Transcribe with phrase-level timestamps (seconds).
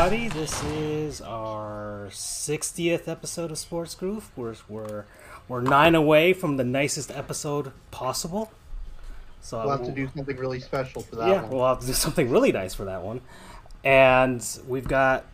[0.00, 0.28] everybody.
[0.28, 4.30] This is our 60th episode of Sports Goofs.
[4.34, 5.04] We're, we're,
[5.46, 8.50] we're nine away from the nicest episode possible.
[9.42, 11.50] So we'll have to do something really special for that yeah, one.
[11.50, 13.20] we'll have to do something really nice for that one.
[13.84, 15.26] And we've got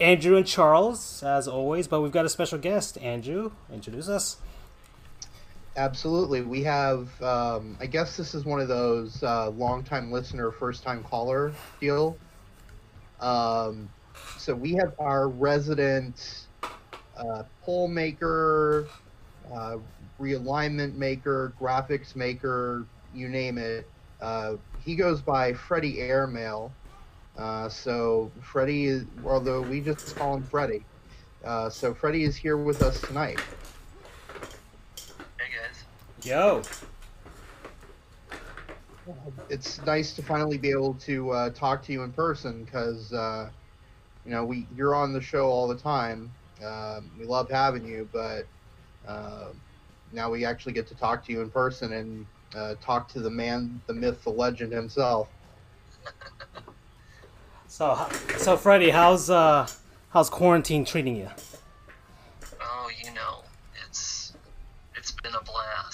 [0.00, 2.98] Andrew and Charles, as always, but we've got a special guest.
[2.98, 4.38] Andrew, introduce us.
[5.76, 6.40] Absolutely.
[6.40, 10.82] We have, um, I guess this is one of those uh, long time listener, first
[10.82, 12.18] time caller deal.
[13.20, 13.88] Um,
[14.36, 16.46] so we have our resident
[17.16, 18.88] uh, poll maker,
[19.52, 19.78] uh,
[20.20, 23.88] realignment maker, graphics maker, you name it.
[24.20, 26.72] Uh, he goes by Freddie Airmail.
[27.36, 30.84] Uh, so Freddie is, although we just call him Freddie.
[31.44, 33.38] Uh, so Freddie is here with us tonight.
[35.38, 35.84] Hey guys.
[36.24, 36.62] Yo.
[39.48, 43.48] It's nice to finally be able to uh, talk to you in person because uh,
[44.24, 46.30] you know we you're on the show all the time.
[46.64, 48.46] Um, we love having you, but
[49.06, 49.48] uh,
[50.12, 53.30] now we actually get to talk to you in person and uh, talk to the
[53.30, 55.28] man, the myth, the legend himself.
[57.68, 58.08] So,
[58.38, 59.68] so Freddie, how's uh,
[60.10, 61.28] how's quarantine treating you?
[62.60, 63.44] Oh, you know,
[63.86, 64.34] it's
[64.96, 65.87] it's been a blast.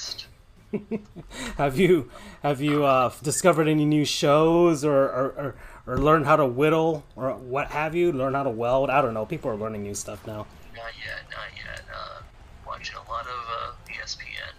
[1.56, 2.10] have you
[2.42, 5.54] have you uh, discovered any new shows or, or, or,
[5.86, 8.12] or learned how to whittle or what have you?
[8.12, 8.90] Learn how to weld?
[8.90, 9.26] I don't know.
[9.26, 10.46] People are learning new stuff now.
[10.74, 11.82] Not yet, not yet.
[11.92, 12.22] Uh,
[12.66, 14.54] watching a lot of uh, ESPN,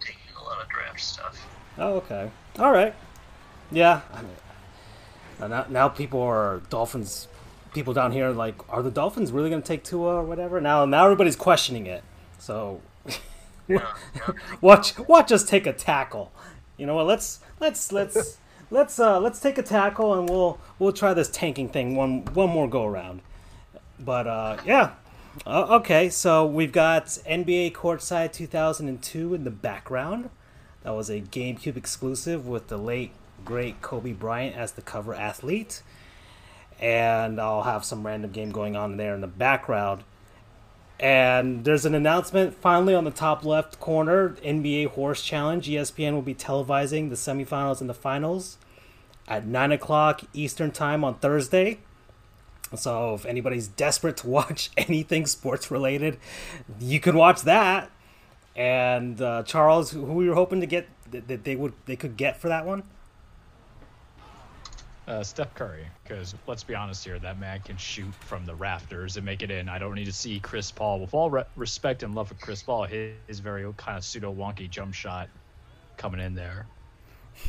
[0.00, 1.46] taking a lot of draft stuff.
[1.78, 2.30] Oh, okay.
[2.58, 2.94] All right.
[3.70, 4.00] Yeah.
[4.12, 7.28] I mean, now, now people are Dolphins.
[7.72, 10.60] People down here like, are the Dolphins really going to take Tua or whatever?
[10.60, 12.04] Now, now everybody's questioning it.
[12.38, 12.80] So,
[13.68, 14.30] Yeah, yeah.
[14.60, 16.32] watch watch us take a tackle.
[16.76, 17.06] You know what?
[17.06, 18.38] Let's let's let's
[18.70, 22.50] let's uh let's take a tackle and we'll we'll try this tanking thing one one
[22.50, 23.22] more go around.
[23.98, 24.92] But uh yeah.
[25.44, 30.30] Uh, okay, so we've got NBA Courtside 2002 in the background.
[30.84, 33.10] That was a GameCube exclusive with the late
[33.44, 35.82] great Kobe Bryant as the cover athlete.
[36.80, 40.04] And I'll have some random game going on there in the background.
[41.04, 45.68] And there's an announcement finally on the top left corner NBA Horse Challenge.
[45.68, 48.56] ESPN will be televising the semifinals and the finals
[49.28, 51.80] at 9 o'clock Eastern Time on Thursday.
[52.74, 56.16] So if anybody's desperate to watch anything sports related,
[56.80, 57.90] you can watch that.
[58.56, 62.40] And uh, Charles, who we were hoping to get that they would they could get
[62.40, 62.82] for that one?
[65.06, 69.18] Uh, Steph Curry, because let's be honest here, that man can shoot from the rafters
[69.18, 69.68] and make it in.
[69.68, 70.98] I don't need to see Chris Paul.
[70.98, 74.32] With all re- respect and love for Chris Paul, his, his very kind of pseudo
[74.32, 75.28] wonky jump shot
[75.96, 76.66] coming in there.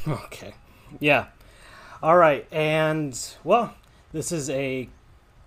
[0.08, 0.54] Okay.
[1.00, 1.28] Yeah.
[2.02, 2.48] All right.
[2.52, 3.76] And, well,
[4.12, 4.90] this is a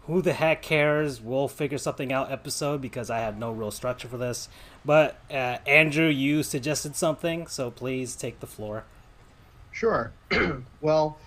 [0.08, 1.20] who the heck cares?
[1.20, 4.48] We'll figure something out episode because I had no real structure for this.
[4.84, 8.84] But, uh, Andrew, you suggested something, so please take the floor.
[9.70, 10.12] Sure.
[10.80, 11.18] well,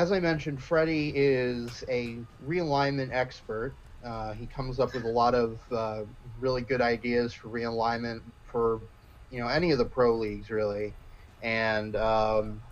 [0.00, 3.76] as I mentioned, Freddie is a realignment expert.
[4.02, 6.04] Uh, he comes up with a lot of uh,
[6.38, 8.20] really good ideas for realignment
[8.50, 8.80] for
[9.28, 10.96] you know any of the pro leagues really,
[11.42, 12.62] and um,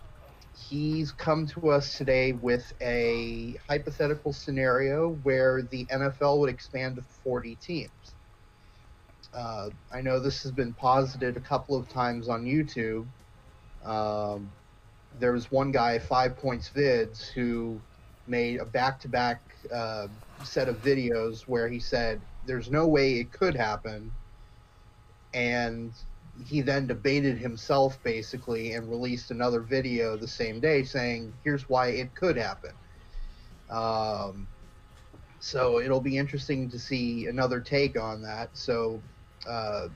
[0.71, 7.03] he's come to us today with a hypothetical scenario where the NFL would expand to
[7.03, 8.15] 40 teams.
[9.35, 13.07] Uh, I know this has been posited a couple of times on YouTube.
[13.85, 14.58] Um,
[15.19, 17.81] there was one guy, Five Points Vids, who
[18.27, 19.41] made a back-to-back
[19.73, 20.09] uh,
[20.45, 24.13] set of videos where he said there's no way it could happen,
[25.35, 25.93] and
[26.47, 31.89] he then debated himself basically and released another video the same day saying here's why
[31.89, 32.73] it could happen.
[33.71, 34.47] Um,
[35.41, 38.51] so it'll be interesting to see another take on that.
[38.53, 39.01] So.
[39.49, 39.89] Uh,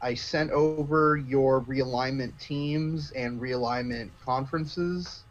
[0.00, 5.24] I sent over your realignment teams and realignment conferences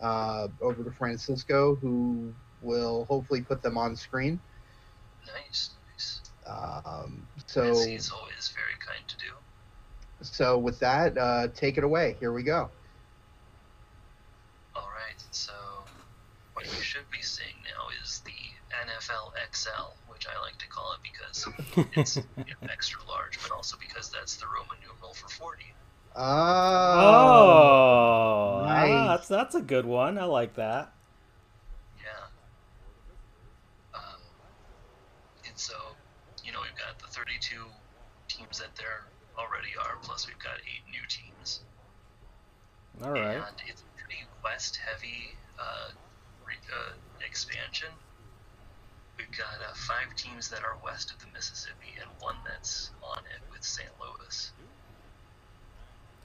[0.00, 2.32] uh, over to Francisco, who
[2.62, 4.40] will hopefully put them on screen.
[5.26, 6.20] Nice, nice.
[6.46, 9.32] Um, so, is always very kind to do.
[10.22, 12.16] so with that, uh, take it away.
[12.18, 12.70] Here we go.
[14.74, 15.52] All right, so
[16.54, 18.32] what you should be seeing now is the
[18.86, 21.46] NFL XL, which I like to call it because
[21.94, 22.18] it's
[22.70, 25.62] extra large, but also because that's the Roman numeral for 40.
[26.16, 26.24] Oh, oh
[28.64, 28.90] ah, nice.
[28.90, 30.18] ah, that's that's a good one.
[30.18, 30.92] I like that.
[32.02, 32.10] Yeah.
[33.94, 34.20] Um,
[35.46, 35.74] and so,
[36.44, 37.54] you know, we've got the 32
[38.26, 39.04] teams that there
[39.38, 41.60] already are, plus we've got eight new teams.
[43.04, 43.36] All right.
[43.36, 45.90] And it's pretty west-heavy uh,
[46.44, 46.94] re- uh,
[47.24, 47.90] expansion.
[49.18, 53.18] We've got uh, five teams that are west of the Mississippi and one that's on
[53.18, 53.88] it with St.
[54.00, 54.52] Louis.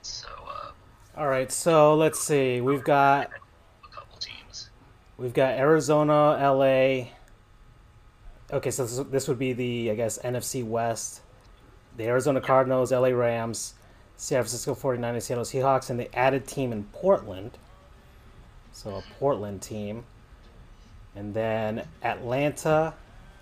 [0.03, 0.71] So, uh,
[1.17, 1.51] All right.
[1.51, 2.61] So let's see.
[2.61, 3.31] We've got
[3.83, 4.69] a couple teams.
[5.17, 7.07] we've got Arizona, LA.
[8.51, 11.21] Okay, so this, this would be the I guess NFC West.
[11.97, 13.73] The Arizona Cardinals, LA Rams,
[14.17, 17.57] San Francisco 49ers, Seattle Seahawks, and the added team in Portland.
[18.71, 20.05] So a Portland team.
[21.15, 22.93] And then Atlanta,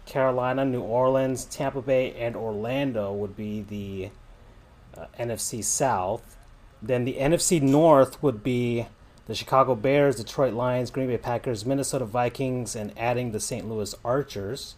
[0.05, 4.09] Carolina, New Orleans, Tampa Bay, and Orlando would be the
[4.97, 6.37] uh, NFC South.
[6.81, 8.87] Then the NFC North would be
[9.27, 13.69] the Chicago Bears, Detroit Lions, Green Bay Packers, Minnesota Vikings, and adding the St.
[13.69, 14.75] Louis Archers.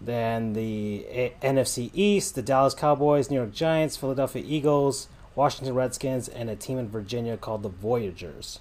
[0.00, 6.28] Then the A- NFC East, the Dallas Cowboys, New York Giants, Philadelphia Eagles, Washington Redskins,
[6.28, 8.60] and a team in Virginia called the Voyagers.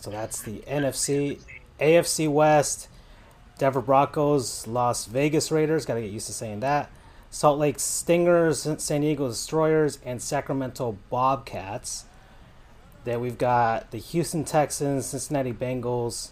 [0.00, 1.40] So that's the NFC.
[1.80, 2.88] AFC West,
[3.58, 6.90] Denver Broncos, Las Vegas Raiders, got to get used to saying that.
[7.30, 12.04] Salt Lake Stingers, San Diego Destroyers, and Sacramento Bobcats.
[13.04, 16.30] Then we've got the Houston Texans, Cincinnati Bengals,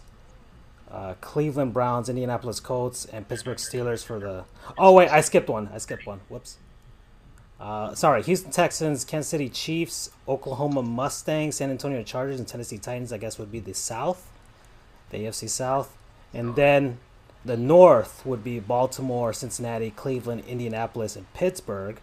[0.89, 4.45] uh, Cleveland Browns, Indianapolis Colts, and Pittsburgh Steelers for the.
[4.77, 5.69] Oh wait, I skipped one.
[5.73, 6.21] I skipped one.
[6.29, 6.57] Whoops.
[7.63, 13.13] Uh, sorry, Houston Texans, Kansas City Chiefs, Oklahoma Mustangs, San Antonio Chargers, and Tennessee Titans.
[13.13, 14.29] I guess would be the South,
[15.11, 15.95] the AFC South,
[16.33, 16.97] and then
[17.45, 22.01] the North would be Baltimore, Cincinnati, Cleveland, Indianapolis, and Pittsburgh.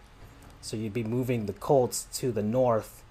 [0.61, 3.03] So you'd be moving the Colts to the North,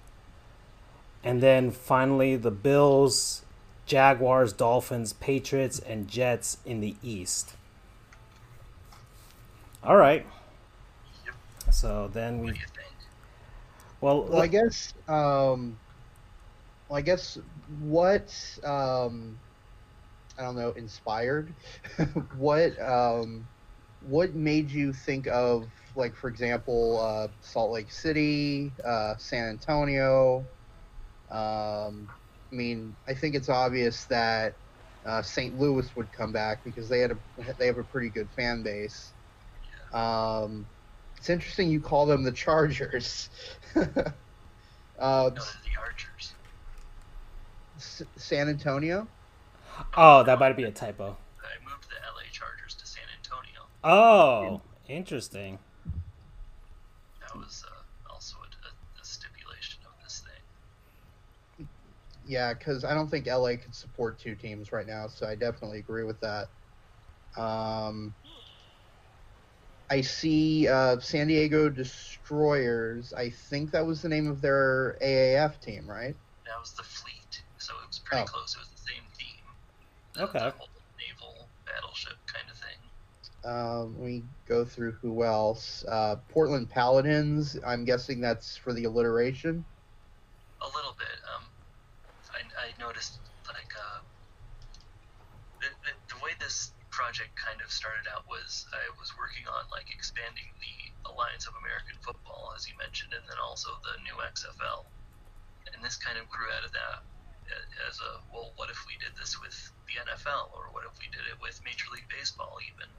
[1.23, 3.43] and then finally the Bills,
[3.85, 7.53] Jaguars, Dolphins, Patriots, and Jets in the East.
[9.85, 10.25] All right.
[11.71, 11.75] Yep.
[11.75, 12.97] So then we think?
[14.01, 14.93] well, Well, I guess.
[15.07, 15.81] Um,
[16.89, 17.37] well, I guess
[17.67, 18.33] what
[18.63, 19.41] um,
[20.37, 21.55] I don't know inspired.
[22.31, 23.49] what um,
[23.99, 30.49] what made you think of like, for example, uh, Salt Lake City, uh, San Antonio?
[31.29, 32.13] Um,
[32.51, 34.59] I mean, I think it's obvious that
[35.05, 35.55] uh, St.
[35.57, 37.19] Louis would come back because they had a
[37.57, 39.15] they have a pretty good fan base.
[39.93, 40.70] Um,
[41.21, 43.29] it's interesting you call them the Chargers.
[43.75, 46.35] uh, No, the Archers.
[47.75, 49.09] S- San Antonio.
[49.95, 51.17] oh, that might be a typo.
[51.43, 53.69] I moved the LA Chargers to San Antonio.
[53.83, 55.59] Oh, interesting.
[57.21, 60.43] That was uh, also a, a, a stipulation of this thing.
[62.23, 65.79] Yeah, because I don't think LA could support two teams right now, so I definitely
[65.79, 66.49] agree with that.
[67.37, 68.15] Um,
[69.91, 73.11] I see uh, San Diego Destroyers.
[73.11, 76.15] I think that was the name of their AAF team, right?
[76.45, 78.31] That was the fleet, so it was pretty Oh.
[78.31, 78.55] close.
[78.55, 79.45] It was the same theme.
[80.13, 80.39] The, Okay.
[80.39, 82.79] The whole naval battleship kind of thing.
[83.43, 85.83] Um, we go through who else.
[85.83, 87.57] Uh, Portland Paladins.
[87.65, 89.65] I'm guessing that's for the alliteration.
[90.61, 91.19] A little bit.
[91.35, 91.43] Um,
[92.31, 93.99] I, I noticed like uh,
[95.59, 99.63] the, the, the way this project kind of started out was I was working on
[99.71, 100.75] like expanding the
[101.09, 104.85] Alliance of American Football, as you mentioned, and then also the new XFL.
[105.73, 107.07] And this kind of grew out of that
[107.87, 109.55] as a well, what if we did this with
[109.87, 112.89] the NFL, or what if we did it with Major League Baseball, even?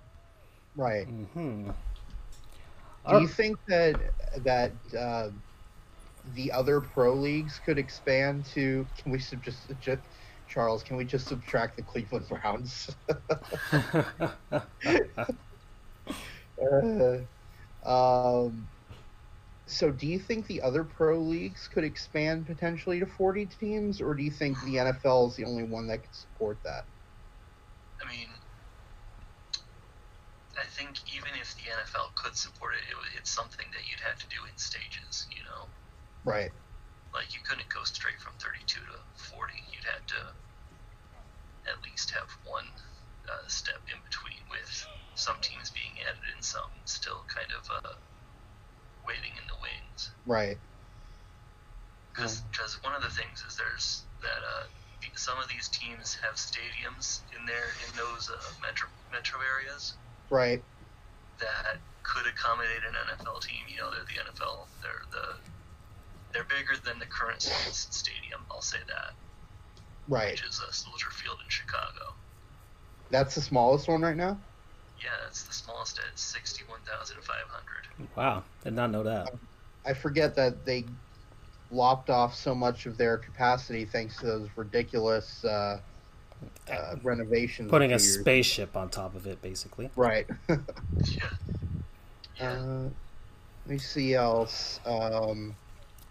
[0.76, 1.06] Right.
[1.06, 1.70] Hmm.
[3.08, 3.96] Do you think that
[4.38, 5.30] that uh,
[6.34, 8.86] the other pro leagues could expand to?
[8.96, 10.02] Can we sub- just, just
[10.52, 10.82] Charles?
[10.82, 12.90] Can we just subtract the Cleveland Browns?
[16.62, 17.18] Uh,
[17.84, 18.68] um,
[19.66, 24.14] so, do you think the other pro leagues could expand potentially to forty teams, or
[24.14, 26.84] do you think the NFL is the only one that could support that?
[28.04, 28.28] I mean,
[30.56, 34.18] I think even if the NFL could support it, it it's something that you'd have
[34.18, 35.26] to do in stages.
[35.34, 35.68] You know,
[36.24, 36.52] Right.
[37.14, 38.98] Like you couldn't go straight from 32 to
[39.30, 39.52] 40.
[39.72, 40.20] You'd have to
[41.70, 42.64] at least have one
[43.28, 47.94] uh, step in between, with some teams being added and some still kind of uh,
[49.06, 50.10] waiting in the wings.
[50.26, 50.58] Right.
[52.12, 52.42] Because
[52.82, 54.64] one of the things is there's that uh,
[55.14, 59.94] some of these teams have stadiums in there in those uh, metro metro areas.
[60.30, 60.62] Right.
[61.40, 63.64] that could accommodate an NFL team.
[63.68, 64.66] You know, they're the NFL.
[64.82, 65.36] They're the
[66.32, 68.40] they're bigger than the current Saints stadium.
[68.50, 69.12] I'll say that,
[70.08, 70.32] Right.
[70.32, 72.14] which is uh, Soldier Field in Chicago.
[73.10, 74.38] That's the smallest one right now.
[75.02, 78.08] Yeah, it's the smallest at 61,500.
[78.16, 79.30] Wow, did not know that.
[79.84, 80.84] I forget that they
[81.70, 85.80] lopped off so much of their capacity thanks to those ridiculous uh,
[86.70, 87.70] uh, renovations.
[87.70, 89.90] Putting a few years- spaceship on top of it, basically.
[89.96, 90.26] Right.
[90.48, 90.56] Yeah.
[92.40, 92.50] Yeah.
[92.52, 92.82] Uh,
[93.66, 94.80] let me see else.
[94.86, 95.54] Um, St.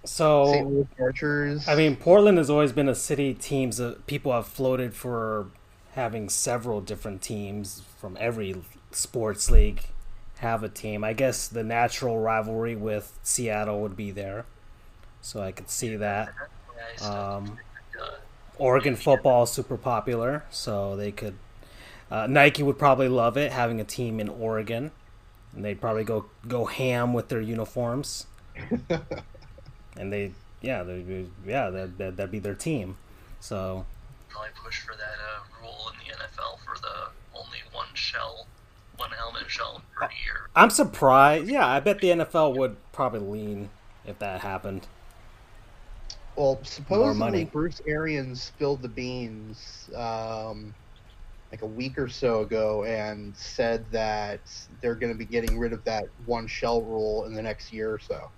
[0.03, 1.67] So, Archers.
[1.67, 3.33] I mean, Portland has always been a city.
[3.33, 5.47] Teams that people have floated for
[5.93, 8.55] having several different teams from every
[8.91, 9.85] sports league
[10.39, 11.03] have a team.
[11.03, 14.45] I guess the natural rivalry with Seattle would be there,
[15.21, 16.33] so I could see that.
[16.75, 17.59] Yeah, I still Um,
[18.57, 21.35] Oregon football is super popular, so they could.
[22.11, 24.91] Uh, Nike would probably love it having a team in Oregon,
[25.55, 28.27] and they'd probably go go ham with their uniforms.
[29.97, 30.31] and they,
[30.61, 32.97] yeah, they, yeah, that that that'd be their team.
[33.39, 33.85] So
[34.29, 38.47] probably push for that uh, rule in the NFL for the only one shell,
[38.97, 40.49] one helmet shell per year.
[40.55, 41.47] I'm surprised.
[41.47, 43.69] Yeah, I bet the NFL would probably lean
[44.05, 44.87] if that happened.
[46.35, 46.65] well, money.
[46.65, 50.73] supposedly Bruce Arians spilled the beans um,
[51.51, 54.39] like a week or so ago and said that
[54.81, 57.93] they're going to be getting rid of that one shell rule in the next year
[57.93, 58.29] or so.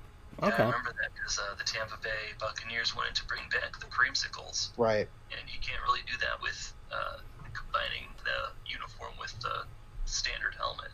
[0.41, 0.63] Yeah, Okay.
[0.63, 4.71] I remember that because uh, the Tampa Bay Buccaneers wanted to bring back the creamsicles,
[4.77, 5.09] Right.
[5.31, 7.17] and you can't really do that with uh,
[7.53, 9.65] combining the uniform with the
[10.05, 10.89] standard helmet.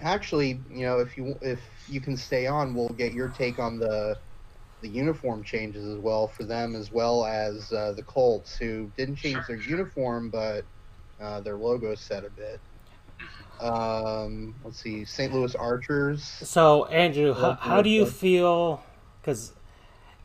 [0.00, 3.78] Actually, you know, if you if you can stay on, we'll get your take on
[3.78, 4.16] the
[4.80, 9.16] the uniform changes as well for them, as well as uh, the Colts, who didn't
[9.16, 9.78] change Sure, their sure.
[9.78, 10.66] uniform, but
[11.20, 12.60] uh, their logo set a bit.
[13.62, 15.32] Um, let's see, St.
[15.32, 16.22] Louis Archers.
[16.24, 18.82] So Andrew, how, how do you feel?
[19.20, 19.52] Because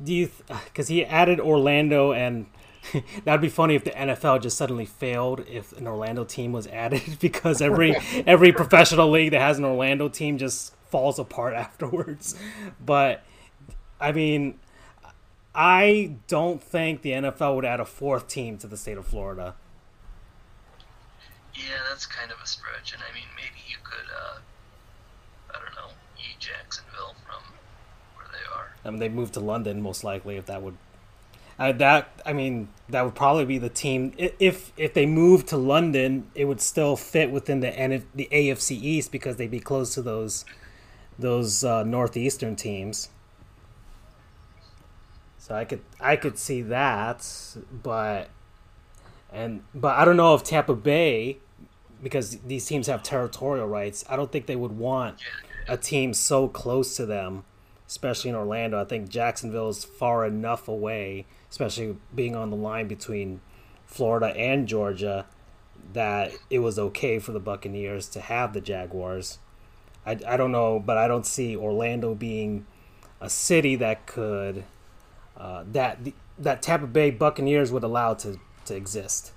[0.03, 0.29] do you?
[0.65, 2.47] Because he added Orlando, and
[3.23, 7.17] that'd be funny if the NFL just suddenly failed if an Orlando team was added
[7.19, 12.35] because every every professional league that has an Orlando team just falls apart afterwards.
[12.83, 13.23] But
[13.99, 14.59] I mean,
[15.53, 19.55] I don't think the NFL would add a fourth team to the state of Florida.
[21.57, 24.37] Yeah, that's kind of a stretch, and I mean, maybe you could, uh,
[25.49, 27.41] I don't know, eat Jacksonville from
[28.15, 28.75] where they are.
[28.85, 30.77] I mean, they moved to London most likely if that would.
[31.57, 34.13] Uh, that I mean, that would probably be the team.
[34.17, 38.79] If if they moved to London, it would still fit within the N- the AFC
[38.79, 40.45] East because they'd be close to those
[41.17, 43.09] those uh, northeastern teams.
[45.39, 47.27] So I could I could see that,
[47.71, 48.29] but
[49.31, 51.37] and but I don't know if Tampa Bay,
[52.01, 54.03] because these teams have territorial rights.
[54.09, 55.17] I don't think they would want
[55.67, 57.43] a team so close to them,
[57.87, 58.79] especially in Orlando.
[58.79, 63.41] I think Jacksonville is far enough away, especially being on the line between
[63.85, 65.25] Florida and Georgia,
[65.93, 69.39] that it was okay for the Buccaneers to have the Jaguars.
[70.05, 72.65] I, I don't know, but I don't see Orlando being
[73.19, 74.63] a city that could
[75.35, 75.99] uh, that
[76.37, 79.31] that Tampa Bay Buccaneers would allow to to exist.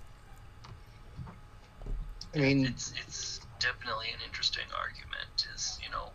[2.35, 5.47] I mean, it's it's definitely an interesting argument.
[5.55, 6.11] Is you know,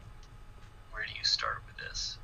[0.91, 2.17] where do you start with this?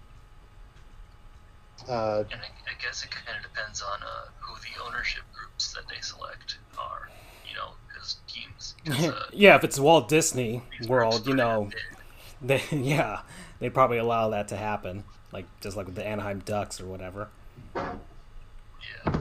[1.90, 5.74] uh, And I, I guess it kind of depends on uh, who the ownership groups
[5.74, 7.10] that they select are.
[7.50, 8.76] You know, because teams.
[8.86, 11.72] 'cause, uh, yeah, if it's Walt Disney World, you know,
[12.42, 12.60] big.
[12.72, 13.22] They, yeah,
[13.60, 17.30] they probably allow that to happen, like just like with the Anaheim Ducks or whatever.
[17.76, 19.20] Yeah.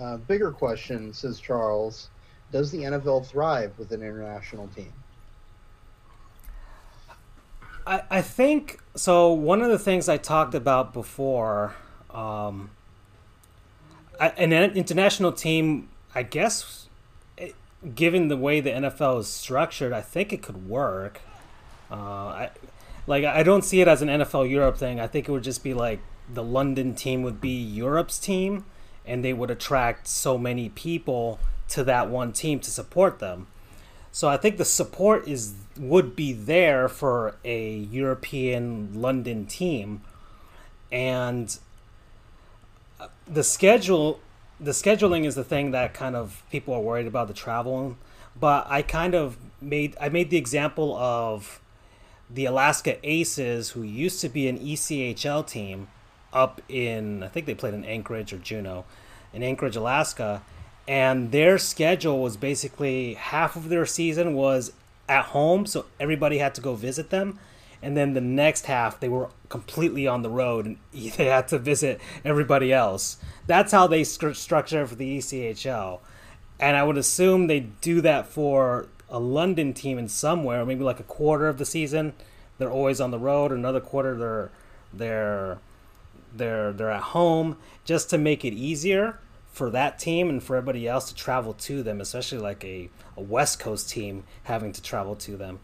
[0.00, 2.08] uh, bigger question, says Charles.
[2.52, 4.92] Does the NFL thrive with an international team?
[7.86, 9.32] I, I think so.
[9.32, 11.74] One of the things I talked about before,
[12.10, 12.70] um,
[14.20, 16.88] I, an international team, I guess,
[17.38, 17.54] it,
[17.94, 21.22] given the way the NFL is structured, I think it could work.
[21.90, 22.50] Uh, I,
[23.06, 25.00] like I don't see it as an NFL Europe thing.
[25.00, 26.00] I think it would just be like
[26.32, 28.64] the London team would be Europe's team,
[29.04, 33.46] and they would attract so many people to that one team to support them.
[34.10, 40.02] So I think the support is would be there for a European London team,
[40.90, 41.58] and
[43.00, 44.20] uh, the schedule,
[44.60, 47.96] the scheduling is the thing that kind of people are worried about the travel.
[48.38, 51.58] But I kind of made I made the example of
[52.28, 55.88] the Alaska Aces, who used to be an ECHL team
[56.34, 58.84] up in I think they played in Anchorage or Juneau,
[59.32, 60.42] in Anchorage, Alaska,
[60.86, 64.72] and their schedule was basically half of their season was
[65.08, 67.38] at home, so everybody had to go visit them,
[67.82, 71.58] and then the next half they were completely on the road and they had to
[71.58, 73.18] visit everybody else.
[73.46, 76.00] That's how they stru- structure for the ECHL.
[76.58, 81.00] and I would assume they do that for a London team in somewhere, maybe like
[81.00, 82.14] a quarter of the season.
[82.58, 83.52] They're always on the road.
[83.52, 84.50] Another quarter, they're
[84.92, 85.58] they're
[86.34, 89.18] they're they're at home, just to make it easier
[89.52, 93.20] for that team and for everybody else to travel to them, especially like a, a
[93.20, 95.60] West Coast team having to travel to them.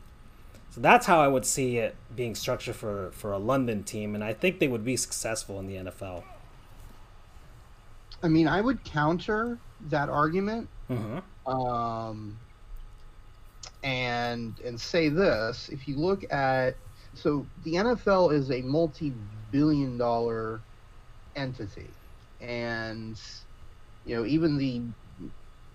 [0.70, 4.22] So that's how I would see it being structured for, for a London team, and
[4.22, 6.22] I think they would be successful in the NFL.
[8.22, 11.50] I mean, I would counter that argument, Mm-hmm.
[11.50, 12.36] um,
[13.82, 16.74] and and say this: if you look at
[17.14, 20.60] so the NFL is a multi-billion-dollar
[21.36, 21.90] entity,
[22.40, 23.20] and
[24.08, 24.94] you know even the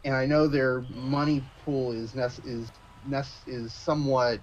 [0.06, 2.72] and I know their money pool is nec- is
[3.06, 4.42] nec- is somewhat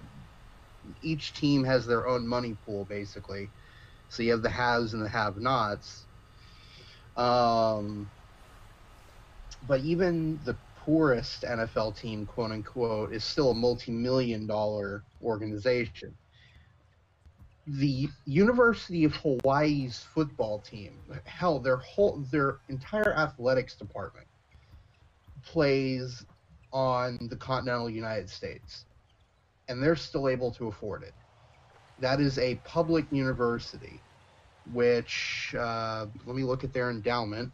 [1.01, 3.53] each team has their own money pool basically.
[4.09, 6.07] So you have the haves and the have-nots.
[7.17, 8.11] Um,
[9.63, 16.17] but even the poorest NFL team, quote unquote, is still a multi-million dollar organization.
[17.79, 24.27] The University of Hawaii's football team, hell, their whole their entire athletics department
[25.45, 26.25] plays
[26.73, 28.83] on the continental United States,
[29.69, 31.13] and they're still able to afford it.
[31.99, 34.03] That is a public university,
[34.65, 37.53] which uh, let me look at their endowment.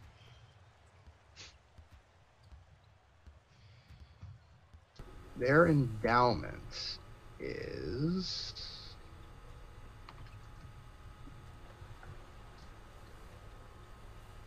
[5.36, 6.98] Their endowment
[7.38, 8.52] is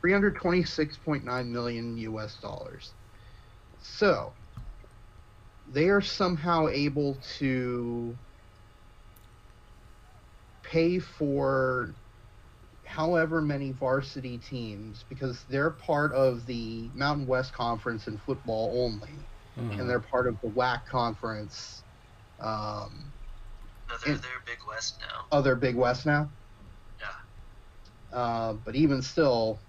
[0.02, 2.36] three hundred twenty-six point nine million U.S.
[2.42, 2.92] dollars.
[3.82, 4.34] So
[5.72, 8.16] they are somehow able to
[10.64, 11.94] pay for
[12.86, 19.10] however many varsity teams because they're part of the Mountain West Conference in football only
[19.60, 19.82] Mm-hmm.
[19.82, 21.84] and they're part of the WAC conference.
[22.40, 23.04] Um,
[23.90, 25.26] No, they're, And- they're Big West now.
[25.34, 26.30] oh, they're Big West now.
[27.02, 28.18] Yeah.
[28.18, 29.60] Uh, but even still,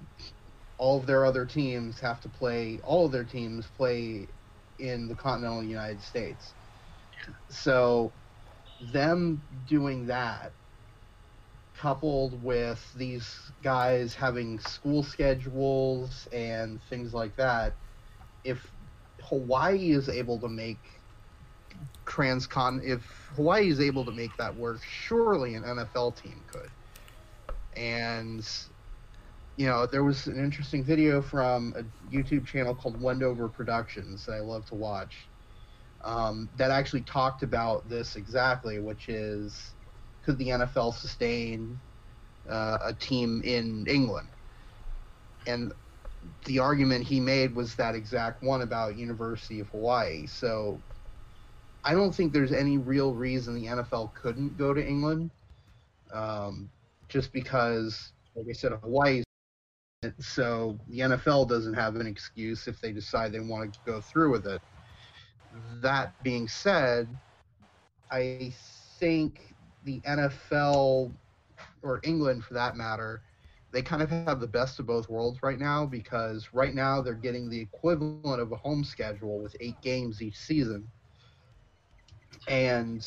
[0.82, 2.80] all of their other teams have to play.
[2.82, 4.26] All of their teams play
[4.80, 6.54] in the continental United States.
[7.48, 8.10] So,
[8.92, 10.50] them doing that,
[11.78, 17.74] coupled with these guys having school schedules and things like that,
[18.42, 18.68] if
[19.22, 20.80] Hawaii is able to make
[22.06, 23.02] transcon, if
[23.36, 26.70] Hawaii is able to make that work, surely an NFL team could.
[27.76, 28.44] And
[29.62, 34.32] you know, there was an interesting video from a YouTube channel called Wendover Productions that
[34.32, 35.16] I love to watch.
[36.02, 39.70] Um, that actually talked about this exactly, which is
[40.24, 41.78] could the NFL sustain
[42.50, 44.26] uh, a team in England?
[45.46, 45.72] And
[46.46, 50.26] the argument he made was that exact one about University of Hawaii.
[50.26, 50.80] So
[51.84, 55.30] I don't think there's any real reason the NFL couldn't go to England,
[56.12, 56.68] um,
[57.08, 59.24] just because, like I said, Hawaii's
[60.18, 64.32] so the NFL doesn't have an excuse if they decide they want to go through
[64.32, 64.60] with it.
[65.80, 67.08] That being said,
[68.10, 68.52] I
[68.98, 71.12] think the NFL
[71.82, 73.22] or England for that matter,
[73.72, 77.14] they kind of have the best of both worlds right now because right now they're
[77.14, 80.86] getting the equivalent of a home schedule with eight games each season.
[82.48, 83.06] And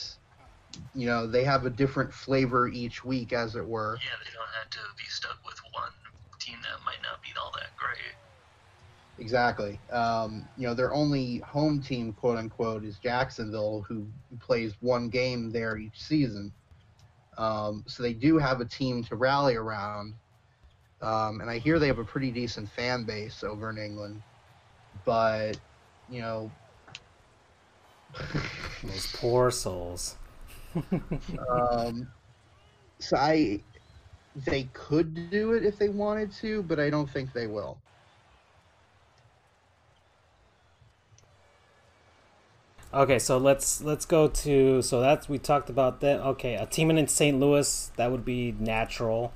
[0.93, 3.97] you know, they have a different flavor each week as it were.
[4.01, 5.91] Yeah, they don't have to be stuck with one
[6.45, 7.97] team that might not be all that great.
[9.17, 9.79] Exactly.
[9.91, 14.05] Um, you know, their only home team, quote unquote, is Jacksonville, who
[14.39, 16.51] plays one game there each season.
[17.37, 20.13] Um, so they do have a team to rally around.
[21.01, 24.21] Um, and I hear they have a pretty decent fan base over in England.
[25.05, 25.57] But,
[26.09, 26.51] you know,
[28.83, 30.15] Those poor souls.
[31.49, 32.07] um,
[32.99, 33.61] so I,
[34.35, 37.77] they could do it if they wanted to, but I don't think they will.
[42.93, 46.21] Okay, so let's let's go to so that's we talked about that.
[46.21, 47.37] Okay, a team in St.
[47.37, 49.33] Louis that would be natural.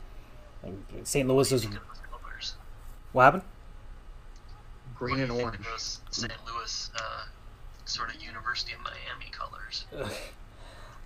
[1.03, 1.27] St.
[1.27, 2.53] Louis is Think of those colors.
[3.11, 3.43] what happened?
[4.95, 5.97] Green What and do you think orange.
[6.11, 6.33] St.
[6.45, 7.23] Louis uh,
[7.85, 9.85] sort of University of Miami colors.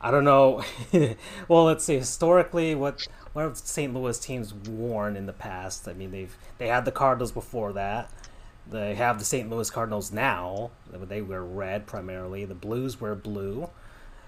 [0.03, 0.63] I don't know.
[1.47, 1.95] well, let's see.
[1.95, 3.93] Historically, what what have St.
[3.93, 5.87] Louis teams worn in the past?
[5.87, 8.11] I mean, they've they had the Cardinals before that.
[8.69, 9.49] They have the St.
[9.49, 10.71] Louis Cardinals now.
[10.91, 12.45] They wear red primarily.
[12.45, 13.69] The Blues wear blue.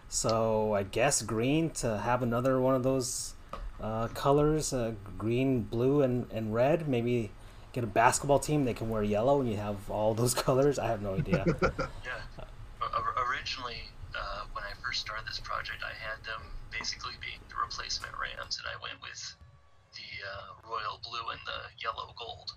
[0.08, 3.34] So I guess green to have another one of those
[3.82, 6.88] uh, colors, uh, green, blue, and, and red.
[6.88, 7.32] Maybe
[7.74, 10.80] get a basketball team they can wear yellow and you have all those colors.
[10.80, 11.46] I have no idea.
[12.06, 12.46] Yeah.
[13.30, 13.85] Originally,
[14.96, 18.96] first started this project, I had them basically being the replacement Rams, and I went
[19.04, 19.20] with
[19.92, 22.56] the uh, royal blue and the yellow gold.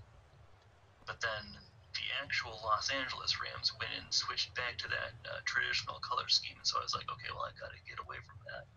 [1.03, 1.59] But then
[1.99, 6.55] the actual Los Angeles Rams went and switched back to that uh, traditional color scheme,
[6.55, 8.71] and so I was like, okay, well, I got to get away from that.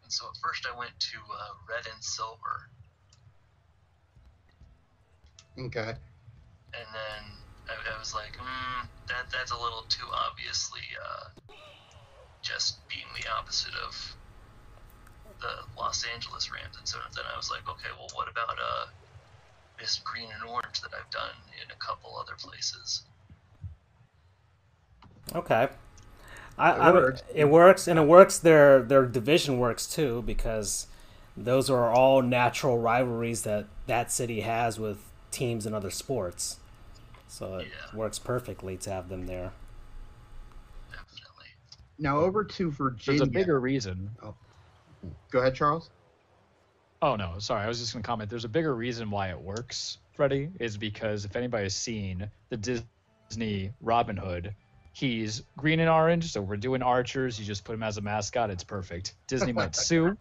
[0.00, 2.72] And so at first I went to uh, red and silver,
[5.60, 5.92] Okay.
[6.72, 7.22] and then
[7.68, 8.80] I, I was like, mm,
[9.12, 11.36] that that's a little too obviously uh,
[12.48, 14.16] just being the opposite of
[15.40, 16.76] the Los Angeles Rams.
[16.78, 18.86] And so then I was like, okay, well, what about uh,
[19.78, 23.04] this green and orange that I've done in a couple other places?
[25.34, 25.68] Okay.
[26.58, 27.22] I, It I, works.
[27.34, 28.38] it works, and it works.
[28.38, 30.86] Their their division works too because
[31.36, 34.98] those are all natural rivalries that that city has with
[35.32, 36.58] teams in other sports.
[37.28, 37.90] So it Yeah.
[37.92, 39.52] works perfectly to have them there.
[41.98, 43.18] Now over to Virginia.
[43.18, 44.10] There's a bigger reason.
[44.22, 44.34] Oh.
[45.30, 45.90] Go ahead, Charles.
[47.00, 47.64] Oh no, sorry.
[47.64, 48.28] I was just gonna comment.
[48.30, 53.72] There's a bigger reason why it works, Freddie, is because if anybody's seen the Disney
[53.80, 54.54] Robin Hood,
[54.92, 56.32] he's green and orange.
[56.32, 57.38] So we're doing archers.
[57.38, 58.50] You just put him as a mascot.
[58.50, 59.14] It's perfect.
[59.28, 60.16] Disney might sue,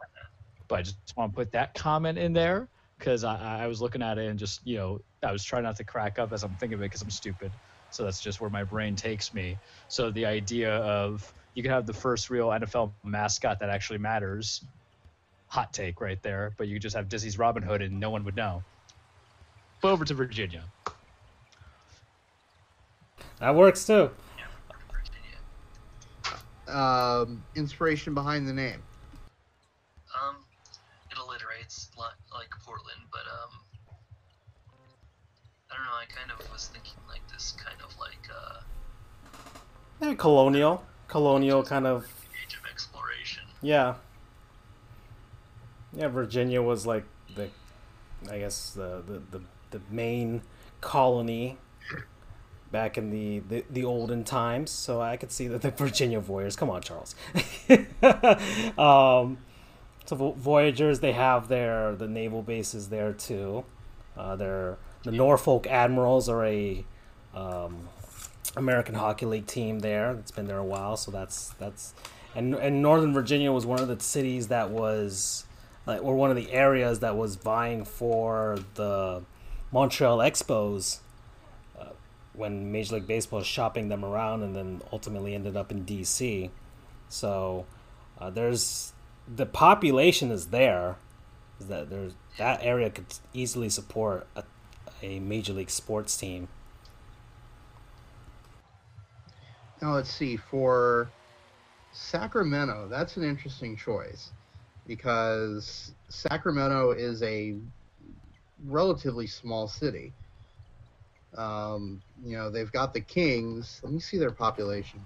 [0.67, 2.67] but I just want to put that comment in there
[2.99, 5.77] because I, I was looking at it and just you know I was trying not
[5.77, 7.51] to crack up as I'm thinking of it because I'm stupid.
[7.89, 9.57] So that's just where my brain takes me.
[9.87, 14.63] So the idea of you can have the first real NFL mascot that actually matters
[15.47, 18.23] hot take right there, but you could just have Disney's Robin Hood and no one
[18.25, 18.61] would know.
[19.81, 20.61] But over to Virginia.
[23.39, 24.11] That works too.
[24.37, 24.45] Yeah,
[26.71, 28.83] Um, inspiration behind the name.
[30.21, 30.35] Um,
[31.09, 32.03] it alliterates li-
[32.35, 33.49] like Portland, but um,
[35.71, 35.91] I don't know.
[35.91, 38.61] I kind of was thinking like this kind of like uh,
[40.05, 40.83] Yeah, colonial,
[41.17, 42.05] colonial kind of.
[42.45, 43.41] age of exploration.
[43.63, 43.95] Yeah.
[45.91, 47.49] Yeah, Virginia was like the,
[48.29, 50.43] I guess the the, the, the main
[50.79, 51.57] colony
[52.71, 54.69] back in the, the, the olden times.
[54.69, 56.55] So I could see that the Virginia Voyagers.
[56.55, 57.15] Come on, Charles.
[58.77, 59.39] um,
[60.05, 63.65] so Voyagers, they have their the naval bases there too.
[64.15, 66.85] Uh, they're the Norfolk Admirals are a
[67.33, 67.89] um,
[68.55, 70.11] American Hockey League team there.
[70.11, 71.93] It's been there a while, so that's that's
[72.35, 75.45] and and Northern Virginia was one of the cities that was
[75.85, 79.23] like or one of the areas that was vying for the
[79.71, 80.99] Montreal Expos
[81.79, 81.85] uh,
[82.33, 86.49] when Major League Baseball was shopping them around and then ultimately ended up in DC.
[87.09, 87.65] So
[88.19, 88.93] uh, there's
[89.27, 90.97] the population is there
[91.59, 94.43] that there's that area could easily support a,
[95.01, 96.47] a major league sports team.
[99.81, 101.09] Now let's see for
[101.91, 102.87] Sacramento.
[102.89, 104.31] That's an interesting choice
[104.87, 107.55] because Sacramento is a
[108.65, 110.13] relatively small city.
[111.37, 113.79] Um, you know, they've got the Kings.
[113.83, 115.05] Let me see their population.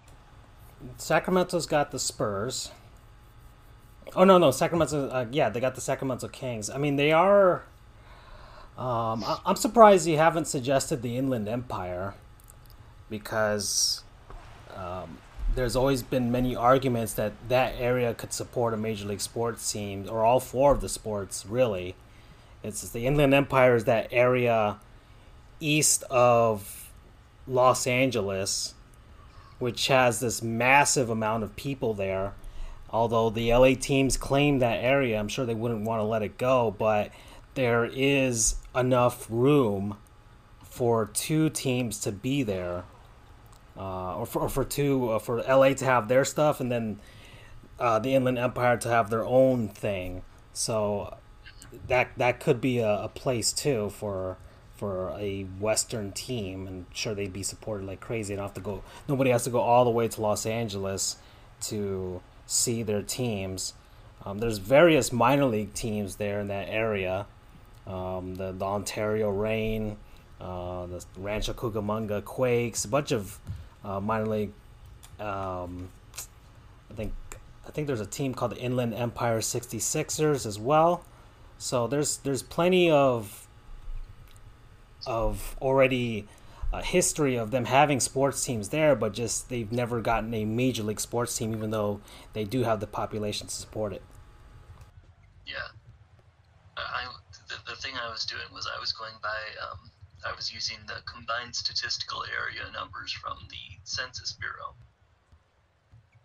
[0.97, 2.71] Sacramento's got the Spurs.
[4.15, 5.09] Oh no, no, Sacramento.
[5.09, 6.69] Uh, yeah, they got the Sacramento Kings.
[6.69, 7.63] I mean, they are.
[8.77, 12.13] Um, I- I'm surprised you haven't suggested the Inland Empire,
[13.09, 14.03] because
[14.75, 15.17] um,
[15.55, 20.07] there's always been many arguments that that area could support a major league sports team
[20.09, 21.45] or all four of the sports.
[21.45, 21.95] Really,
[22.63, 24.77] it's the Inland Empire is that area
[25.59, 26.91] east of
[27.47, 28.73] Los Angeles
[29.61, 32.33] which has this massive amount of people there.
[32.89, 36.39] Although the LA teams claim that area, I'm sure they wouldn't want to let it
[36.39, 37.11] go, but
[37.53, 39.97] there is enough room
[40.63, 42.85] for two teams to be there,
[43.77, 46.99] uh, or, for, or for two uh, for LA to have their stuff, and then
[47.79, 50.21] uh, the Inland Empire to have their own thing.
[50.53, 51.17] So
[51.87, 54.37] that that could be a, a place too for
[54.75, 58.33] for a Western team, and sure they'd be supported like crazy.
[58.33, 58.83] And have to go.
[59.07, 61.17] Nobody has to go all the way to Los Angeles
[61.61, 63.73] to see their teams.
[64.25, 67.25] Um, there's various minor league teams there in that area.
[67.87, 69.97] Um, the, the Ontario Reign,
[70.39, 73.39] uh, the Rancho Cucamonga Quakes, a bunch of
[73.83, 74.51] uh, minor league.
[75.19, 75.89] Um,
[76.89, 77.13] I think
[77.67, 81.03] I think there's a team called the Inland Empire 66ers as well.
[81.57, 83.47] So there's there's plenty of
[85.07, 86.27] of already
[86.73, 90.83] a history of them having sports teams there, but just they've never gotten a major
[90.83, 91.99] league sports team, even though
[92.33, 94.01] they do have the population to support it.
[95.45, 95.55] Yeah.
[96.77, 97.07] I, I-
[97.49, 99.29] the, the thing I was doing was I was going by
[99.69, 99.79] um,
[100.25, 104.75] I was using the combined statistical area numbers from the Census Bureau,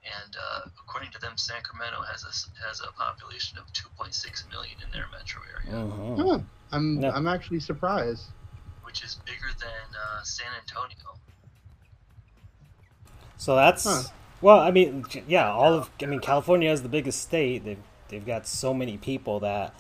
[0.04, 2.32] and uh, according to them, Sacramento has a
[2.66, 6.18] has a population of 2.6 million in their metro area, Mhm.
[6.18, 6.38] Huh.
[6.72, 7.12] I'm Yeah.
[7.14, 8.24] I'm actually surprised.
[8.84, 11.18] which is bigger than uh, San Antonio.
[13.36, 14.02] So that's Huh.
[14.40, 14.58] well.
[14.60, 15.50] I mean, yeah.
[15.52, 17.64] All of I mean, California is the biggest state.
[17.64, 19.74] They've they've got so many people that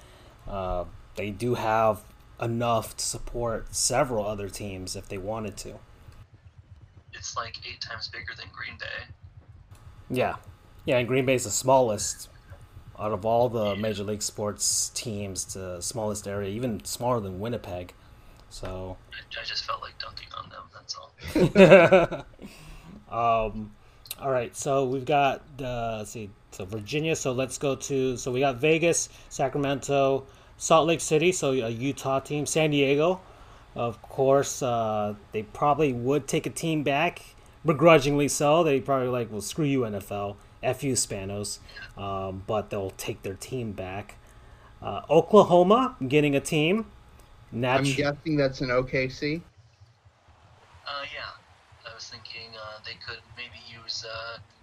[0.48, 2.02] uh, they do have
[2.40, 5.74] enough to support several other teams if they wanted to.
[7.12, 9.14] It's like eight times bigger than Green Bay.
[10.10, 10.36] Yeah,
[10.84, 10.98] yeah.
[10.98, 12.28] And Green Bay is the smallest
[12.98, 15.54] out of all the major league sports teams.
[15.54, 17.94] The smallest area, even smaller than Winnipeg.
[18.50, 18.96] So.
[19.12, 20.64] I, I just felt like dunking on them.
[20.72, 22.26] That's all.
[23.46, 23.72] um,
[24.20, 27.14] all right, so we've got uh, let's see, so Virginia.
[27.14, 30.26] So let's go to so we got Vegas, Sacramento,
[30.58, 31.32] Salt Lake City.
[31.32, 33.20] So a Utah team, San Diego,
[33.74, 34.62] of course.
[34.62, 37.22] Uh, they probably would take a team back,
[37.64, 38.62] begrudgingly so.
[38.64, 41.58] They probably like, well, screw you, NFL, f you, Spanos,
[41.96, 44.16] um, but they'll take their team back.
[44.82, 46.86] Uh, Oklahoma getting a team.
[47.52, 49.40] I'm guessing that's an OKC.
[50.86, 54.55] Uh, yeah, I was thinking uh, they could maybe use uh, the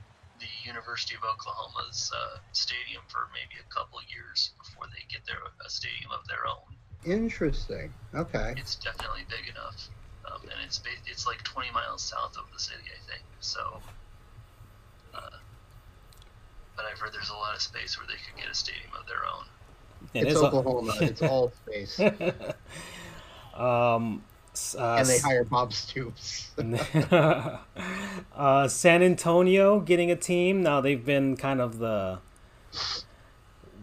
[0.66, 5.70] University of Oklahoma's uh, stadium for maybe a couple years before they get their a
[5.70, 6.76] stadium of their own.
[7.06, 7.94] Interesting.
[8.16, 8.54] Okay.
[8.58, 9.90] It's definitely big enough,
[10.26, 13.24] um, and it's it's like 20 miles south of the city, I think.
[13.42, 13.82] So,
[15.14, 15.20] uh,
[16.76, 19.06] but I've heard there's a lot of space where they could get a stadium of
[19.08, 19.46] their own.
[20.14, 20.94] It it's is a- Oklahoma.
[21.02, 22.00] it's all space.
[23.54, 24.33] um, s-
[24.78, 26.52] uh, and they hire Bob Stoops.
[28.36, 30.62] uh, San Antonio getting a team.
[30.62, 32.20] Now they've been kind of the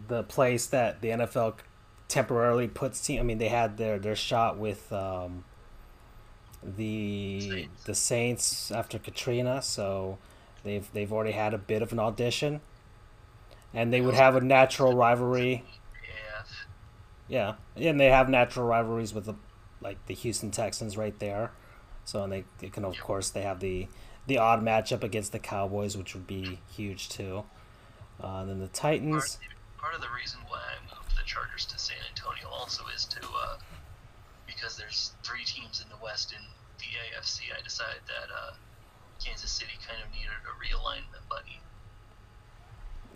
[0.07, 1.55] the place that the NFL
[2.07, 3.19] temporarily puts team.
[3.19, 5.43] I mean, they had their their shot with um,
[6.63, 7.83] the Saints.
[7.85, 10.17] the Saints after Katrina, so
[10.63, 12.61] they've they've already had a bit of an audition,
[13.73, 15.63] and they would have a natural rivalry.
[17.29, 19.35] Yeah, Yeah, and they have natural rivalries with the
[19.81, 21.51] like the Houston Texans right there.
[22.05, 23.87] So and they, they can of course they have the
[24.27, 27.43] the odd matchup against the Cowboys, which would be huge too.
[28.21, 29.39] Uh, then the part, Titans.
[29.77, 33.19] part of the reason why I moved the Chargers to San Antonio also is to
[33.19, 33.57] uh,
[34.45, 36.43] because there's three teams in the West in
[36.77, 37.49] the AFC.
[37.57, 38.53] I decided that uh,
[39.23, 41.59] Kansas City kind of needed a realignment buddy.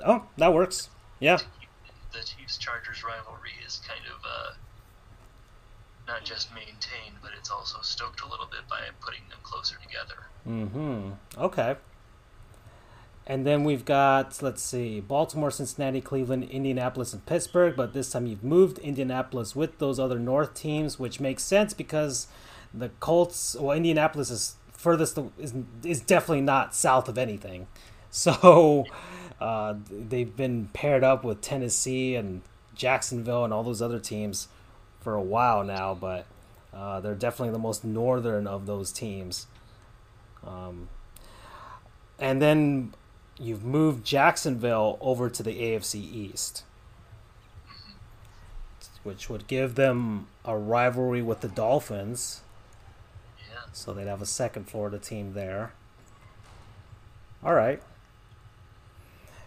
[0.06, 0.90] Oh, that works.
[1.20, 1.38] Yeah,
[2.12, 4.54] The Chiefs Chargers rivalry is kind of uh,
[6.08, 10.26] not just maintained, but it's also stoked a little bit by putting them closer together.
[10.48, 11.42] Mm-hmm.
[11.44, 11.76] Okay.
[13.28, 17.76] And then we've got, let's see, Baltimore, Cincinnati, Cleveland, Indianapolis, and Pittsburgh.
[17.76, 22.28] But this time you've moved Indianapolis with those other North teams, which makes sense because
[22.72, 27.68] the Colts, well, Indianapolis is furthest, is, is definitely not south of anything.
[28.16, 28.86] So
[29.42, 34.48] uh, they've been paired up with Tennessee and Jacksonville and all those other teams
[35.06, 36.26] for a while now, but
[36.74, 39.46] uh, they're definitely the most northern of those teams.
[40.44, 40.90] Um,
[42.18, 42.96] and then
[43.40, 46.64] you've moved Jacksonville over to the AFC East,
[49.04, 52.42] which would give them a rivalry with the Dolphins.
[53.48, 53.60] Yeah.
[53.74, 55.74] So they'd have a second Florida team there.
[57.44, 57.80] All right.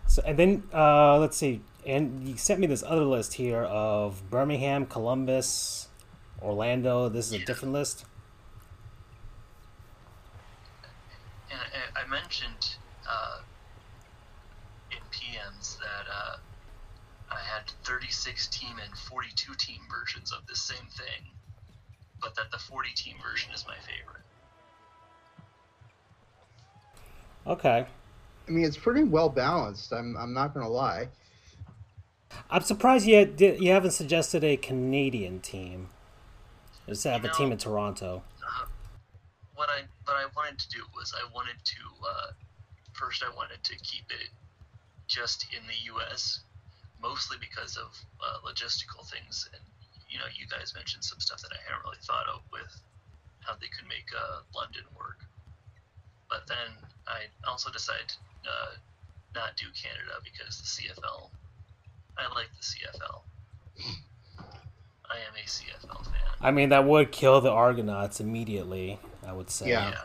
[0.06, 4.28] So and then uh, let's see, and you sent me this other list here of
[4.30, 5.88] Birmingham, Columbus,
[6.42, 7.08] Orlando.
[7.08, 8.04] This is a different list.
[11.50, 12.76] And I, I mentioned
[13.08, 13.40] uh,
[14.90, 16.36] in PMs that uh,
[17.30, 21.30] I had 36 team and 42 team versions of the same thing,
[22.20, 24.22] but that the 40 team version is my favorite.
[27.46, 27.86] Okay.
[28.46, 29.92] I mean, it's pretty well balanced.
[29.92, 31.08] I'm I'm not gonna lie.
[32.50, 35.88] I'm surprised you you haven't suggested a Canadian team.
[36.86, 38.22] Just have You a team in Toronto.
[39.54, 42.32] What I what I wanted to do was I wanted to uh,
[42.92, 44.30] first I wanted to keep it
[45.06, 46.40] just in the U.S.
[47.02, 49.62] mostly because of uh, logistical things and
[50.08, 52.80] you know you guys mentioned some stuff that I hadn't really thought of with
[53.40, 55.24] how they could make uh, London work.
[56.28, 58.16] But then I also decided to
[58.48, 58.72] uh,
[59.34, 61.28] not do Canada because the CFL.
[62.18, 63.20] I like the CFL.
[65.10, 66.14] I am a CFL fan.
[66.40, 68.98] I mean, that would kill the Argonauts immediately.
[69.26, 69.70] I would say.
[69.70, 69.90] Yeah.
[69.90, 70.00] yeah.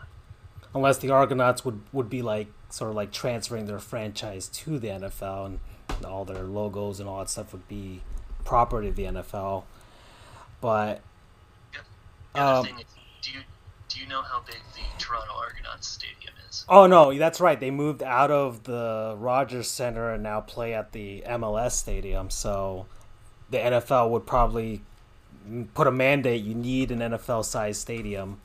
[0.76, 4.88] Unless the Argonauts would would be like sort of like transferring their franchise to the
[4.88, 5.60] NFL and
[6.06, 8.02] all their logos and all that stuff would be
[8.46, 9.64] property of the NFL.
[10.62, 11.02] But
[12.34, 12.86] The other Um, thing is,
[13.22, 13.40] do you
[13.90, 16.34] do you know how big the Toronto Argonauts Stadium
[16.70, 17.60] Oh no, that's right.
[17.60, 22.30] They moved out of the Rogers Center and now play at the MLS Stadium.
[22.30, 22.86] So
[23.50, 24.82] the NFL would probably
[25.74, 26.44] put a mandate.
[26.44, 28.40] You need an NFL-sized stadium,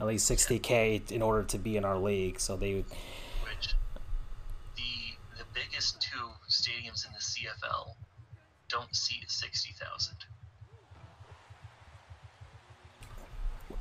[0.00, 2.40] at least 60k, in order to be in our league.
[2.40, 2.84] So they would.
[3.44, 3.74] Which
[4.76, 7.94] the the biggest two stadiums in the CFL
[8.68, 10.16] don't seat sixty thousand.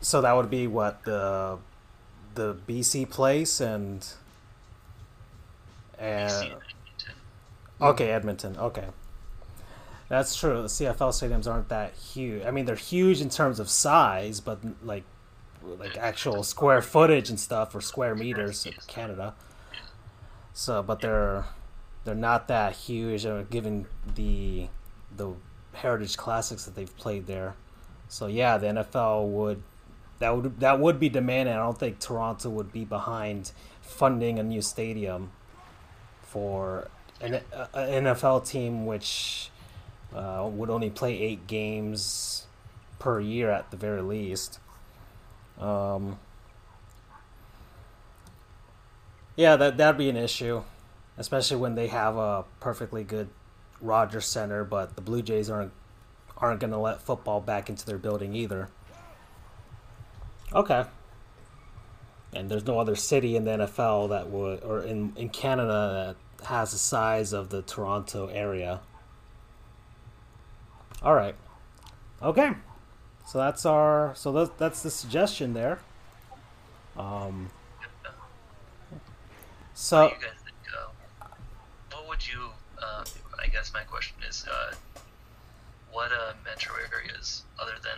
[0.02, 1.58] So that would be what the
[2.36, 4.06] the BC place and
[5.98, 7.14] and and Edmonton.
[7.82, 8.58] okay Edmonton.
[8.58, 8.88] Okay,
[10.10, 10.62] that's true.
[10.62, 12.46] The CFL stadiums aren't that huge.
[12.46, 15.04] I mean, they're huge in terms of size, but like
[15.64, 19.34] like actual square footage and stuff or square meters in Canada.
[20.54, 21.46] So, but they're
[22.04, 23.26] they're not that huge.
[23.26, 24.68] uh, Given the
[25.16, 25.34] the
[25.74, 27.56] Heritage Classics that they've played there,
[28.08, 29.64] so yeah, the NFL would
[30.24, 31.54] that would that would be demanding.
[31.54, 35.32] I don't think Toronto would be behind funding a new stadium
[36.22, 36.88] for
[37.20, 39.50] an a- a NFL team which
[40.16, 42.48] uh, would only play eight games
[43.00, 44.60] per year at the very least.
[45.60, 46.18] Um,
[49.36, 50.64] yeah, that that'd be an issue,
[51.18, 53.28] especially when they have a perfectly good
[53.82, 55.74] Rogers Center, but the Blue Jays aren't
[56.38, 58.70] aren't going to let football back into their building either.
[60.54, 60.86] Okay.
[62.34, 66.48] And there's no other city in the NFL that would, or in, in Canada that
[66.48, 68.82] has the size of the Toronto area.
[71.02, 71.36] All right.
[72.22, 72.52] Okay.
[73.28, 75.80] So that's our, so that, that's the suggestion there.
[76.98, 77.50] Um,
[79.74, 80.22] so, think?
[80.72, 81.28] Uh,
[81.92, 82.50] what would you?
[82.82, 83.04] Uh,
[83.42, 84.74] I guess my question is, uh,
[85.92, 87.98] what uh, metro areas other than?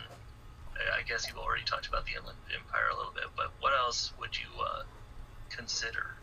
[0.75, 4.13] I guess you've already talked about the Inland Empire a little bit, but what else
[4.19, 4.83] would you uh,
[5.49, 6.15] consider?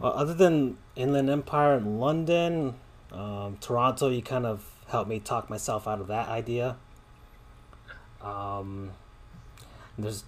[0.00, 2.74] Well, other than Inland Empire and London,
[3.12, 6.76] um, Toronto, you kind of helped me talk myself out of that idea.
[8.22, 8.92] Um,
[9.98, 10.24] there's,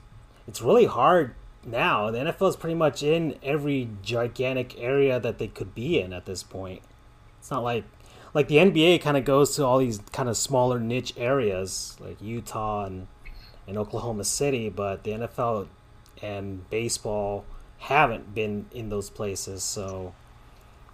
[0.46, 2.10] it's really hard now.
[2.10, 6.26] The NFL is pretty much in every gigantic area that they could be in at
[6.26, 6.82] this point.
[7.38, 7.84] It's not like,
[8.34, 12.20] like the NBA kind of goes to all these kind of smaller niche areas like
[12.20, 13.06] Utah and,
[13.66, 15.68] and Oklahoma City, but the NFL
[16.22, 17.44] and baseball
[17.78, 19.62] haven't been in those places.
[19.64, 20.14] So,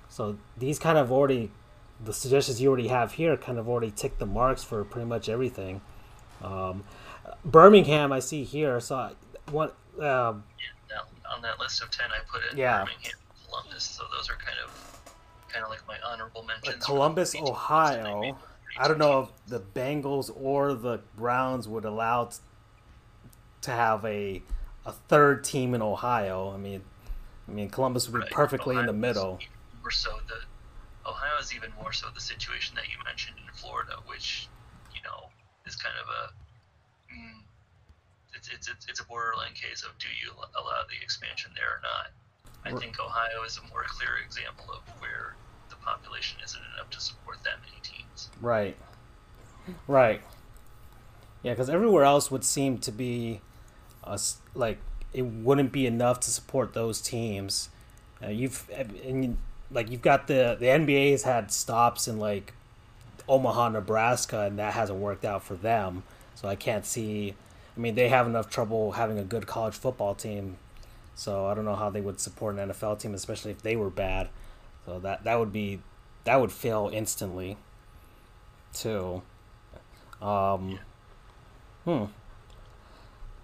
[0.08, 1.50] so these kind of already,
[2.02, 5.28] the suggestions you already have here kind of already tick the marks for pretty much
[5.28, 5.80] everything.
[6.42, 6.84] Um,
[7.44, 8.80] Birmingham, I see here.
[8.80, 9.12] So, I,
[9.50, 9.76] what?
[9.98, 10.44] Um,
[10.88, 11.02] Now,
[11.34, 12.84] on that list of ten, I put in Yeah.
[12.84, 13.12] Birmingham,
[13.46, 13.84] Columbus.
[13.84, 14.87] So those are kind of,
[15.48, 16.66] kind of like my honorable mentions.
[16.66, 18.38] like Columbus, for the teams that I Ohio.
[18.76, 22.36] I don't know if the Bengals or the Browns would allow t-
[23.62, 24.42] to have a
[24.86, 26.50] a third team in Ohio.
[26.52, 26.82] I mean,
[27.48, 28.30] I mean Columbus would be Right.
[28.30, 29.40] perfectly in the middle.
[29.82, 30.40] More so the
[31.08, 34.48] Ohio is even more so the situation that you mentioned in Florida, which
[34.94, 35.28] you know
[35.66, 37.42] is kind of a mm,
[38.34, 41.80] it's, it's it's it's a borderline case of do you allow the expansion there or
[41.82, 42.12] not.
[42.64, 45.34] I think Ohio is a more clear example of where
[45.70, 48.28] the population isn't enough to support that many teams.
[48.40, 48.76] Right.
[49.86, 50.20] Right.
[51.42, 53.40] Yeah, because everywhere else would seem to be,
[54.04, 54.78] us like
[55.14, 57.70] it wouldn't be enough to support those teams.
[58.22, 58.68] Uh, you've
[59.04, 59.38] and you-
[59.70, 62.54] like you've got the the NBA's had stops in like
[63.28, 66.02] Omaha, Nebraska, and that hasn't worked out for them.
[66.34, 67.34] So I can't see.
[67.76, 70.56] I mean, they have enough trouble having a good college football team.
[71.18, 73.90] So I don't know how they would support an NFL team, especially if they were
[73.90, 74.28] bad.
[74.86, 75.80] So that that would be
[76.22, 77.56] that would fail instantly
[78.72, 79.20] too.
[80.22, 80.78] Um,
[81.84, 82.04] hmm.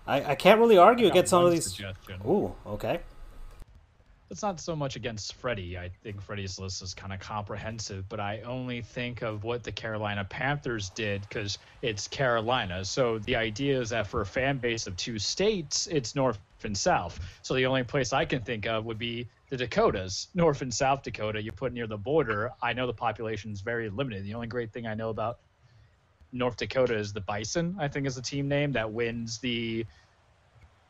[0.07, 1.64] I, I can't really argue against some of these.
[1.64, 2.20] suggestion.
[2.25, 3.01] Ooh, okay.
[4.31, 5.77] It's not so much against Freddie.
[5.77, 9.72] I think Freddie's list is kind of comprehensive, but I only think of what the
[9.72, 12.85] Carolina Panthers did because it's Carolina.
[12.85, 16.77] So the idea is that for a fan base of two states, it's North and
[16.77, 17.19] South.
[17.43, 21.03] So the only place I can think of would be the Dakotas, North and South
[21.03, 21.43] Dakota.
[21.43, 22.51] You put near the border.
[22.62, 24.25] I know the population is very limited.
[24.25, 25.37] The only great thing I know about
[26.33, 29.87] North Dakota is the Bison, I think is the team name that wins the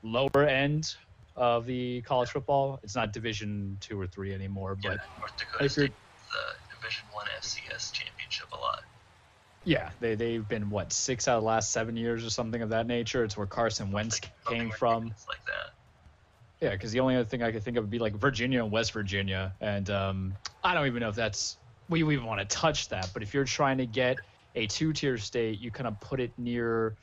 [0.03, 0.95] lower end
[1.37, 2.81] of the college football.
[2.83, 5.97] It's not Division two or three anymore, but North Dakota if you're- State
[6.33, 8.81] the uh, Division One FCS championship a lot.
[9.65, 12.71] Yeah, they they've been what six out of the last seven years or something of
[12.71, 13.25] that nature.
[13.25, 15.05] It's where Carson Wentz Something came from.
[15.29, 15.73] Like that.
[16.61, 18.73] Yeah, because the only other thing I could think of would be like Virginia and
[18.73, 21.59] West Virginia, and um, I don't even know if that's
[21.89, 23.11] we even want to touch that.
[23.13, 24.19] But if you're trying to get
[24.55, 26.97] a two-tier state, you kind of put it near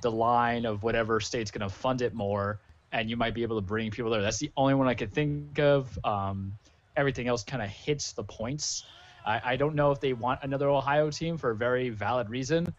[0.00, 2.58] the line of whatever state's going to fund it more,
[2.92, 4.22] and you might be able to bring people there.
[4.22, 5.96] That's the only one I could think of.
[6.04, 6.58] Um,
[6.96, 8.84] everything else kind of hits the points.
[9.24, 12.74] I, I don't know if they want another Ohio team for a very valid reason.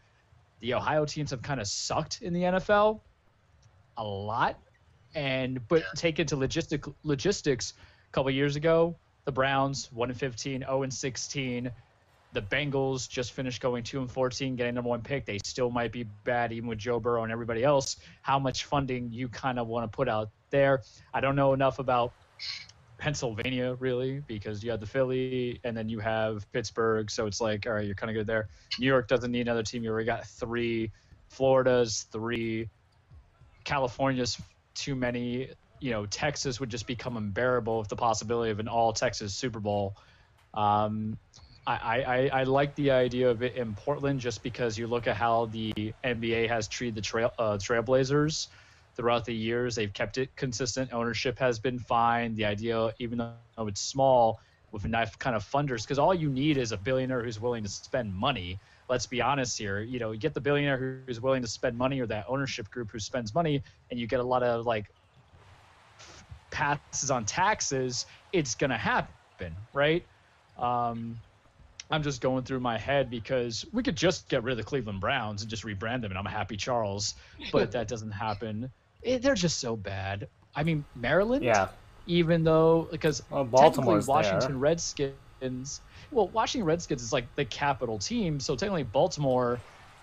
[0.60, 3.02] The Ohio teams have kind of sucked in the NFL
[3.98, 4.60] a lot,
[5.14, 7.74] and but take it to logistic logistics.
[8.10, 11.72] A couple years ago, the Browns one and 15, 0 and 16.
[12.34, 15.26] The Bengals just finished going two and 14, getting number one pick.
[15.26, 17.96] They still might be bad, even with Joe Burrow and everybody else.
[18.22, 20.82] How much funding you kind of want to put out there?
[21.14, 22.12] I don't know enough about
[22.98, 27.10] Pennsylvania really because you have the Philly and then you have Pittsburgh.
[27.12, 28.48] So it's like, all right, you're kind of good there.
[28.80, 29.84] New York doesn't need another team.
[29.84, 30.92] You already got three.
[31.30, 32.70] Florida's three.
[33.64, 34.40] California's
[34.74, 35.50] too many.
[35.80, 39.60] You know, Texas would just become unbearable with the possibility of an all Texas Super
[39.60, 39.96] Bowl.
[40.54, 41.18] Um,
[41.68, 45.16] I, I, I like the idea of it in Portland just because you look at
[45.16, 45.74] how the
[46.04, 48.48] NBA has treated the trail uh, Trailblazers
[48.96, 49.76] throughout the years.
[49.76, 50.94] They've kept it consistent.
[50.94, 52.36] Ownership has been fine.
[52.36, 54.40] The idea, even though it's small,
[54.72, 57.70] with enough kind of funders, because all you need is a billionaire who's willing to
[57.70, 58.60] spend money.
[58.90, 59.80] Let's be honest here.
[59.80, 62.92] You know, you get the billionaire who's willing to spend money, or that ownership group
[62.92, 64.86] who spends money, and you get a lot of like
[66.52, 68.06] passes on taxes.
[68.34, 70.06] It's gonna happen, right?
[70.58, 71.20] Um,
[71.90, 75.00] I'm just going through my head because we could just get rid of the Cleveland
[75.00, 77.16] Browns and just rebrand them, and I'm a happy Charles.
[77.52, 78.72] But that doesn't happen.
[79.06, 80.28] It, they're just so bad.
[80.56, 81.46] I mean, Maryland.
[81.46, 81.70] Yeah.
[82.08, 84.58] Even though, because Well, technically Washington there.
[84.58, 85.82] Redskins.
[86.12, 89.60] Well, Washington Redskins is like the capital team, so technically Baltimore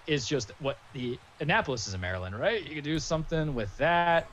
[0.06, 2.66] is just what the Annapolis is in Maryland, right?
[2.66, 4.28] You could do something with that,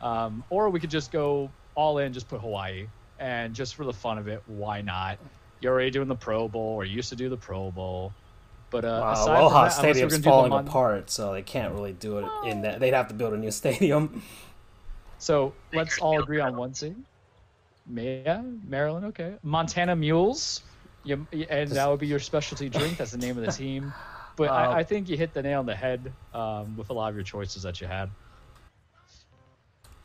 [0.00, 2.86] um, or we could just go all in, just put Hawaii,
[3.18, 5.18] and just for the fun of it, why not?
[5.60, 8.12] You're already doing the Pro Bowl, or you used to do the Pro Bowl,
[8.70, 10.66] but uh, Wow, aside from Aloha that, unless we're Stadium's gonna do the falling Mon-
[10.68, 12.80] apart, so they can't really do it in that.
[12.80, 14.22] They'd have to build a new stadium.
[15.18, 17.04] So let's all agree on one thing.
[17.92, 19.34] Yeah, Maryland, okay.
[19.42, 20.62] Montana Mules,
[21.04, 22.96] you, and that would be your specialty drink.
[22.98, 23.92] That's the name of the team.
[24.36, 26.94] But Uh, I, I think you hit the nail on the head um, with a
[26.94, 28.08] lot of your choices that you had.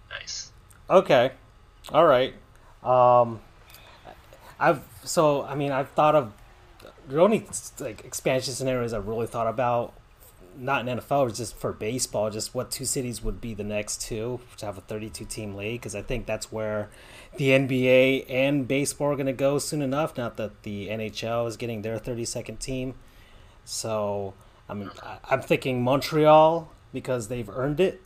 [0.10, 0.52] Nice.
[0.90, 1.32] Okay,
[1.94, 2.34] all right.
[2.84, 3.40] Um,
[4.60, 6.34] I've so I mean I've thought of
[7.08, 7.46] the only
[7.80, 9.94] like expansion scenarios I've really thought about,
[10.58, 12.30] not in NFL, was just for baseball.
[12.30, 15.82] Just what two cities would be the next two to have a 32 team league
[15.82, 16.90] because I think that's where
[17.38, 20.18] the NBA and baseball are going to go soon enough.
[20.18, 22.96] Not that the NHL is getting their 32nd team.
[23.66, 24.34] So
[24.70, 24.92] I mean
[25.30, 28.02] I'm thinking Montreal because they've earned it.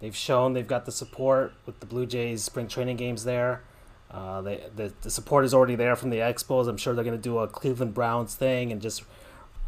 [0.00, 3.62] They've shown they've got the support with the Blue Jays spring training games there.
[4.10, 6.68] Uh, they, the, the support is already there from the Expos.
[6.68, 9.04] I'm sure they're going to do a Cleveland Browns thing and just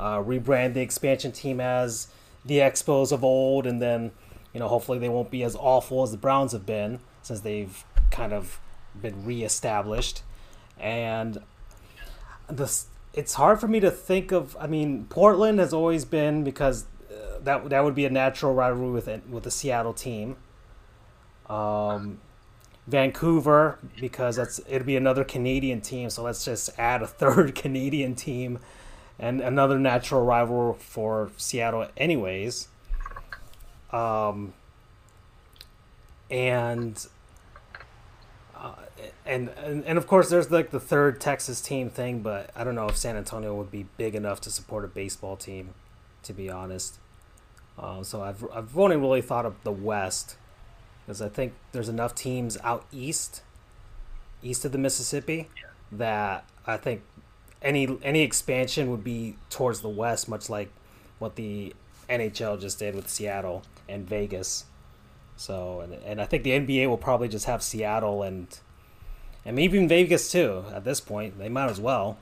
[0.01, 2.09] uh, rebrand the expansion team as
[2.45, 4.11] the Expos of old, and then
[4.53, 7.85] you know hopefully they won't be as awful as the Browns have been since they've
[8.11, 8.59] kind of
[9.01, 10.23] been reestablished.
[10.79, 11.41] And
[12.49, 14.57] this it's hard for me to think of.
[14.59, 18.91] I mean, Portland has always been because uh, that that would be a natural rivalry
[18.91, 20.37] with it- with the Seattle team.
[21.49, 22.21] Um,
[22.87, 26.11] Vancouver because that's it'd be another Canadian team.
[26.11, 28.59] So let's just add a third Canadian team
[29.19, 32.69] and another natural rival for Seattle, anyways.
[33.93, 34.55] Um,
[36.31, 37.07] and,
[38.57, 38.73] uh,
[39.27, 42.75] and and and of course, there's like the third Texas team thing, but I don't
[42.75, 45.75] know if San Antonio would be big enough to support a baseball team,
[46.25, 46.99] to be honest.
[47.79, 50.37] Uh, so I've I've only really thought of the West
[51.13, 53.43] because I think there's enough teams out east,
[54.43, 55.51] east of the Mississippi,
[55.91, 57.03] that I think
[57.61, 60.71] any any expansion would be towards the west, much like
[61.19, 61.75] what the
[62.09, 64.65] NHL just did with Seattle and Vegas.
[65.37, 68.59] So, and, and I think the NBA will probably just have Seattle and
[69.45, 70.65] and maybe even Vegas too.
[70.73, 72.17] At this point, they might as well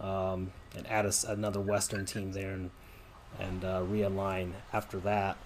[0.00, 2.70] um, and add another Western team there and
[3.38, 5.36] and uh, realign after that.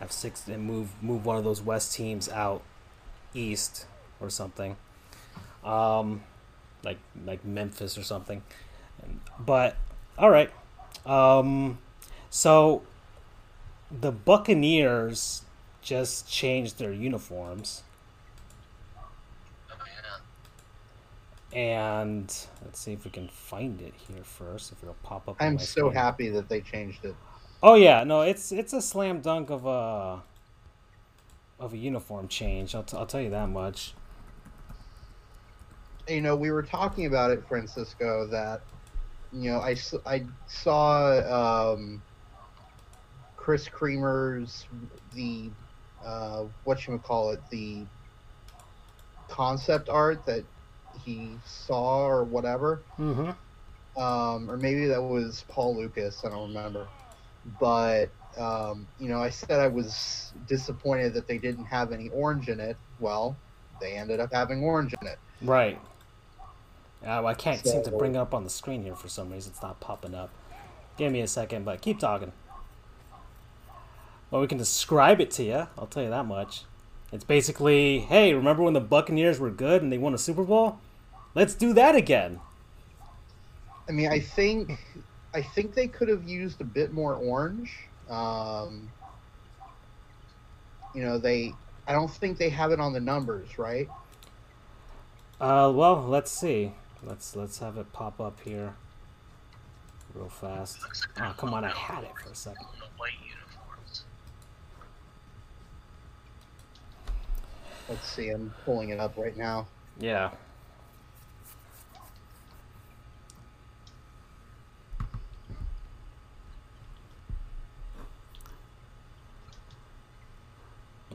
[0.00, 2.62] Have six and move move one of those West teams out
[3.32, 3.86] east
[4.20, 4.76] or something,
[5.64, 6.22] um,
[6.82, 8.42] like like Memphis or something.
[9.38, 9.76] But
[10.18, 10.50] all right,
[11.06, 11.78] um,
[12.30, 12.82] so
[13.90, 15.42] the Buccaneers
[15.82, 17.82] just changed their uniforms,
[19.70, 19.76] Oh
[21.52, 22.26] and
[22.64, 24.72] let's see if we can find it here first.
[24.72, 25.36] If it'll pop up.
[25.40, 25.92] I'm so screen.
[25.92, 27.14] happy that they changed it.
[27.66, 30.22] Oh yeah, no, it's it's a slam dunk of a
[31.58, 32.74] of a uniform change.
[32.74, 33.94] I'll, t- I'll tell you that much.
[36.08, 38.60] you know, we were talking about it, Francisco, that,
[39.32, 42.02] you know, I I saw um,
[43.36, 44.66] Chris Creamer's
[45.14, 45.50] the
[46.04, 47.86] uh, what you call it the
[49.28, 50.44] concept art that
[51.04, 53.30] he saw or whatever, Mm-hmm.
[54.00, 56.22] um, or maybe that was Paul Lukas.
[56.24, 56.88] I don't remember,
[57.60, 62.48] but um, you know, I said I was disappointed that they didn't have any orange
[62.48, 62.76] in it.
[62.98, 63.36] Well,
[63.80, 65.18] they ended up having orange in it.
[65.42, 65.78] Right.
[67.06, 69.52] Uh, I can't seem to bring it up on the screen here for some reason.
[69.52, 70.30] It's not popping up.
[70.96, 72.32] Give me a second, but keep talking.
[74.30, 75.68] Well, we can describe it to you.
[75.78, 76.64] I'll tell you that much.
[77.12, 80.80] It's basically, hey, remember when the Buccaneers were good and they won a Super Bowl?
[81.34, 82.40] Let's do that again.
[83.88, 84.78] I mean, I think
[85.34, 87.76] I think they could have used a bit more orange.
[88.08, 88.90] Um,
[90.94, 91.52] you know, they
[91.86, 93.88] I don't think they have it on the numbers, right?
[95.40, 96.72] Uh, well, let's see.
[97.02, 98.74] Let's let's have it pop up here,
[100.14, 100.78] real fast.
[101.20, 101.64] Oh, come on!
[101.64, 102.64] I had it for a second.
[102.64, 104.04] on the white uniforms.
[107.88, 108.28] Let's see.
[108.30, 109.66] I'm pulling it up right now.
[109.98, 110.30] Yeah.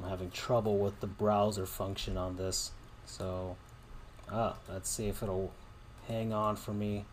[0.09, 2.71] Having trouble with the browser function on this.
[3.05, 3.55] So,
[4.31, 5.51] ah, let's see if it'll
[6.07, 7.05] hang on for me.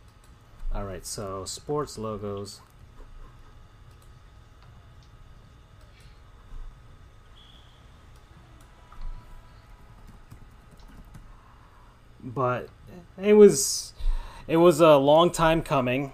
[0.75, 2.61] Alright, so sports logos.
[12.27, 12.69] but
[13.23, 13.93] it was
[14.49, 16.13] it was a long time coming.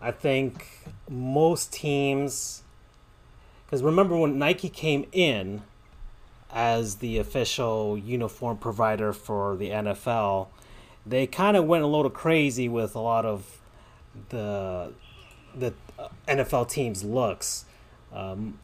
[0.00, 0.66] I think
[1.08, 2.62] most teams
[3.64, 5.62] because remember when Nike came in
[6.50, 10.48] as the official uniform provider for the NFL,
[11.06, 13.60] they kind of went a little crazy with a lot of
[14.30, 14.92] the
[15.54, 15.72] the
[16.26, 17.64] NFL teams' looks.
[18.12, 18.58] Um,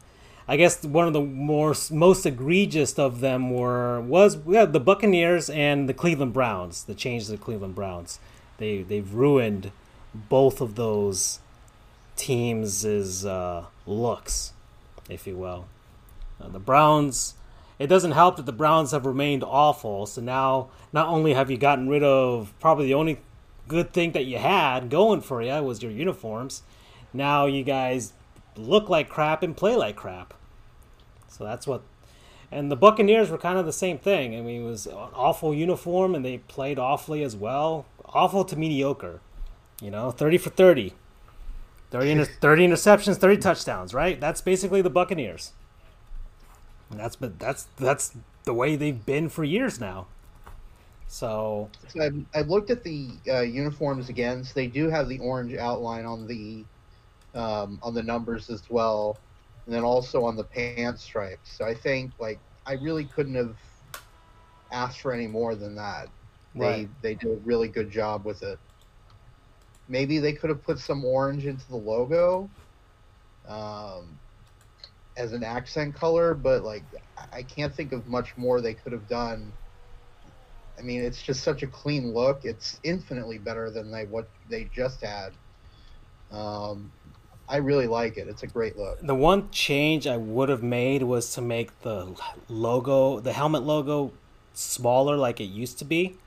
[0.47, 5.89] I guess one of the more most egregious of them were was the Buccaneers and
[5.89, 6.83] the Cleveland Browns.
[6.83, 8.19] The change to the Cleveland Browns,
[8.57, 9.71] they they've ruined
[10.13, 11.39] both of those
[12.15, 14.53] teams' uh, looks,
[15.09, 15.65] if you will.
[16.41, 17.35] Uh, the Browns.
[17.77, 20.05] It doesn't help that the Browns have remained awful.
[20.05, 23.19] So now, not only have you gotten rid of probably the only
[23.67, 26.63] good thing that you had going for you was your uniforms,
[27.13, 28.13] now you guys
[28.55, 30.33] look like crap and play like crap.
[31.27, 31.81] So that's what.
[32.51, 34.35] And the Buccaneers were kind of the same thing.
[34.35, 37.85] I mean, it was an awful uniform, and they played awfully as well.
[38.05, 39.19] Awful to mediocre.
[39.81, 40.93] You know, 30 for 30.
[41.91, 44.19] 30, inter- 30 interceptions, 30 touchdowns, right?
[44.21, 45.51] That's basically the Buccaneers.
[46.89, 50.07] And that's but that's that's the way they've been for years now.
[51.07, 54.43] So So I, I looked at the uh, uniforms again.
[54.43, 56.63] So they do have the orange outline on the
[57.33, 59.17] um, on the numbers as well,
[59.65, 61.51] and then also on the pant stripes.
[61.51, 63.55] So I think like I really couldn't have
[64.71, 66.07] asked for any more than that.
[66.55, 66.89] They Right.
[67.01, 68.59] they did a really good job with it.
[69.87, 72.49] Maybe they could have put some orange into the logo
[73.47, 74.17] um,
[75.17, 76.83] as an accent color, but like
[77.31, 79.51] I- can't think of much more they could have done.
[80.77, 82.43] I mean, it's just such a clean look.
[82.43, 85.31] It's infinitely better than they what they just had.
[86.31, 86.91] Um,
[87.47, 88.27] I really like it.
[88.27, 88.99] It's a great look.
[89.01, 92.13] the one change I would have made was to make the
[92.49, 94.11] logo, the helmet logo,
[94.53, 96.17] smaller like it used to be.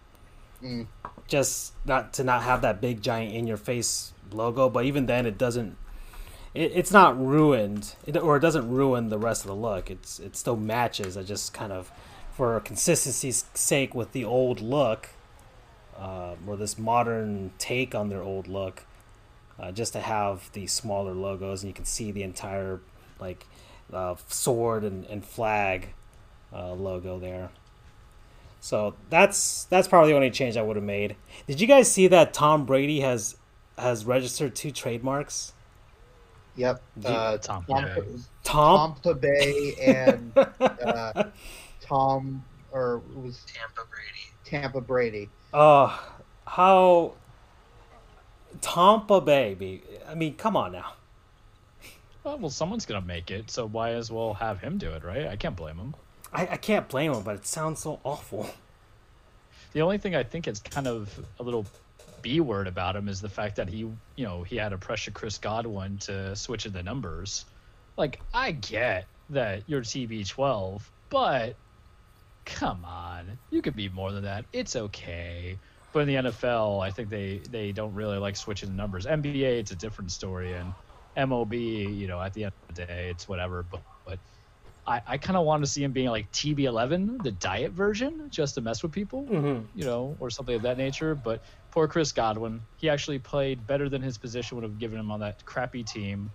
[0.62, 0.86] Mm.
[1.26, 5.26] Just not to not have that big giant in your face logo, but even then,
[5.26, 5.76] it doesn't.
[6.55, 9.91] It, it's not ruined, it, or it doesn't ruin the rest of the look.
[9.91, 11.17] It's it still matches.
[11.17, 11.91] I just kind of,
[12.33, 15.11] for consistency's sake, with the old look,
[15.99, 18.85] uh, or this modern take on their old look,
[19.59, 22.81] uh, just to have the smaller logos and you can see the entire
[23.19, 23.47] like
[23.93, 25.89] uh, sword and, and flag
[26.53, 27.51] uh, logo there.
[28.61, 31.17] So that's that's probably the only change I would have made.
[31.47, 33.37] Did you guys see that Tom Brady has
[33.77, 35.53] has registered two trademarks?
[36.59, 36.83] Yep.
[37.05, 38.07] Uh, Tom Tampa, Bay.
[38.43, 41.25] Tom, Tampa Bay and uh,
[41.81, 44.27] Tom, or it was Tampa Brady.
[44.45, 45.29] Tampa Brady.
[45.55, 45.97] uh,
[46.47, 47.13] how
[48.61, 49.55] Tampa Bay?
[49.55, 50.95] be- I mean, come on now.
[52.25, 55.29] Well, well, someone's gonna make it, so why as well have him do it, right?
[55.29, 55.95] I can't blame him.
[56.33, 58.51] I, I can't blame him, but it sounds so awful.
[59.75, 61.67] The only thing I think is kind of a little
[62.23, 65.11] B word about him is the fact that he, you know, he had to pressure
[65.12, 67.47] Chris Godwin to switch in the numbers.
[67.97, 71.61] Like, I get that you're TB12, but
[72.47, 74.47] come on, you could be more than that.
[74.53, 75.61] It's okay.
[75.93, 79.07] But in the NFL, I think they they don't really like switching the numbers.
[79.07, 80.77] NBA, it's a different story, and
[81.16, 83.62] MOB, you know, at the end of the day, it's whatever.
[83.62, 84.21] But, but
[84.87, 88.55] I, I kind of want to see him being like TB11, the diet version, just
[88.55, 89.69] to mess with people, Mhm.
[89.75, 91.14] you know, or something of that nature.
[91.14, 91.43] But
[91.79, 95.20] poor Chris Godwin, he actually played better than his position would have given him on
[95.20, 96.29] that crappy team.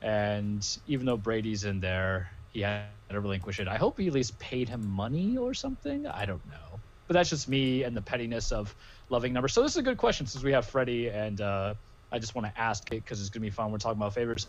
[0.00, 3.66] And even though Brady's in there, he had to relinquish it.
[3.66, 6.06] I hope he at least paid him money or something.
[6.06, 6.78] I don't know.
[7.08, 8.72] But that's just me and the pettiness of
[9.08, 9.54] loving numbers.
[9.54, 11.74] So this is a good question since we have Freddie, and uh,
[12.12, 13.72] I just want to ask it because it's going to be fun.
[13.72, 14.46] We're talking about favors.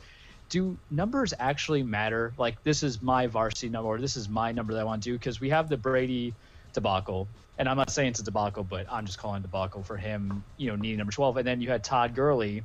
[0.49, 2.31] Do numbers actually matter?
[2.37, 5.09] Like, this is my varsity number, or this is my number that I want to
[5.09, 5.17] do?
[5.17, 6.35] Because we have the Brady
[6.73, 10.43] debacle, and I'm not saying it's a debacle, but I'm just calling debacle for him,
[10.57, 11.37] you know, needing number 12.
[11.37, 12.63] And then you had Todd Gurley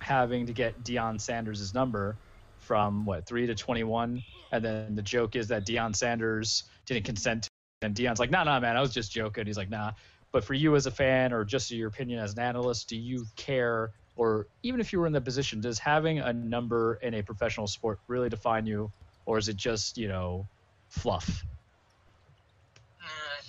[0.00, 2.16] having to get Deion Sanders' number
[2.58, 4.22] from what three to 21,
[4.52, 7.48] and then the joke is that Deion Sanders didn't consent to,
[7.82, 7.86] it.
[7.86, 9.92] and Deion's like, "Nah, nah, man, I was just joking." He's like, "Nah."
[10.32, 13.24] But for you as a fan, or just your opinion as an analyst, do you
[13.36, 17.22] care, or even if you were in the position, does having a number in a
[17.22, 18.90] professional sport really define you,
[19.26, 20.46] or is it just you know,
[20.90, 21.44] fluff?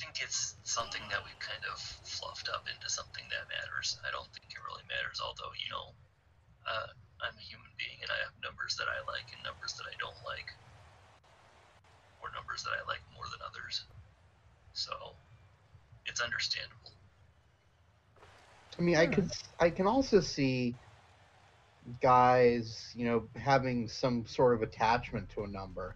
[0.09, 3.93] I think it's something that we've kind of fluffed up into something that matters.
[4.01, 5.93] I don't think it really matters, although, you know,
[6.65, 6.89] uh,
[7.21, 9.93] I'm a human being and I have numbers that I like and numbers that I
[10.01, 10.49] don't like,
[12.25, 13.85] or numbers that I like more than others.
[14.73, 15.13] So
[16.09, 16.89] it's understandable.
[18.25, 19.29] I mean, I could,
[19.61, 20.73] I can also see
[22.01, 25.93] guys, you know, having some sort of attachment to a number.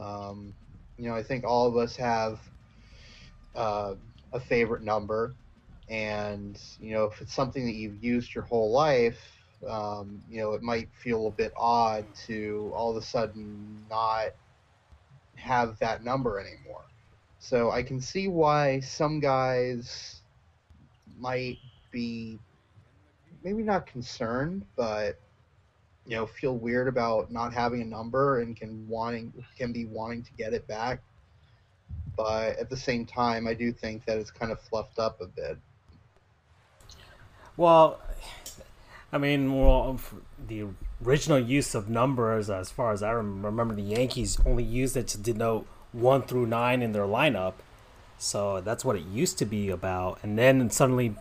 [0.00, 0.54] Um,
[0.96, 2.40] you know, I think all of us have
[3.58, 3.94] uh,
[4.32, 5.34] a favorite number,
[5.88, 9.20] and you know, if it's something that you've used your whole life,
[9.68, 14.28] um, you know, it might feel a bit odd to all of a sudden not
[15.34, 16.84] have that number anymore.
[17.40, 20.22] So I can see why some guys
[21.18, 21.58] might
[21.90, 22.38] be
[23.42, 25.18] maybe not concerned, but
[26.06, 30.22] you know, feel weird about not having a number and can wanting can be wanting
[30.22, 31.02] to get it back.
[32.18, 35.26] But at the same time, I do think that it's kind of fluffed up a
[35.26, 35.56] bit.
[37.56, 38.00] Well,
[39.12, 40.00] I mean, well, um,
[40.48, 40.66] the
[41.06, 45.06] original use of numbers, as far as I remember, remember the Yankees only used it
[45.08, 47.54] to denote one through nine in their lineup.
[48.18, 50.18] So that's what it used to be about.
[50.24, 51.14] And then suddenly,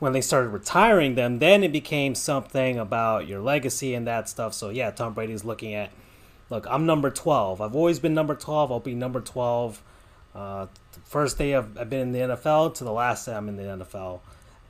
[0.00, 4.54] when they started retiring them, then it became something about your legacy and that stuff.
[4.54, 5.90] So yeah, Tom Brady's looking at,
[6.50, 7.60] look, I'm number 12.
[7.60, 8.72] I've always been number 12.
[8.72, 9.80] I'll be number 12.
[10.34, 10.66] Uh,
[11.04, 13.64] first day I've, I've been in the NFL to the last day I'm in the
[13.64, 14.20] NFL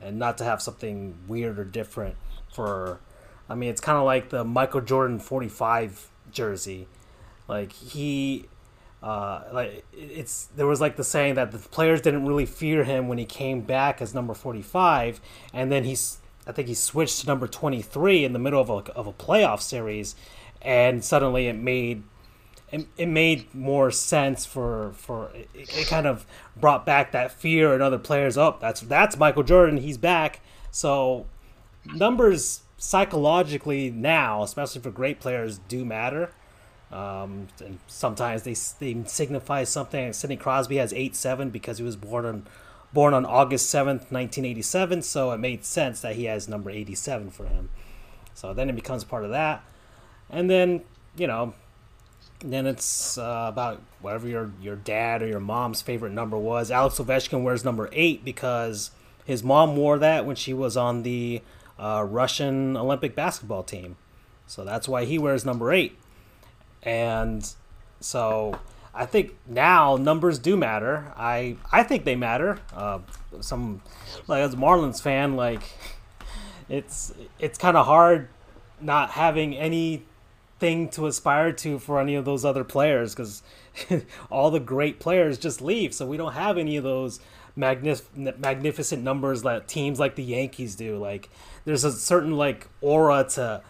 [0.01, 2.15] and not to have something weird or different
[2.53, 2.99] for
[3.49, 6.87] I mean it's kind of like the Michael Jordan 45 jersey.
[7.47, 8.45] Like he
[9.01, 13.07] uh, like it's there was like the saying that the players didn't really fear him
[13.07, 15.19] when he came back as number 45
[15.53, 18.91] and then he's I think he switched to number 23 in the middle of a,
[18.93, 20.15] of a playoff series.
[20.61, 22.03] And suddenly it made
[22.73, 26.25] it, it made more sense for for it, it kind of
[26.57, 28.35] brought back that fear in other players.
[28.35, 29.77] Up that's that's Michael Jordan.
[29.77, 30.41] He's back.
[30.71, 31.27] So
[31.85, 36.31] numbers psychologically now especially for great players do matter.
[36.91, 40.11] Um, and sometimes they they signify something.
[40.11, 42.47] Sidney Crosby has 8-7 because he was born on
[42.91, 47.45] born on August 7th 1987 so it made sense that he has number 87 for
[47.45, 47.69] him.
[48.33, 49.63] So then it becomes part of that.
[50.27, 50.81] And then
[51.15, 51.53] you know
[52.43, 56.69] then it's uh, about whatever your your dad or your mom's favorite number was.
[56.69, 58.91] Alex Ovechkin wears number eight because
[59.25, 61.41] his mom wore that when she was on the
[61.79, 63.95] uh, Russian Olympic basketball team,
[64.45, 65.97] so that's why he wears number eight.
[66.83, 67.49] And
[68.01, 68.59] so
[68.93, 71.13] I think now numbers do matter.
[71.15, 72.59] I I think they matter.
[72.75, 72.99] Uh,
[73.39, 73.81] some
[74.27, 75.63] like as a Marlins fan, like
[76.69, 78.27] it's it's kind of hard
[78.81, 80.03] not having any
[80.63, 83.43] thing to aspire to for any of those other players because
[84.31, 85.93] all the great players just leave.
[85.93, 87.19] So we don't have any of those
[87.57, 90.97] magnif- magnificent numbers that teams like the Yankees do.
[90.97, 91.29] Like
[91.65, 93.61] there's a certain like aura to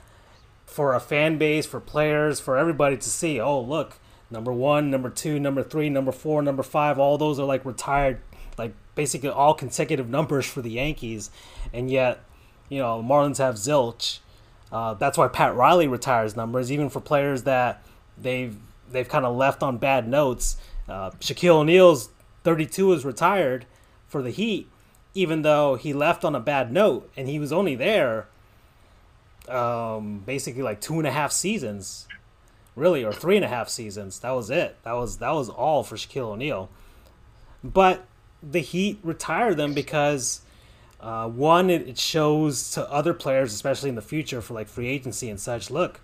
[0.68, 3.40] for a fan base, for players, for everybody to see.
[3.40, 3.98] Oh, look,
[4.30, 7.00] number one, number two, number three, number four, number five.
[7.00, 8.22] All those are like retired,
[8.56, 11.32] like basically all consecutive numbers for the Yankees,
[11.74, 12.24] and yet,
[12.70, 14.20] you know, Marlins have zilch.
[14.74, 17.86] Uh, that's why Pat Riley retires numbers, even for players that
[18.18, 18.58] they've
[18.92, 20.58] they've kind of left on bad notes.
[20.90, 22.10] Uh, Shaquille O'Neal's
[22.44, 23.66] 32 is retired
[24.08, 24.68] for the Heat,
[25.14, 28.28] even though he left on a bad note, and he was only there
[29.48, 32.08] um, basically like two and a half seasons,
[32.76, 34.20] really, or three and a half seasons.
[34.20, 34.78] That was it.
[34.84, 36.70] That was that was all for Shaquille O'Neal.
[37.64, 38.06] But
[38.42, 40.42] the Heat retired them because
[41.04, 44.88] Uh, one, it, it shows to other players, especially in the future for like free
[44.88, 45.70] agency and such.
[45.70, 46.00] Look,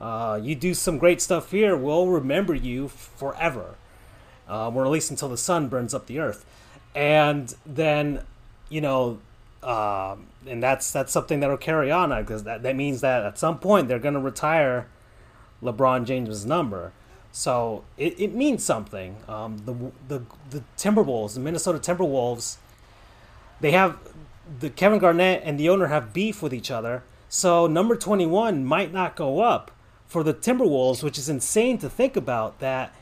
[0.00, 3.74] uh, you do some great stuff here, we'll remember you forever,
[4.48, 6.46] uh, or at least until the sun burns up the earth.
[6.94, 8.22] And then,
[8.70, 9.18] you know,
[9.62, 13.58] um, and that's that's something that'll carry on because that, that means that at some
[13.58, 14.86] point they're going to retire
[15.62, 16.92] LeBron James's number.
[17.32, 19.16] So it, it means something.
[19.28, 19.74] Um, the,
[20.08, 22.56] the the Timberwolves, the Minnesota Timberwolves,
[23.60, 23.98] they have
[24.60, 27.02] the Kevin Garnett and the owner have beef with each other.
[27.28, 29.70] So number 21 might not go up
[30.06, 32.94] for the Timberwolves, which is insane to think about that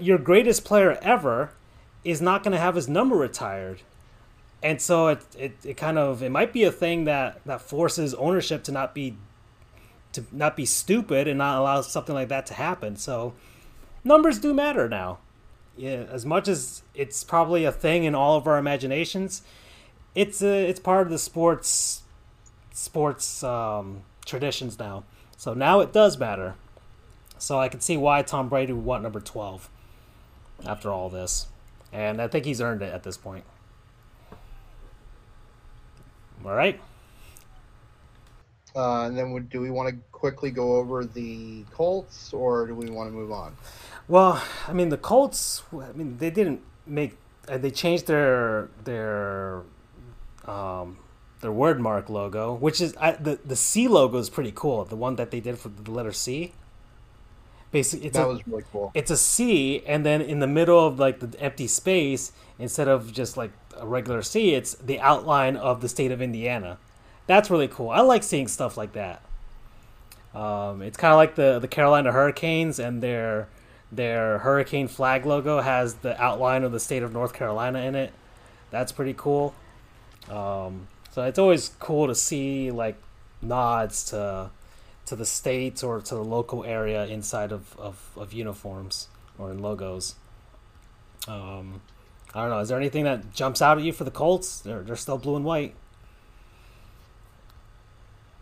[0.00, 1.50] your greatest player ever
[2.02, 3.82] is not going to have his number retired.
[4.62, 8.14] And so it, it, it kind of it might be a thing that, that forces
[8.14, 9.16] ownership to not be
[10.12, 12.96] to not be stupid and not allow something like that to happen.
[12.96, 13.34] So
[14.02, 15.18] numbers do matter now.
[15.76, 19.42] Yeah, as much as it's probably a thing in all of our imaginations,
[20.16, 22.02] it's a, it's part of the sports
[22.72, 25.04] sports um, traditions now.
[25.36, 26.54] So now it does matter.
[27.38, 29.68] So I can see why Tom Brady would want number 12
[30.66, 31.46] after all this.
[31.92, 33.44] And I think he's earned it at this point.
[36.44, 36.80] All right.
[38.74, 42.74] Uh, and then would, do we want to quickly go over the Colts or do
[42.74, 43.54] we want to move on?
[44.08, 45.62] Well, I mean the Colts.
[45.72, 47.16] I mean they didn't make.
[47.48, 49.62] Uh, they changed their their
[50.46, 50.98] um,
[51.40, 54.84] their word mark logo, which is I, the the C logo is pretty cool.
[54.84, 56.52] The one that they did for the letter C.
[57.72, 58.90] Basically, it's that a, was really cool.
[58.94, 63.12] It's a C, and then in the middle of like the empty space, instead of
[63.12, 66.78] just like a regular C, it's the outline of the state of Indiana.
[67.26, 67.90] That's really cool.
[67.90, 69.20] I like seeing stuff like that.
[70.34, 73.48] Um, it's kind of like the the Carolina Hurricanes and their
[73.90, 78.12] their hurricane flag logo has the outline of the state of North Carolina in it.
[78.70, 79.54] That's pretty cool.
[80.30, 82.96] Um, so it's always cool to see like
[83.40, 84.50] nods to
[85.06, 89.08] to the states or to the local area inside of, of, of uniforms
[89.38, 90.16] or in logos.
[91.28, 91.80] Um,
[92.34, 92.58] I don't know.
[92.58, 94.58] Is there anything that jumps out at you for the Colts?
[94.58, 95.74] They're, they're still blue and white.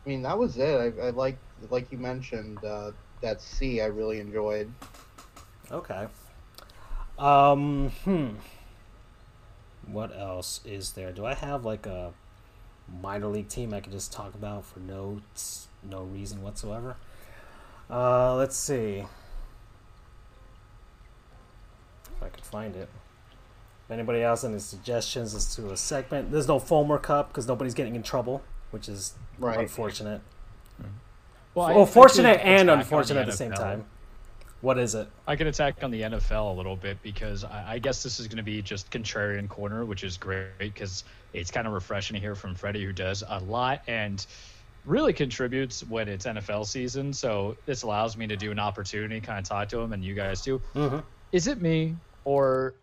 [0.05, 0.95] I mean, that was it.
[0.99, 1.37] I, I like,
[1.69, 4.73] like you mentioned, uh, that C I really enjoyed.
[5.71, 6.07] Okay.
[7.19, 8.29] Um, hmm.
[9.87, 11.13] What else is there?
[11.13, 12.13] Do I have like a
[13.03, 15.21] minor league team I could just talk about for no
[15.83, 16.97] no reason whatsoever?
[17.91, 19.05] Uh, let's see
[22.17, 22.89] if I could find it.
[23.85, 26.31] If anybody else any suggestions as to a segment?
[26.31, 29.59] There's no Fulmer Cup because nobody's getting in trouble, which is right.
[29.59, 30.23] unfortunate.
[30.81, 30.91] Mm-hmm.
[31.55, 33.85] Well, well I, fortunate I and unfortunate at the same time.
[34.65, 35.09] What is it?
[35.27, 38.29] I can attack on the NFL a little bit because I, I guess this is
[38.29, 41.05] going to be just contrarian corner, which is great because
[41.35, 44.25] it's kind of refreshing to hear from Freddie, who does a lot and
[44.87, 47.13] really contributes when it's NFL season.
[47.13, 50.15] So this allows me to do an opportunity, kind of talk to him, and you
[50.15, 50.63] guys too.
[50.75, 51.01] Mm-hmm.
[51.33, 52.75] Is it me or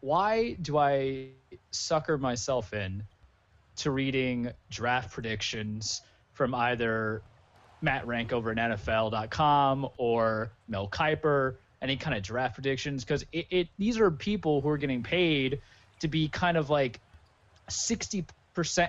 [0.00, 1.28] why do I
[1.70, 3.04] sucker myself in
[3.76, 6.02] to reading draft predictions
[6.32, 7.22] from either
[7.86, 13.46] Matt Rank over at NFL.com or Mel Kiper, any kind of draft predictions, because it,
[13.50, 15.60] it these are people who are getting paid
[16.00, 17.00] to be kind of like
[17.70, 18.26] 60%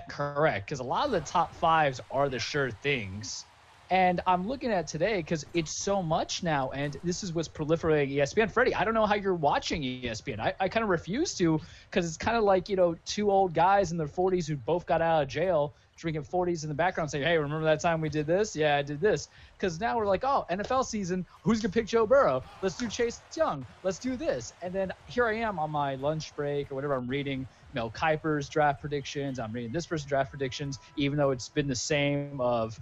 [0.08, 3.44] correct, because a lot of the top fives are the sure things.
[3.88, 8.16] And I'm looking at today because it's so much now, and this is what's proliferating
[8.16, 8.50] ESPN.
[8.50, 10.40] Freddie, I don't know how you're watching ESPN.
[10.40, 13.54] I, I kind of refuse to because it's kind of like, you know, two old
[13.54, 17.10] guys in their 40s who both got out of jail drinking 40s in the background
[17.10, 18.56] saying, hey, remember that time we did this?
[18.56, 19.28] Yeah, I did this.
[19.56, 22.42] Because now we're like, oh, NFL season, who's going to pick Joe Burrow?
[22.62, 23.66] Let's do Chase Young.
[23.82, 24.52] Let's do this.
[24.62, 26.94] And then here I am on my lunch break or whatever.
[26.94, 29.38] I'm reading Mel Kiper's draft predictions.
[29.38, 32.78] I'm reading this person's draft predictions, even though it's been the same of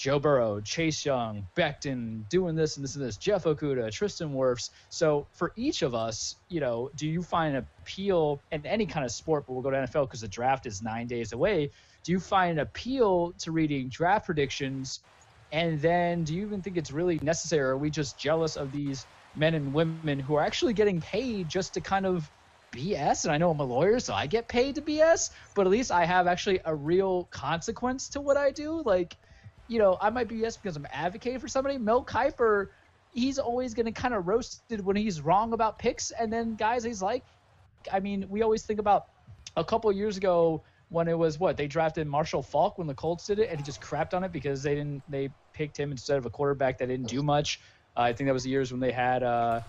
[0.00, 4.70] Joe Burrow, Chase Young, Becton, doing this and this and this, Jeff Okudah, Tristan Wirfs.
[4.88, 9.12] So for each of us, you know, do you find appeal in any kind of
[9.12, 11.70] sport, but we'll go to NFL because the draft is nine days away
[12.02, 15.00] do you find an appeal to reading draft predictions?
[15.52, 17.70] And then do you even think it's really necessary?
[17.70, 19.04] Are we just jealous of these
[19.36, 22.30] men and women who are actually getting paid just to kind of
[22.72, 23.24] BS?
[23.24, 25.90] And I know I'm a lawyer, so I get paid to BS, but at least
[25.90, 28.82] I have actually a real consequence to what I do.
[28.82, 29.16] Like,
[29.68, 31.78] you know, I might be BS because I'm advocating for somebody.
[31.78, 32.68] Mel Kiper,
[33.12, 36.12] he's always going to kind of roasted when he's wrong about picks.
[36.12, 37.24] And then guys, he's like,
[37.92, 39.06] I mean, we always think about
[39.56, 43.26] a couple years ago when it was what they drafted Marshall Faulk when the Colts
[43.26, 46.18] did it, and he just crapped on it because they didn't they picked him instead
[46.18, 47.60] of a quarterback that didn't do much.
[47.96, 49.62] Uh, I think that was the years when they had uh,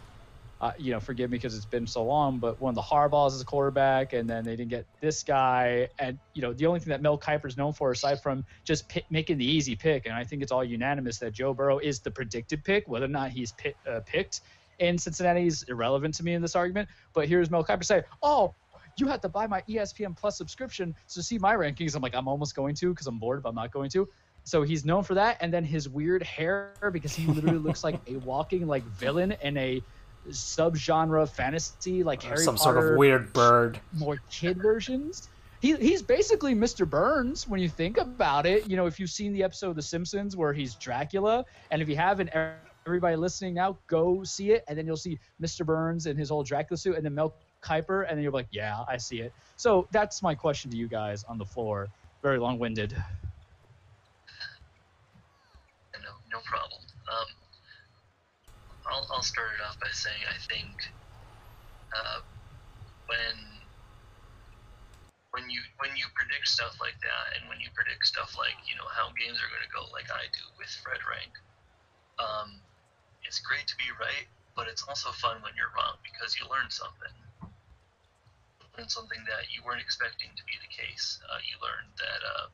[0.61, 3.33] uh, you know, forgive me because it's been so long, but one of the Harbaughs
[3.33, 5.87] is a quarterback, and then they didn't get this guy.
[5.97, 9.05] And, you know, the only thing that Mel Kiper's known for, aside from just pick,
[9.09, 12.11] making the easy pick, and I think it's all unanimous that Joe Burrow is the
[12.11, 14.41] predicted pick, whether or not he's pick, uh, picked
[14.77, 16.89] in Cincinnati is irrelevant to me in this argument.
[17.13, 18.55] But here's Mel Kiper saying, oh,
[18.97, 21.95] you have to buy my ESPN Plus subscription to see my rankings.
[21.95, 24.07] I'm like, I'm almost going to because I'm bored, but I'm not going to.
[24.43, 27.99] So he's known for that, and then his weird hair because he literally looks like
[28.07, 29.83] a walking like villain in a
[30.29, 33.79] subgenre fantasy like Harry Some Potter, sort of weird bird.
[33.93, 35.29] more kid versions.
[35.61, 36.89] He, he's basically Mr.
[36.89, 38.67] Burns when you think about it.
[38.67, 41.87] You know, if you've seen the episode of The Simpsons where he's Dracula, and if
[41.87, 42.31] you haven't,
[42.87, 45.63] everybody listening now, go see it, and then you'll see Mr.
[45.63, 48.83] Burns in his old Dracula suit, and then Mel Kiper, and then you're like, yeah,
[48.87, 49.33] I see it.
[49.55, 51.87] So that's my question to you guys on the floor.
[52.21, 52.95] Very long-winded.
[56.01, 56.81] No, no problem.
[57.09, 57.29] Um,
[58.89, 60.73] I'll, I'll start it off by saying I think
[61.95, 62.19] uh,
[63.07, 63.35] when
[65.31, 68.75] when you when you predict stuff like that, and when you predict stuff like you
[68.75, 71.31] know how games are going to go, like I do with Fred Rank,
[72.19, 72.59] um,
[73.23, 76.67] it's great to be right, but it's also fun when you're wrong because you learn
[76.67, 77.15] something.
[78.81, 81.19] Learn something that you weren't expecting to be the case.
[81.29, 82.47] Uh, you learned that uh,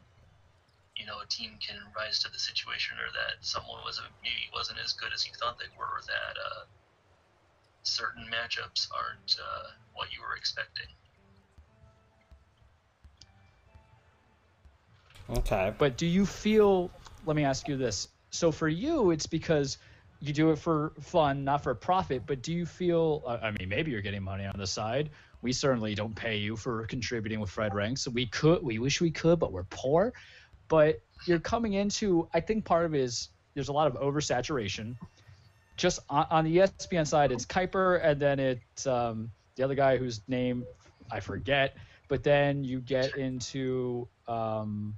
[0.93, 4.77] you know a team can rise to the situation, or that someone was maybe wasn't
[4.83, 6.65] as good as you thought they were, or that uh,
[7.83, 10.91] certain matchups aren't uh, what you were expecting.
[15.29, 15.73] Okay.
[15.77, 16.91] But do you feel?
[17.25, 18.09] Let me ask you this.
[18.31, 19.77] So for you, it's because
[20.19, 22.23] you do it for fun, not for profit.
[22.25, 23.23] But do you feel?
[23.41, 25.09] I mean, maybe you're getting money on the side.
[25.41, 28.07] We certainly don't pay you for contributing with Fred Ranks.
[28.07, 30.13] We could, we wish we could, but we're poor.
[30.67, 32.27] But you're coming into.
[32.33, 34.95] I think part of it is there's a lot of oversaturation.
[35.77, 39.97] Just on, on the ESPN side, it's Kiper, and then it's um, the other guy
[39.97, 40.65] whose name
[41.11, 41.77] I forget.
[42.07, 44.95] But then you get into um,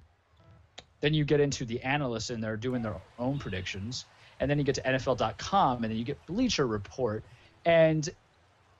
[1.01, 4.05] then you get into the analysts and they're doing their own predictions.
[4.39, 7.23] And then you get to NFL.com and then you get Bleacher Report.
[7.65, 8.07] And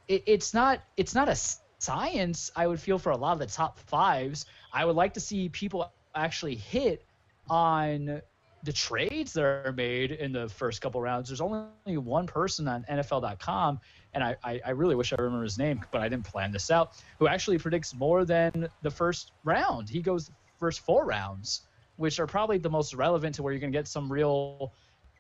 [0.10, 1.38] it, it's not it's not a
[1.78, 4.46] science, I would feel, for a lot of the top fives.
[4.74, 7.06] I would like to see people actually hit
[7.50, 8.22] on
[8.64, 11.30] the trades that are made in the first couple rounds.
[11.30, 13.80] There's only one person on NFL.com,
[14.14, 16.70] and I, I, I really wish I remember his name, but I didn't plan this
[16.70, 19.88] out, who actually predicts more than the first round.
[19.88, 20.30] He goes
[20.60, 21.62] first four rounds
[22.00, 24.72] which are probably the most relevant to where you're going to get some real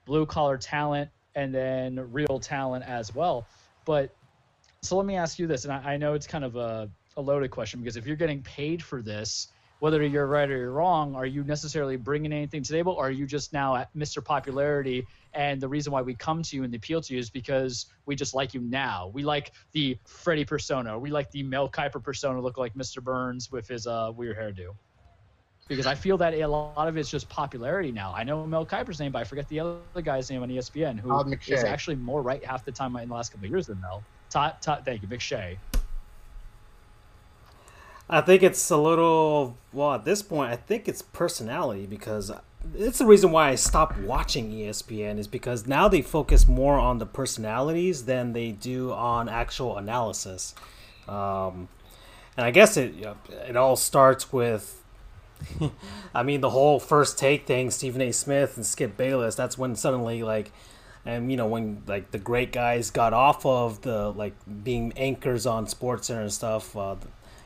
[0.05, 3.45] blue collar talent and then real talent as well.
[3.83, 4.15] But
[4.81, 7.21] so let me ask you this, and I, I know it's kind of a, a
[7.21, 9.47] loaded question because if you're getting paid for this,
[9.79, 13.07] whether you're right or you're wrong, are you necessarily bringing anything to the table, or
[13.07, 14.23] are you just now at Mr.
[14.23, 15.05] Popularity?
[15.33, 18.15] And the reason why we come to you and appeal to you is because we
[18.15, 19.09] just like you now.
[19.13, 20.97] We like the Freddie persona.
[20.99, 23.01] We like the Mel Kiper persona, look like Mr.
[23.01, 24.75] Burns with his uh, weird hairdo
[25.67, 28.11] because I feel that a lot of it's just popularity now.
[28.13, 31.11] I know Mel Kiper's name, but I forget the other guy's name on ESPN, who
[31.47, 34.03] is actually more right half the time in the last couple of years than Mel.
[34.29, 35.57] Todd, Todd, thank you, McShay.
[38.09, 40.51] I think it's a little well at this point.
[40.51, 42.31] I think it's personality because
[42.75, 46.97] it's the reason why I stopped watching ESPN is because now they focus more on
[46.97, 50.55] the personalities than they do on actual analysis.
[51.07, 51.69] Um,
[52.35, 52.95] and I guess it
[53.47, 54.83] it all starts with.
[56.13, 58.11] I mean, the whole first take thing, Stephen A.
[58.11, 59.35] Smith and Skip Bayless.
[59.35, 60.51] That's when suddenly like
[61.09, 64.33] and you know when like the great guys got off of the like
[64.63, 66.95] being anchors on sports center and stuff uh,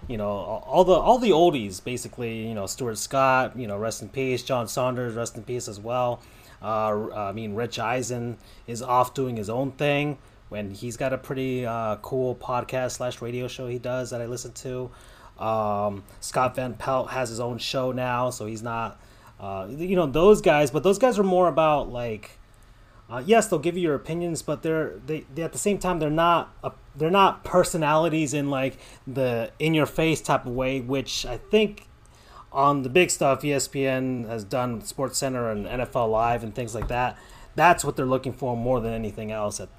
[0.08, 4.02] you know all the all the oldies basically you know stuart scott you know rest
[4.02, 6.22] in peace john saunders rest in peace as well.
[6.62, 8.38] Uh, i mean rich eisen
[8.68, 10.18] is off doing his own thing
[10.50, 14.26] when he's got a pretty uh, cool podcast slash radio show he does that i
[14.26, 14.90] listen to.
[15.40, 19.02] Um, scott van pelt has his own show now so he's not
[19.40, 22.38] uh, you know those guys but those guys are more about like
[23.14, 26.00] uh, yes, they'll give you your opinions, but they're they, they at the same time
[26.00, 30.80] they're not uh, they're not personalities in like the in your face type of way,
[30.80, 31.88] which I think
[32.52, 36.88] on the big stuff ESPN has done Sports Center and NFL Live and things like
[36.88, 37.16] that.
[37.54, 39.70] That's what they're looking for more than anything else at,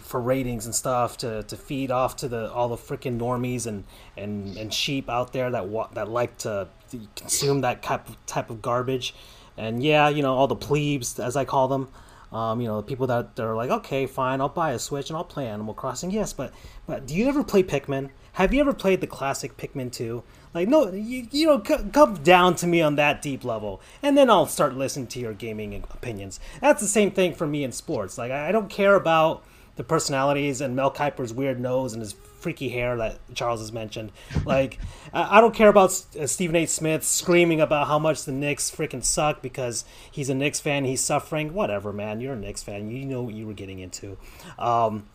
[0.00, 3.82] for ratings and stuff to, to feed off to the all the freaking normies and,
[4.16, 8.24] and, and sheep out there that wa- that like to, to consume that type of,
[8.26, 9.16] type of garbage.
[9.56, 11.88] And yeah, you know all the plebes as I call them.
[12.36, 15.16] Um, you know, the people that are like, okay, fine, I'll buy a Switch and
[15.16, 16.10] I'll play Animal Crossing.
[16.10, 16.52] Yes, but
[16.86, 18.10] but do you ever play Pikmin?
[18.34, 20.22] Have you ever played the classic Pikmin 2?
[20.52, 24.18] Like, no, you, you know, c- come down to me on that deep level, and
[24.18, 26.38] then I'll start listening to your gaming opinions.
[26.60, 28.18] That's the same thing for me in sports.
[28.18, 29.42] Like, I I don't care about
[29.76, 32.14] the personalities and Mel Kiper's weird nose and his
[32.46, 34.12] freaky hair that Charles has mentioned.
[34.44, 34.78] Like,
[35.12, 36.64] I don't care about uh, Stephen A.
[36.66, 40.84] Smith screaming about how much the Knicks freaking suck because he's a Knicks fan.
[40.84, 41.54] He's suffering.
[41.54, 42.20] Whatever, man.
[42.20, 42.88] You're a Knicks fan.
[42.88, 44.16] You know what you were getting into.
[44.60, 45.08] Um,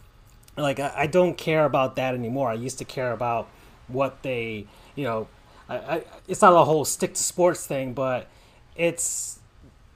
[0.58, 2.50] like, I, I don't care about that anymore.
[2.50, 3.48] I used to care about
[3.88, 5.30] what they, you know,
[5.70, 8.28] I, I, it's not a whole stick to sports thing, but
[8.76, 9.40] it's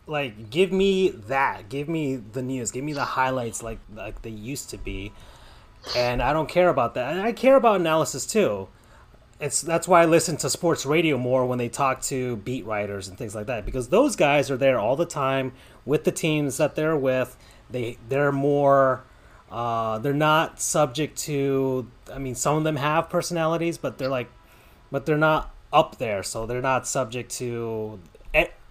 [0.08, 4.30] like give me that give me the news give me the highlights like like they
[4.30, 5.12] used to be
[5.96, 7.12] and i don't care about that.
[7.14, 8.68] And i care about analysis too.
[9.40, 13.08] It's that's why i listen to sports radio more when they talk to beat writers
[13.08, 15.54] and things like that because those guys are there all the time
[15.86, 17.36] with the teams that they're with.
[17.70, 19.04] They they're more
[19.52, 24.30] uh, they're not subject to i mean some of them have personalities but they're like
[24.92, 28.00] but they're not up there so they're not subject to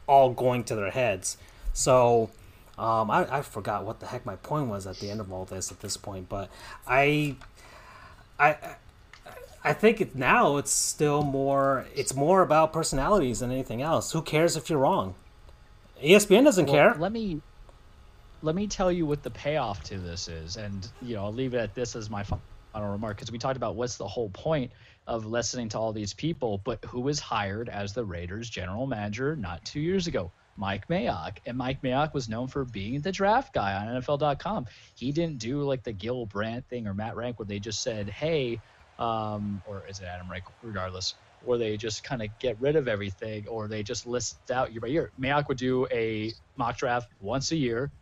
[0.07, 1.37] all going to their heads.
[1.73, 2.31] So
[2.79, 5.45] um, I, I forgot what the heck my point was at the end of all
[5.45, 6.51] this at this point but
[6.87, 7.37] i
[8.39, 8.57] i
[9.65, 14.13] I think it, now it's still more it's more about personalities than anything else.
[14.13, 15.15] Who cares if you're wrong?
[16.03, 16.95] ESPN doesn't Well, care.
[16.95, 17.43] Let me
[18.43, 21.55] let me tell you what the payoff to this is, and you know I'll leave
[21.55, 24.73] it at this as my final remark because we talked about what's the whole point
[25.07, 29.37] of listening to all these people, but who was hired as the Raiders general manager
[29.37, 30.33] not two years ago?
[30.57, 34.67] Mike Mayock, and Mike Mayock was known for being the draft guy on NFL.com.
[34.95, 38.09] He didn't do like the Gil Brandt thing or Matt Rank where they just said,
[38.09, 38.61] "Hey,"
[38.99, 40.45] um, or is it Adam Rank?
[40.63, 44.73] Regardless, where they just kind of get rid of everything, or they just list out
[44.73, 45.13] year by year.
[45.21, 47.93] Mayock would do a mock draft once a year,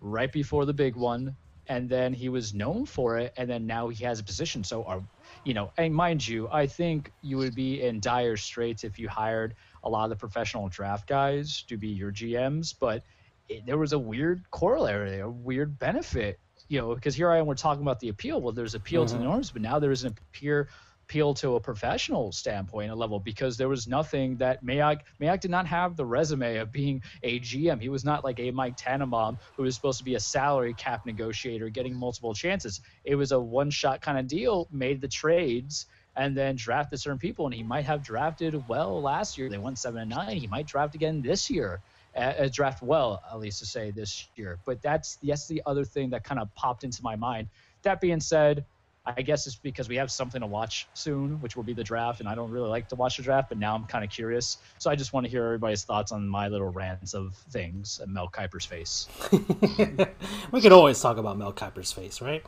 [0.00, 1.36] right before the big one,
[1.66, 4.64] and then he was known for it, and then now he has a position.
[4.64, 5.02] So, are
[5.44, 9.08] you know, and mind you, I think you would be in dire straits if you
[9.08, 13.02] hired a lot of the professional draft guys to be your GMs, but
[13.48, 17.46] it, there was a weird corollary, a weird benefit, you know, because here I am,
[17.46, 18.40] we're talking about the appeal.
[18.40, 19.22] Well, there's appeal to mm-hmm.
[19.22, 20.66] the norms, but now there is an appeal
[21.10, 25.50] appeal to a professional standpoint, a level, because there was nothing that Mayock Mayock did
[25.50, 27.80] not have the resume of being a GM.
[27.80, 31.06] He was not like a Mike Tannenbaum who was supposed to be a salary cap
[31.06, 32.80] negotiator, getting multiple chances.
[33.02, 35.86] It was a one shot kind of deal, made the trades.
[36.16, 39.48] And then drafted certain people, and he might have drafted well last year.
[39.48, 40.36] They won seven and nine.
[40.36, 41.80] He might draft again this year
[42.16, 44.58] uh, uh, draft well, at least to say this year.
[44.64, 47.48] But that's that's the other thing that kind of popped into my mind.
[47.82, 48.64] That being said,
[49.06, 52.20] I guess it's because we have something to watch soon, which will be the draft,
[52.20, 54.58] and I don't really like to watch the draft, but now I'm kind of curious.
[54.78, 58.12] So I just want to hear everybody's thoughts on my little rants of things and
[58.12, 59.08] Mel Kiper's face.
[60.52, 62.44] we could always talk about Mel Kiper's face, right?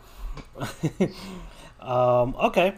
[1.80, 2.74] um, okay.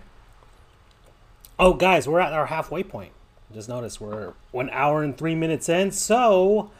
[1.59, 3.13] Oh, guys, we're at our halfway point.
[3.53, 6.71] Just notice we're one hour and three minutes in, so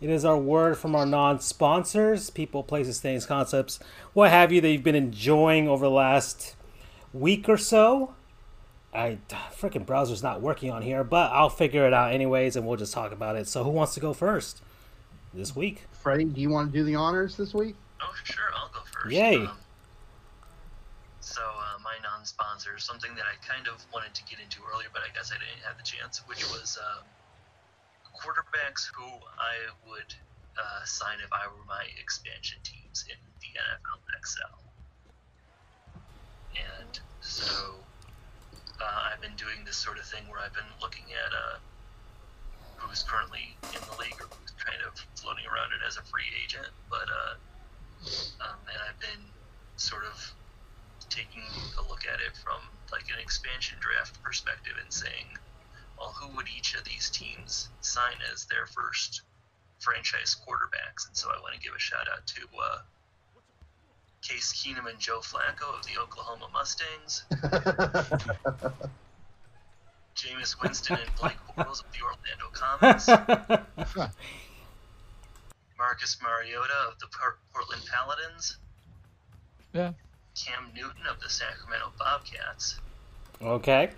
[0.00, 3.80] it is our word from our non-sponsors, people, places, things, concepts,
[4.12, 6.54] what have you that you've been enjoying over the last
[7.12, 8.14] week or so.
[8.92, 9.18] I
[9.56, 12.92] freaking browser's not working on here, but I'll figure it out anyways, and we'll just
[12.92, 13.46] talk about it.
[13.46, 14.62] So, who wants to go first
[15.32, 15.84] this week?
[15.92, 17.76] Freddie, do you want to do the honors this week?
[18.02, 19.14] Oh, sure, I'll go first.
[19.14, 19.36] Yay.
[19.36, 19.56] Um,
[21.20, 21.69] so, uh, my
[22.20, 25.32] non sponsor, something that I kind of wanted to get into earlier, but I guess
[25.32, 27.08] I didn't have the chance, which was um,
[28.12, 29.08] quarterbacks who
[29.40, 30.12] I would
[30.52, 34.60] uh, sign if I were my expansion teams in the NFL XL.
[36.60, 37.80] And so,
[38.76, 41.56] uh, I've been doing this sort of thing where I've been looking at uh,
[42.76, 46.28] who's currently in the league or who's kind of floating around it as a free
[46.44, 47.32] agent, but uh,
[48.44, 49.24] um, and I've been
[49.80, 50.34] sort of
[51.10, 51.42] taking
[51.78, 52.60] a look at it from
[52.92, 55.26] like an expansion draft perspective and saying,
[55.98, 59.22] well, who would each of these teams sign as their first
[59.78, 61.06] franchise quarterbacks?
[61.06, 62.78] And so I want to give a shout out to uh,
[64.22, 67.24] Case Keenum and Joe Flacco of the Oklahoma Mustangs,
[70.16, 73.08] Jameis Winston and Blake Bortles of the Orlando Comets,
[75.78, 77.06] Marcus Mariota of the
[77.52, 78.58] Portland Paladins,
[79.72, 79.92] Yeah.
[80.36, 82.76] Cam Newton of the Sacramento Bobcats,
[83.42, 83.90] Okay.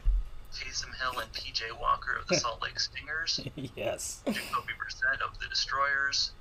[0.55, 3.41] Taysom Hill and PJ Walker of the Salt Lake Stingers,
[3.75, 4.21] yes.
[4.27, 6.33] Jacoby Brissett of the Destroyers,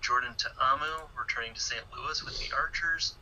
[0.00, 1.82] Jordan Ta'amu returning to St.
[1.96, 3.14] Louis with the Archers,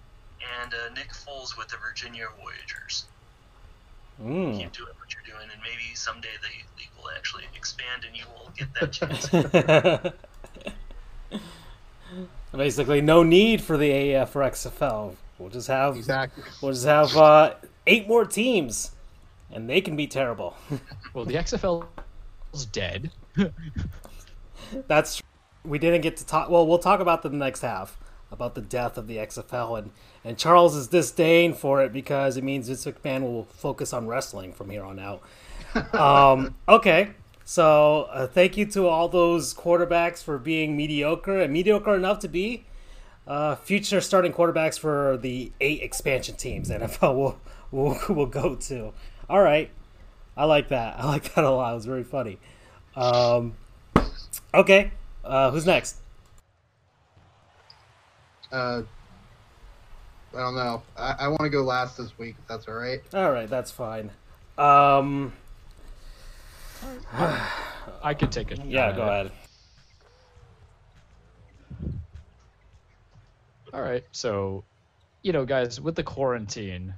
[0.61, 3.07] and uh, Nick Foles with the Virginia Voyagers.
[4.23, 4.59] Mm.
[4.59, 8.25] Keep doing what you're doing, and maybe someday the league will actually expand and you
[8.35, 10.13] will get that
[11.33, 11.43] chance.
[12.53, 15.15] Basically, no need for the AF or XFL.
[15.39, 16.43] We'll just have Exactly.
[16.61, 17.55] we'll just have uh,
[17.86, 18.93] eight more teams,
[19.53, 20.57] and they can be terrible.
[21.14, 21.86] Well, the XFL
[22.53, 23.11] is dead.
[24.86, 25.22] That's
[25.64, 26.49] we didn't get to talk.
[26.51, 27.99] Well, we'll talk about the next half.
[28.30, 29.91] about the death of the XFL and
[30.24, 34.70] and Charles' disdain for it because it means Vince McMahon will focus on wrestling from
[34.70, 35.22] here on out.
[35.95, 37.11] Um, okay,
[37.45, 42.28] so uh, thank you to all those quarterbacks for being mediocre and mediocre enough to
[42.28, 42.64] be
[43.29, 47.39] uh, future starting quarterbacks for the eight expansion teams NFL will
[47.70, 48.93] will will go to.
[49.29, 49.70] All right,
[50.37, 50.99] I like that.
[50.99, 51.72] I like that a lot.
[51.72, 52.39] It was very funny.
[52.97, 53.55] Um,
[54.55, 54.91] okay,
[55.24, 55.97] uh, who's next?
[58.51, 58.83] Uh,
[60.35, 60.83] I don't know.
[60.97, 63.01] I, I want to go last this week, if that's all right.
[63.12, 64.11] All right, that's fine.
[64.57, 65.33] Um,
[68.03, 69.33] I could take a yeah, go ahead.
[73.73, 74.64] All right, so
[75.23, 76.95] you know, guys, with the quarantine,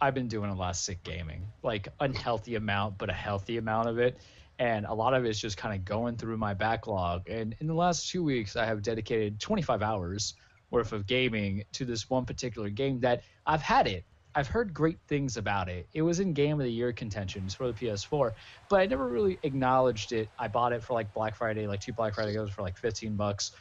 [0.00, 3.88] I've been doing a lot of sick gaming, like unhealthy amount, but a healthy amount
[3.88, 4.18] of it.
[4.58, 7.28] And a lot of it is just kind of going through my backlog.
[7.28, 10.34] And in the last two weeks, I have dedicated 25 hours
[10.70, 14.04] worth of gaming to this one particular game that I've had it.
[14.34, 15.86] I've heard great things about it.
[15.92, 18.32] It was in Game of the Year contentions for the PS4,
[18.68, 20.28] but I never really acknowledged it.
[20.38, 23.14] I bought it for like Black Friday, like two Black Friday goes for like 15
[23.14, 23.52] bucks.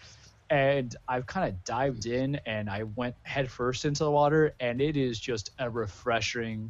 [0.52, 4.98] And I've kind of dived in and I went headfirst into the water, and it
[4.98, 6.70] is just a refreshing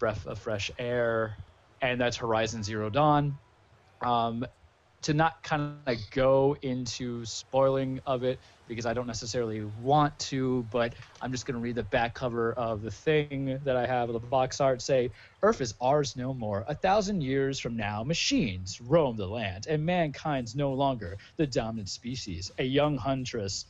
[0.00, 1.36] breath of fresh air.
[1.80, 3.38] And that's Horizon Zero Dawn.
[4.04, 4.44] Um,
[5.02, 10.18] to not kind of like go into spoiling of it because I don't necessarily want
[10.20, 13.86] to, but I'm just going to read the back cover of the thing that I
[13.86, 14.82] have the box art.
[14.82, 15.10] Say,
[15.42, 16.64] Earth is ours no more.
[16.68, 21.88] A thousand years from now, machines roam the land, and mankind's no longer the dominant
[21.88, 22.50] species.
[22.58, 23.66] A young huntress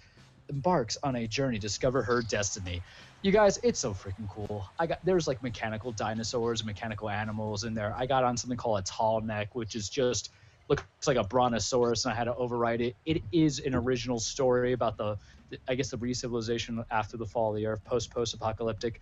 [0.48, 2.80] embarks on a journey to discover her destiny.
[3.22, 4.66] You guys, it's so freaking cool.
[4.78, 7.94] I got there's like mechanical dinosaurs, mechanical animals in there.
[7.96, 10.30] I got on something called a tall neck, which is just
[10.68, 12.96] looks like a brontosaurus and I had to overwrite it.
[13.04, 15.16] It is an original story about the,
[15.68, 19.00] I guess, the re-civilization after the fall of the earth, post post apocalyptic.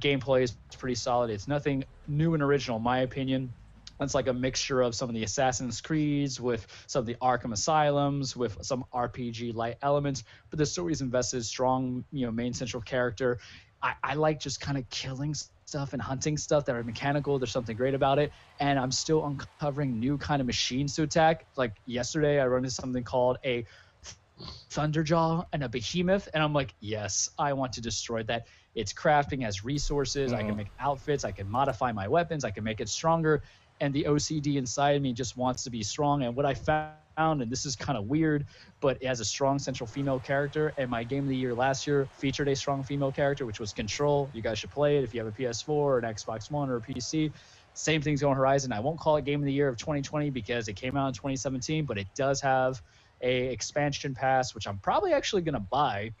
[0.00, 1.30] Gameplay is pretty solid.
[1.30, 3.52] It's nothing new and original, in my opinion.
[4.00, 7.52] It's like a mixture of some of the Assassin's Creeds with some of the Arkham
[7.52, 12.52] Asylums with some RPG light elements, but the story is invested, strong, you know, main
[12.52, 13.38] central character.
[13.80, 15.34] I, I like just kind of killing
[15.74, 17.40] stuff and hunting stuff that are mechanical.
[17.40, 21.46] There's something great about it, and I'm still uncovering new kind of machines to attack.
[21.56, 23.66] Like yesterday, I run into something called a
[24.70, 28.46] Thunderjaw and a Behemoth, and I'm like, yes, I want to destroy that.
[28.76, 30.30] It's crafting as resources.
[30.30, 30.34] Mm-hmm.
[30.34, 30.58] I can mm-hmm.
[30.58, 31.24] make outfits.
[31.24, 32.44] I can modify my weapons.
[32.44, 33.42] I can make it stronger.
[33.80, 36.22] And the OCD inside me just wants to be strong.
[36.22, 38.46] And what I found and this is kind of weird,
[38.80, 40.72] but it has a strong central female character.
[40.76, 43.72] And my game of the year last year featured a strong female character, which was
[43.72, 44.28] Control.
[44.32, 46.76] You guys should play it if you have a PS4 or an Xbox One or
[46.76, 47.32] a PC.
[47.74, 48.72] Same thing's going on Horizon.
[48.72, 51.14] I won't call it game of the year of 2020 because it came out in
[51.14, 52.80] 2017, but it does have
[53.20, 56.12] a expansion pass, which I'm probably actually going to buy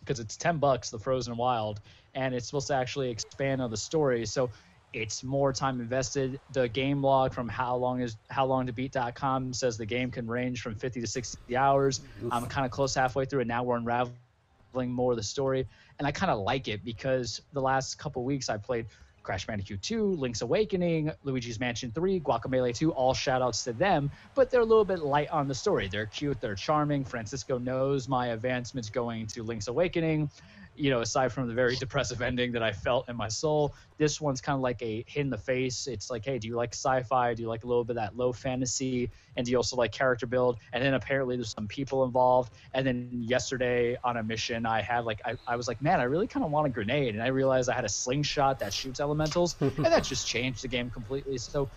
[0.00, 1.80] because it's 10 bucks, the Frozen Wild,
[2.14, 4.24] and it's supposed to actually expand on the story.
[4.24, 4.50] So
[4.92, 6.40] it's more time invested.
[6.52, 10.26] The game log from how long is how long to beat.com says the game can
[10.26, 12.00] range from 50 to 60 hours.
[12.22, 12.32] Oof.
[12.32, 15.66] I'm kind of close halfway through, and now we're unraveling more of the story.
[15.98, 18.86] And I kind of like it because the last couple weeks I played
[19.26, 24.08] Crash Bandicoot 2, Link's Awakening, Luigi's Mansion 3, Guacamelee 2, all shout outs to them,
[24.36, 25.88] but they're a little bit light on the story.
[25.88, 27.04] They're cute, they're charming.
[27.04, 30.30] Francisco knows my advancements going to Link's Awakening
[30.76, 34.20] you know, aside from the very depressive ending that I felt in my soul, this
[34.20, 35.86] one's kind of like a hit in the face.
[35.86, 37.34] It's like, hey, do you like sci-fi?
[37.34, 39.10] Do you like a little bit of that low fantasy?
[39.36, 40.58] And do you also like character build?
[40.72, 42.52] And then apparently there's some people involved.
[42.74, 46.04] And then yesterday on a mission, I had like, I, I was like, man, I
[46.04, 47.14] really kind of want a grenade.
[47.14, 50.68] And I realized I had a slingshot that shoots elementals, and that just changed the
[50.68, 51.38] game completely.
[51.38, 51.70] So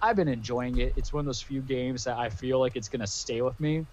[0.00, 0.94] I've been enjoying it.
[0.96, 3.86] It's one of those few games that I feel like it's gonna stay with me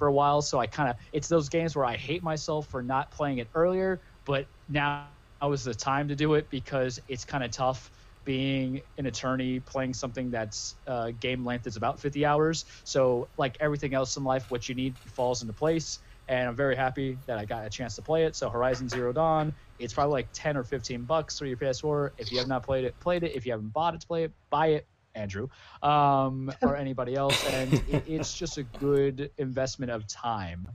[0.00, 0.40] for a while.
[0.40, 3.50] So I kind of it's those games where I hate myself for not playing it
[3.54, 5.08] earlier, but now
[5.42, 7.90] was the time to do it because it's kind of tough
[8.24, 12.64] being an attorney playing something that's uh, game length is about 50 hours.
[12.84, 15.98] So like everything else in life, what you need falls into place.
[16.28, 18.36] And I'm very happy that I got a chance to play it.
[18.36, 22.10] So Horizon Zero Dawn, it's probably like 10 or 15 bucks for your PS4.
[22.18, 23.34] If you have not played it, played it.
[23.34, 24.86] If you haven't bought it to play it, buy it.
[25.20, 25.48] Andrew,
[25.82, 30.66] um, or anybody else, and it, it's just a good investment of time.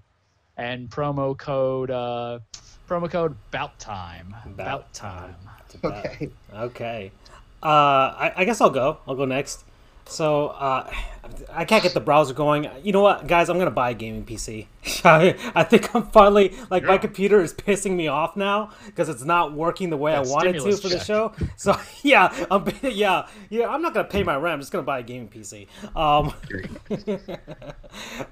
[0.58, 2.40] And promo code, uh,
[2.88, 4.36] promo code Bout Time.
[4.56, 5.36] Bout Time.
[5.84, 6.30] Okay.
[6.54, 7.12] Okay.
[7.62, 9.00] Uh, I, I, guess I'll go.
[9.08, 9.66] I'll go next.
[10.08, 10.92] So uh,
[11.52, 12.70] I can't get the browser going.
[12.84, 13.50] You know what, guys?
[13.50, 14.68] I'm gonna buy a gaming PC.
[15.04, 19.24] I, I think I'm finally like my computer is pissing me off now because it's
[19.24, 21.34] not working the way I wanted to stimulus for the show.
[21.58, 23.68] So yeah, I'm yeah yeah.
[23.68, 24.54] I'm not gonna pay my rent.
[24.54, 25.68] I'm just gonna buy a gaming PC.
[25.96, 26.34] Um,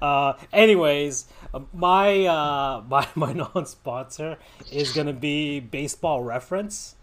[0.01, 4.37] uh, anyways, uh, my uh, my my non-sponsor
[4.71, 6.95] is gonna be Baseball Reference.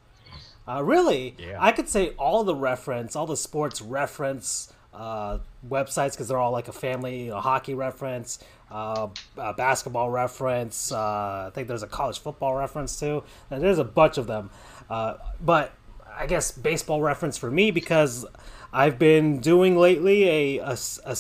[0.70, 1.56] Uh, really, Yeah.
[1.58, 5.38] I could say all the reference, all the sports reference uh,
[5.68, 7.24] websites because they're all like a family.
[7.24, 8.38] You know, hockey reference,
[8.70, 10.92] uh, uh, basketball reference.
[10.92, 13.22] Uh, I think there's a college football reference too.
[13.50, 14.50] And there's a bunch of them,
[14.88, 15.72] uh, but
[16.16, 18.26] I guess baseball reference for me because
[18.72, 21.16] I've been doing lately a a, a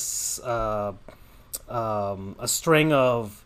[0.46, 0.92] uh,
[1.68, 3.44] um, a string of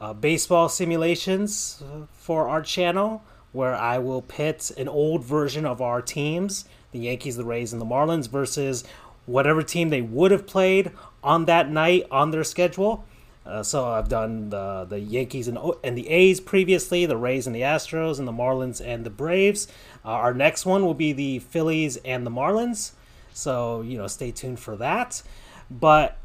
[0.00, 3.22] uh, baseball simulations uh, for our channel
[3.54, 7.80] where I will pit an old version of our teams, the Yankees, the Rays, and
[7.80, 8.84] the Marlins, versus
[9.26, 10.90] whatever team they would have played
[11.22, 13.04] on that night on their schedule.
[13.46, 17.54] Uh, so I've done the the Yankees and, and the A's previously, the Rays and
[17.54, 19.68] the Astros, and the Marlins and the Braves.
[20.04, 22.92] Uh, our next one will be the Phillies and the Marlins.
[23.32, 25.22] So you know, stay tuned for that.
[25.70, 26.16] But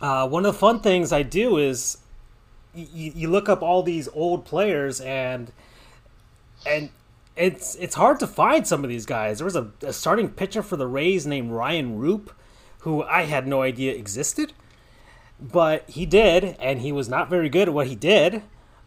[0.00, 1.98] uh, one of the fun things I do is
[2.74, 5.52] you, you look up all these old players and
[6.66, 6.90] and
[7.36, 9.38] it's it's hard to find some of these guys.
[9.38, 12.32] There was a, a starting pitcher for the Rays named Ryan Rupe,
[12.80, 14.52] who I had no idea existed,
[15.40, 18.42] but he did, and he was not very good at what he did.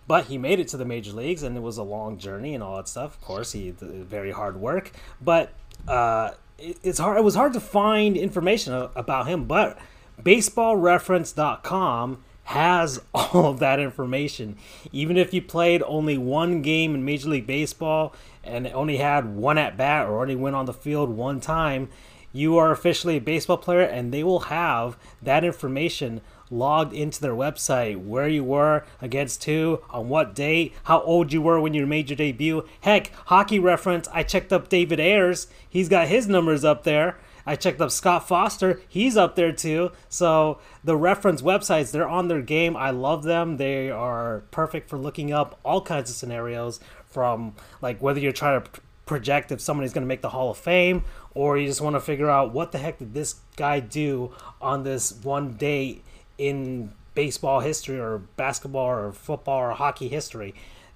[0.07, 2.61] But he made it to the major leagues, and it was a long journey and
[2.61, 3.15] all that stuff.
[3.15, 4.91] Of course, he very hard work,
[5.21, 5.53] but
[5.87, 7.17] uh, it, it's hard.
[7.17, 9.45] It was hard to find information about him.
[9.45, 9.77] But
[10.21, 14.55] BaseballReference.com has all of that information.
[14.91, 18.13] Even if you played only one game in Major League Baseball
[18.43, 21.89] and only had one at bat or only went on the field one time,
[22.33, 27.33] you are officially a baseball player, and they will have that information logged into their
[27.33, 31.85] website where you were against who, on what date, how old you were when you
[31.85, 32.65] made your debut.
[32.81, 35.47] Heck, hockey reference, I checked up David Ayres.
[35.67, 37.17] He's got his numbers up there.
[37.45, 38.81] I checked up Scott Foster.
[38.87, 39.91] He's up there too.
[40.09, 42.75] So the reference websites, they're on their game.
[42.75, 43.57] I love them.
[43.57, 48.61] They are perfect for looking up all kinds of scenarios from like whether you're trying
[48.61, 48.69] to
[49.05, 51.03] project if somebody's going to make the Hall of Fame
[51.33, 54.83] or you just want to figure out what the heck did this guy do on
[54.83, 56.01] this one day
[56.37, 60.53] in baseball history or basketball or football or hockey history.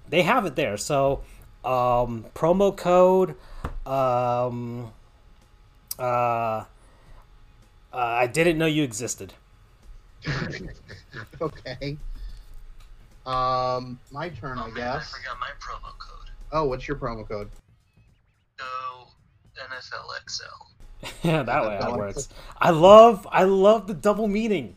[0.08, 0.76] They have it there.
[0.76, 1.22] So
[1.64, 3.34] um, promo code
[3.86, 4.92] um,
[5.98, 6.64] uh, uh,
[7.92, 9.34] I didn't know you existed.
[11.40, 11.96] Okay.
[13.24, 15.12] Um, my turn, Oh, I man, guess.
[15.14, 16.30] I forgot my promo code.
[16.52, 17.50] Oh, what's your promo code?
[18.58, 19.08] Go
[19.56, 20.42] NFLXL.
[21.22, 22.28] Yeah, that way that works.
[22.58, 24.76] I love, I love the double meaning.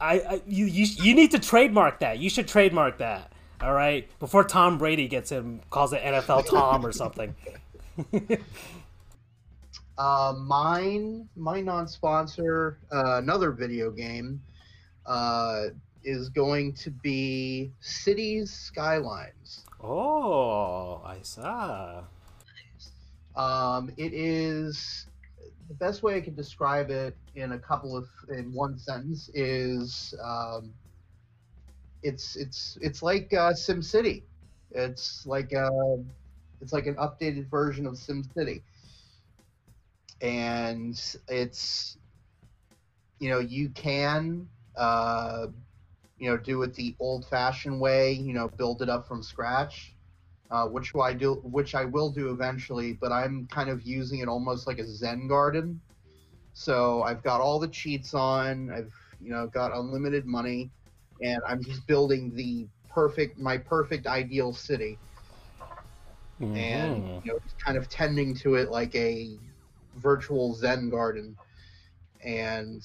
[0.00, 2.18] I, I you, you, you need to trademark that.
[2.18, 3.32] You should trademark that.
[3.60, 7.34] All right, before Tom Brady gets him, calls it NFL Tom or something.
[10.02, 14.42] Uh, mine, my non-sponsor, uh, another video game,
[15.06, 15.66] uh,
[16.02, 19.64] is going to be Cities Skylines.
[19.80, 22.02] Oh, I saw.
[23.36, 25.06] Um, it is
[25.68, 30.14] the best way I can describe it in a couple of in one sentence is
[30.20, 30.72] um,
[32.02, 34.24] it's it's it's like uh, SimCity.
[34.72, 35.70] It's like a,
[36.60, 38.62] it's like an updated version of SimCity,
[40.22, 40.96] and
[41.28, 41.98] it's
[43.18, 45.48] you know you can uh,
[46.18, 48.12] you know do it the old-fashioned way.
[48.12, 49.96] You know, build it up from scratch
[50.50, 52.94] uh, which I do, which I will do eventually.
[52.94, 55.82] But I'm kind of using it almost like a Zen garden.
[56.54, 58.70] So I've got all the cheats on.
[58.72, 60.72] I've you know got unlimited money,
[61.20, 65.02] and I'm just building the perfect, my perfect ideal city,
[66.54, 67.22] and Mhm.
[67.22, 69.38] you know kind of tending to it like a
[69.96, 71.36] virtual Zen garden.
[72.24, 72.82] And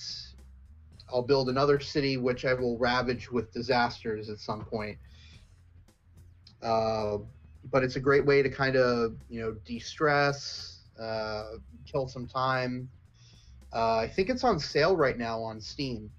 [1.12, 4.98] I'll build another city which I will ravage with disasters at some point.
[6.62, 7.20] Uh,
[7.70, 11.52] but it's a great way to kind of you know de-stress, uh,
[11.86, 12.90] kill some time.
[13.74, 16.10] Uh, I think it's on sale right now on Steam,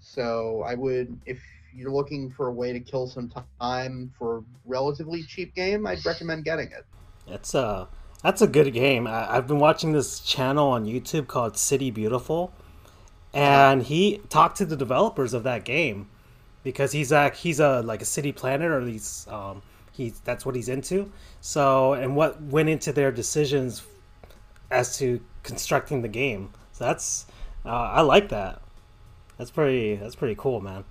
[0.00, 1.42] so I would if
[1.74, 3.30] you're looking for a way to kill some
[3.60, 6.86] time for a relatively cheap game, I'd recommend getting it.
[7.28, 7.88] That's a
[8.26, 9.06] that's a good game.
[9.06, 12.52] I, I've been watching this channel on YouTube called City Beautiful,
[13.32, 16.08] and he talked to the developers of that game
[16.64, 19.62] because he's a he's a like a city planner or he's um
[19.92, 21.12] he's that's what he's into.
[21.40, 23.84] So and what went into their decisions
[24.72, 26.52] as to constructing the game.
[26.72, 27.26] So that's
[27.64, 28.60] uh, I like that.
[29.38, 29.94] That's pretty.
[29.94, 30.84] That's pretty cool, man.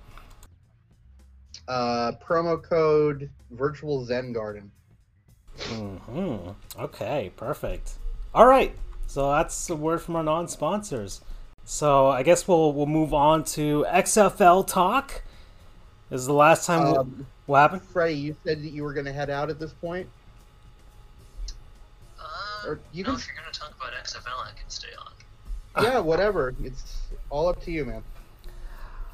[1.68, 4.70] Uh, promo code Virtual Zen Garden.
[5.60, 6.48] Hmm.
[6.78, 7.32] Okay.
[7.36, 7.92] Perfect.
[8.34, 8.74] All right.
[9.06, 11.20] So that's a word from our non-sponsors.
[11.64, 15.22] So I guess we'll we'll move on to XFL talk.
[16.10, 16.84] This is the last time.
[16.84, 17.82] we'll- Um, what happened?
[17.82, 20.08] Freddie, you said that you were going to head out at this point.
[22.20, 24.88] Uh, Or you no, can- if you're going to talk about XFL, I can stay
[24.98, 25.84] on.
[25.84, 26.54] Yeah, whatever.
[26.64, 28.02] It's all up to you, man.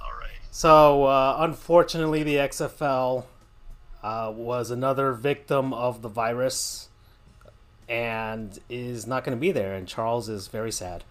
[0.01, 0.31] All right.
[0.51, 3.25] So uh, unfortunately, the XFL
[4.03, 6.89] uh, was another victim of the virus,
[7.89, 9.75] and is not going to be there.
[9.75, 11.05] And Charles is very sad.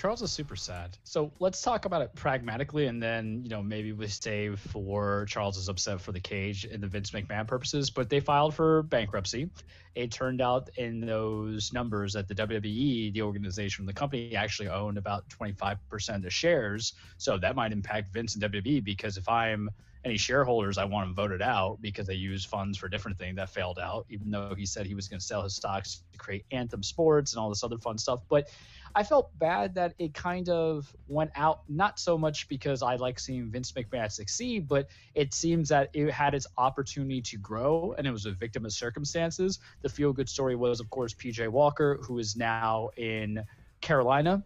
[0.00, 0.96] Charles is super sad.
[1.04, 5.58] So let's talk about it pragmatically, and then you know maybe we save for Charles
[5.58, 7.90] is upset for the cage and the Vince McMahon purposes.
[7.90, 9.50] But they filed for bankruptcy.
[9.94, 14.96] It turned out in those numbers that the WWE, the organization, the company, actually owned
[14.96, 16.94] about 25% of the shares.
[17.18, 19.68] So that might impact Vince and WWE because if I'm
[20.04, 23.50] any shareholders, I want them voted out because they use funds for different things that
[23.50, 24.06] failed out.
[24.08, 27.32] Even though he said he was going to sell his stocks to create Anthem Sports
[27.32, 28.48] and all this other fun stuff, but
[28.94, 33.20] I felt bad that it kind of went out, not so much because I like
[33.20, 38.06] seeing Vince McMahon succeed, but it seems that it had its opportunity to grow and
[38.06, 39.60] it was a victim of circumstances.
[39.82, 43.44] The feel good story was, of course, PJ Walker, who is now in
[43.80, 44.42] Carolina.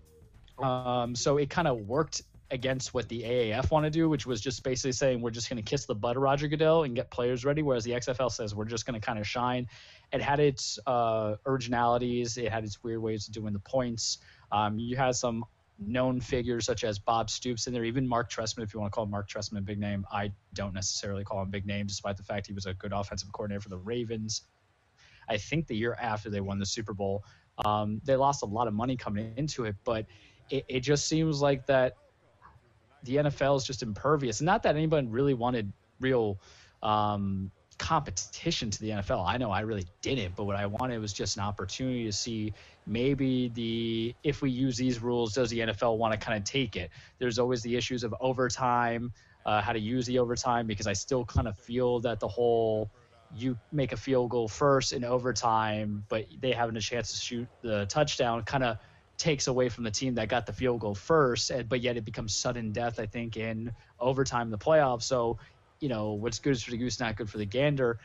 [0.58, 2.22] Um, so it kind of worked
[2.54, 5.56] against what the AAF want to do, which was just basically saying we're just going
[5.56, 8.54] to kiss the butt of Roger Goodell and get players ready, whereas the XFL says
[8.54, 9.66] we're just going to kind of shine.
[10.12, 14.18] It had its uh, originalities, it had its weird ways of doing the points.
[14.52, 15.44] Um, you had some
[15.80, 18.94] known figures such as Bob Stoops in there, even Mark Trestman, if you want to
[18.94, 20.06] call Mark Trestman a big name.
[20.12, 22.92] I don't necessarily call him a big name, despite the fact he was a good
[22.92, 24.42] offensive coordinator for the Ravens.
[25.28, 27.24] I think the year after they won the Super Bowl,
[27.64, 30.06] um, they lost a lot of money coming into it, but
[30.50, 31.96] it, it just seems like that
[33.04, 34.40] the NFL is just impervious.
[34.40, 36.38] Not that anyone really wanted real
[36.82, 39.26] um, competition to the NFL.
[39.26, 42.52] I know I really didn't, but what I wanted was just an opportunity to see
[42.86, 46.76] maybe the if we use these rules, does the NFL want to kind of take
[46.76, 46.90] it?
[47.18, 49.12] There's always the issues of overtime,
[49.46, 52.90] uh, how to use the overtime, because I still kind of feel that the whole
[53.36, 57.48] you make a field goal first in overtime, but they having a chance to shoot
[57.62, 58.78] the touchdown kind of
[59.16, 62.34] takes away from the team that got the field goal first, but yet it becomes
[62.36, 65.04] sudden death, I think, in overtime in the playoffs.
[65.04, 65.38] So,
[65.80, 67.98] you know, what's good for the goose, not good for the gander.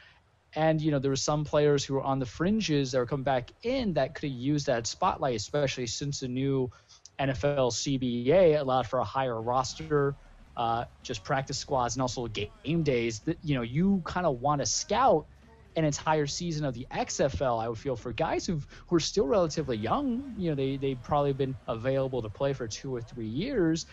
[0.56, 3.24] And, you know, there were some players who were on the fringes that were coming
[3.24, 6.72] back in that could have used that spotlight, especially since the new
[7.20, 10.16] NFL CBA allowed for a higher roster,
[10.58, 13.20] uh, just practice squads, and also game days.
[13.22, 15.28] That, you know, you kind of want to scout
[15.76, 19.28] an entire season of the XFL, I would feel for guys who've, who are still
[19.28, 20.34] relatively young.
[20.38, 23.86] You know, they they've probably been available to play for two or three years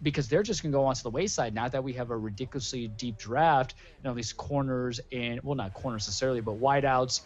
[0.00, 1.54] because they're just going to go onto the wayside.
[1.54, 5.74] Now that we have a ridiculously deep draft, you know, these corners and well, not
[5.74, 7.22] corners necessarily, but wideouts.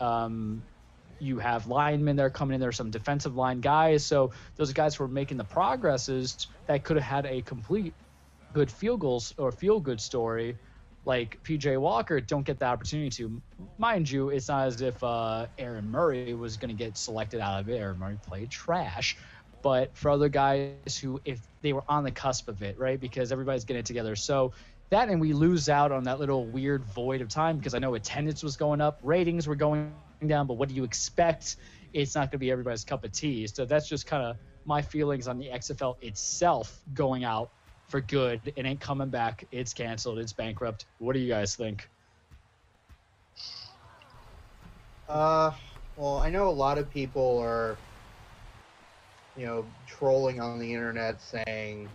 [0.00, 0.62] Um,
[1.18, 4.04] you have linemen that are coming in there, some defensive line guys.
[4.04, 7.94] So those guys who are making the progresses that could have had a complete
[8.52, 10.56] good field goals or field good story
[11.04, 13.42] like PJ Walker don't get the opportunity to.
[13.78, 17.60] Mind you, it's not as if uh, Aaron Murray was going to get selected out
[17.60, 17.76] of it.
[17.76, 19.16] Aaron Murray played trash.
[19.62, 23.30] But for other guys who, if they were on the cusp of it, right, because
[23.30, 24.16] everybody's getting it together.
[24.16, 24.52] So
[24.90, 27.94] that, and we lose out on that little weird void of time because I know
[27.94, 29.92] attendance was going up, ratings were going
[30.26, 31.56] down, but what do you expect?
[31.92, 33.46] It's not going to be everybody's cup of tea.
[33.46, 37.50] So that's just kind of my feelings on the XFL itself going out
[37.92, 38.40] for good.
[38.56, 39.44] It ain't coming back.
[39.52, 40.18] It's canceled.
[40.18, 40.86] It's bankrupt.
[40.98, 41.88] What do you guys think?
[45.08, 45.52] Uh,
[45.98, 47.76] well, I know a lot of people are,
[49.36, 51.86] you know, trolling on the internet saying,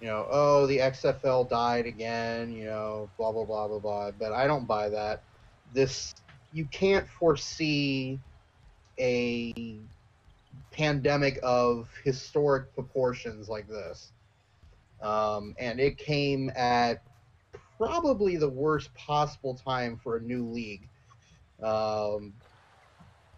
[0.00, 4.10] you know, oh, the XFL died again, you know, blah, blah, blah, blah, blah.
[4.12, 5.24] But I don't buy that.
[5.74, 6.14] This,
[6.52, 8.20] you can't foresee
[9.00, 9.52] a
[10.70, 14.12] pandemic of historic proportions like this.
[15.02, 17.02] Um, and it came at
[17.76, 20.88] probably the worst possible time for a new league.
[21.62, 22.34] Um,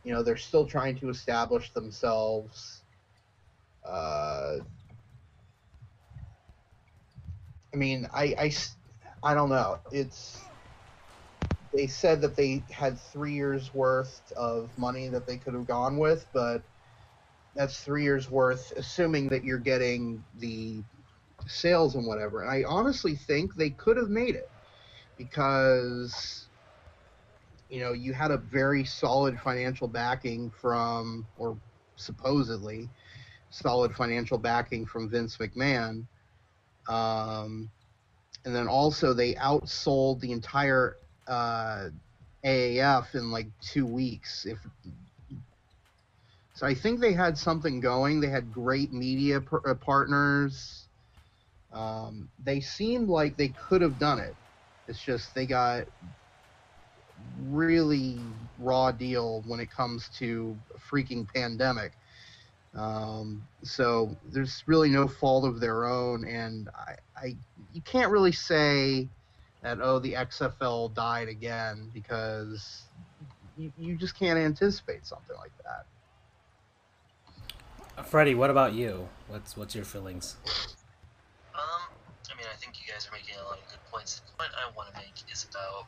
[0.02, 2.82] you know, they're still trying to establish themselves.
[3.84, 4.58] Uh,
[7.72, 8.52] I mean, I
[9.22, 9.80] I don't know.
[9.90, 10.38] It's
[11.74, 15.98] they said that they had three years worth of money that they could have gone
[15.98, 16.62] with, but
[17.54, 20.84] that's three years worth, assuming that you're getting the
[21.46, 22.42] sales and whatever.
[22.42, 24.50] And I honestly think they could have made it
[25.16, 26.46] because
[27.68, 31.56] you know you had a very solid financial backing from or
[31.96, 32.88] supposedly
[33.50, 36.06] solid financial backing from Vince McMahon.
[36.88, 37.70] Um,
[38.44, 40.96] and then also they outsold the entire
[41.26, 41.88] uh,
[42.44, 44.44] AAF in like two weeks.
[44.44, 44.58] If
[46.54, 48.20] so, I think they had something going.
[48.20, 50.83] They had great media uh, partners.
[51.74, 54.34] Um, they seemed like they could have done it.
[54.86, 55.86] It's just they got
[57.48, 58.20] really
[58.58, 60.56] raw deal when it comes to
[60.88, 61.92] freaking pandemic.
[62.74, 67.36] Um, so there's really no fault of their own, and I, I,
[67.72, 69.08] you can't really say
[69.62, 72.82] that oh the XFL died again because
[73.56, 75.86] you, you just can't anticipate something like that.
[78.06, 79.08] Freddie, what about you?
[79.28, 80.36] What's what's your feelings?
[82.30, 84.16] I mean, I think you guys are making a lot of good points.
[84.16, 85.84] The point I want to make is about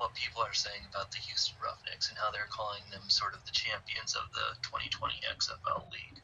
[0.00, 3.44] what people are saying about the Houston Roughnecks and how they're calling them sort of
[3.44, 6.20] the champions of the 2020 XFL League.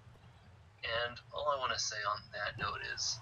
[0.82, 3.20] And all I want to say on that note is,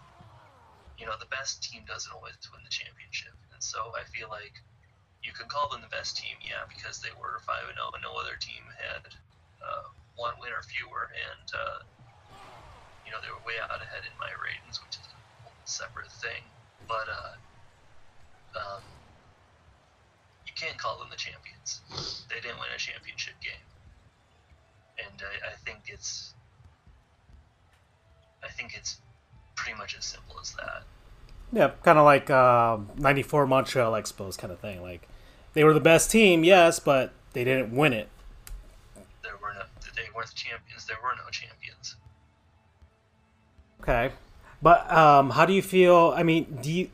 [0.96, 3.34] you know, the best team doesn't always win the championship.
[3.52, 4.54] And so I feel like
[5.22, 8.06] you can call them the best team, yeah, because they were 5 and 0 and
[8.06, 9.02] no other team had
[9.58, 11.10] uh, one win or fewer.
[11.10, 11.78] And, uh,
[13.02, 15.17] you know, they were way out ahead in my ratings, which is
[15.68, 16.42] separate thing.
[16.86, 18.82] But, uh, um,
[20.46, 21.80] you can't call them the champions.
[22.28, 23.64] They didn't win a championship game.
[24.98, 26.34] And I, I think it's
[28.42, 28.98] I think it's
[29.54, 30.82] pretty much as simple as that.
[31.52, 34.82] Yeah, kind of like uh, '94 Montreal Expos kind of thing.
[34.82, 35.08] Like
[35.54, 38.08] they were the best team, yes, but they didn't win it.
[39.22, 39.62] There were no,
[39.94, 40.86] they weren't champions.
[40.86, 41.96] There were no champions.
[43.80, 44.12] Okay,
[44.62, 46.12] but um, how do you feel?
[46.16, 46.90] I mean, do you?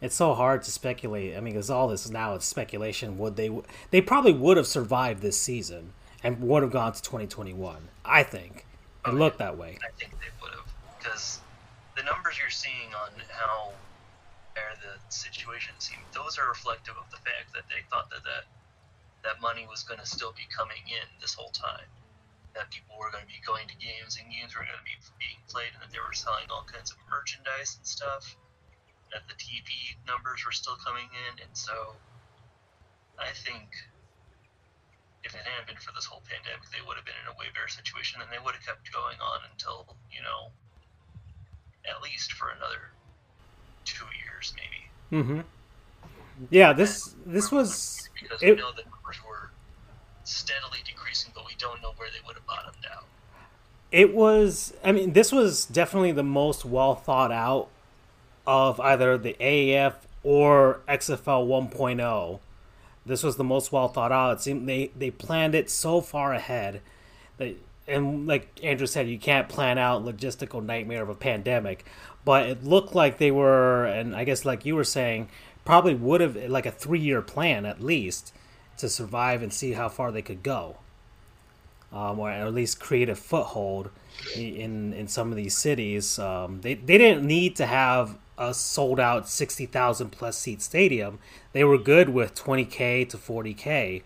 [0.00, 1.36] It's so hard to speculate.
[1.36, 3.18] I mean, because all this now is speculation.
[3.18, 3.50] Would they?
[3.90, 5.92] They probably would have survived this season
[6.22, 7.88] and would have gone to 2021.
[8.04, 8.66] I think
[9.06, 9.78] it looked that way.
[9.82, 10.64] I think they would have
[10.98, 11.40] because
[11.96, 13.72] the numbers you're seeing on how
[14.56, 18.44] or the situation seemed, those are reflective of the fact that they thought that that,
[19.22, 21.86] that money was going to still be coming in this whole time.
[22.54, 24.98] That people were going to be going to games and games were going to be
[25.22, 28.36] being played, and that they were selling all kinds of merchandise and stuff.
[29.14, 31.94] That the TV numbers were still coming in, and so
[33.18, 33.70] I think
[35.22, 37.46] if it hadn't been for this whole pandemic, they would have been in a way
[37.54, 40.50] better situation, and they would have kept going on until you know,
[41.86, 42.90] at least for another
[43.84, 44.82] two years, maybe.
[45.12, 45.40] Mm-hmm.
[46.50, 48.99] Yeah, this this was because it- we know were
[50.30, 53.04] steadily decreasing, but we don't know where they would have bottomed out.
[53.92, 54.72] it was.
[54.84, 57.68] I mean, this was definitely the most well thought out
[58.46, 62.40] of either the AAF or XFL 1.0.
[63.06, 64.38] This was the most well thought out.
[64.38, 66.80] It seemed they they planned it so far ahead
[67.38, 67.56] that
[67.88, 71.84] and like Andrew said, you can't plan out logistical nightmare of a pandemic.
[72.24, 75.28] But it looked like they were, and I guess like you were saying,
[75.64, 78.32] probably would have like a three year plan at least
[78.80, 80.76] to survive and see how far they could go,
[81.92, 83.90] um, or at least create a foothold
[84.36, 86.18] in in some of these cities.
[86.18, 91.18] Um, they they didn't need to have a sold out sixty thousand plus seat stadium.
[91.52, 94.02] They were good with twenty k to forty k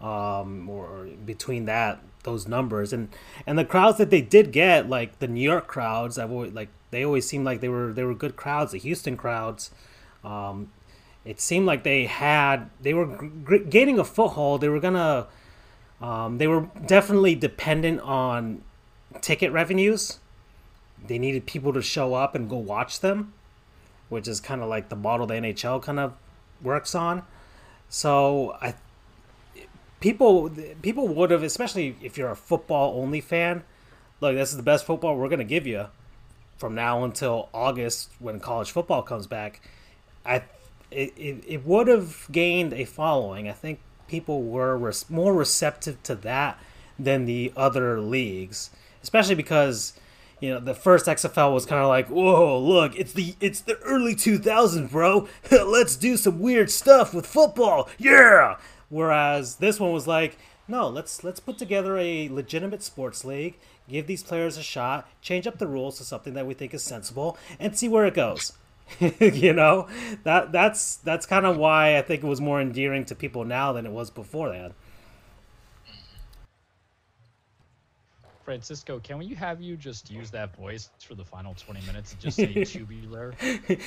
[0.00, 3.08] um, or between that those numbers and
[3.46, 6.68] and the crowds that they did get like the New York crowds I've always like
[6.90, 9.70] they always seemed like they were they were good crowds the Houston crowds
[10.24, 10.70] um,
[11.26, 15.26] it seemed like they had they were gr- gaining a foothold they were gonna
[16.00, 18.62] um, they were definitely dependent on
[19.20, 20.18] ticket revenues
[21.06, 23.32] they needed people to show up and go watch them
[24.08, 26.14] which is kind of like the model the NHL kind of
[26.62, 27.22] works on
[27.88, 28.74] so I
[30.00, 30.50] people
[30.82, 33.64] people would have, especially if you're a football only fan.
[34.20, 35.86] Look, this is the best football we're gonna give you
[36.56, 39.60] from now until August when college football comes back.
[40.24, 40.42] I
[40.96, 43.48] it, it, it would have gained a following.
[43.48, 46.58] I think people were res- more receptive to that
[46.98, 48.70] than the other leagues,
[49.02, 49.92] especially because
[50.40, 53.78] you know the first XFL was kind of like, whoa, look, it's the it's the
[53.80, 55.28] early 2000s, bro.
[55.50, 58.56] Let's do some weird stuff with football, yeah.
[58.88, 63.58] Whereas this one was like, no, let's let's put together a legitimate sports league,
[63.88, 66.82] give these players a shot, change up the rules to something that we think is
[66.82, 68.52] sensible, and see where it goes.
[69.20, 69.88] you know,
[70.24, 73.72] that that's that's kind of why I think it was more endearing to people now
[73.72, 74.72] than it was before that.
[78.46, 82.20] Francisco, can we have you just use that voice for the final 20 minutes and
[82.20, 83.34] just say tubular?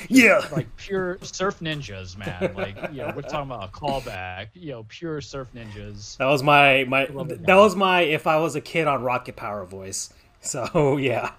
[0.09, 0.45] yeah.
[0.51, 2.53] Like pure surf ninjas, man.
[2.53, 4.49] Like, you know, we're talking about a callback.
[4.53, 6.17] You know, pure surf ninjas.
[6.17, 9.63] That was my my that was my if I was a kid on Rocket Power
[9.63, 10.13] voice.
[10.41, 11.31] So yeah.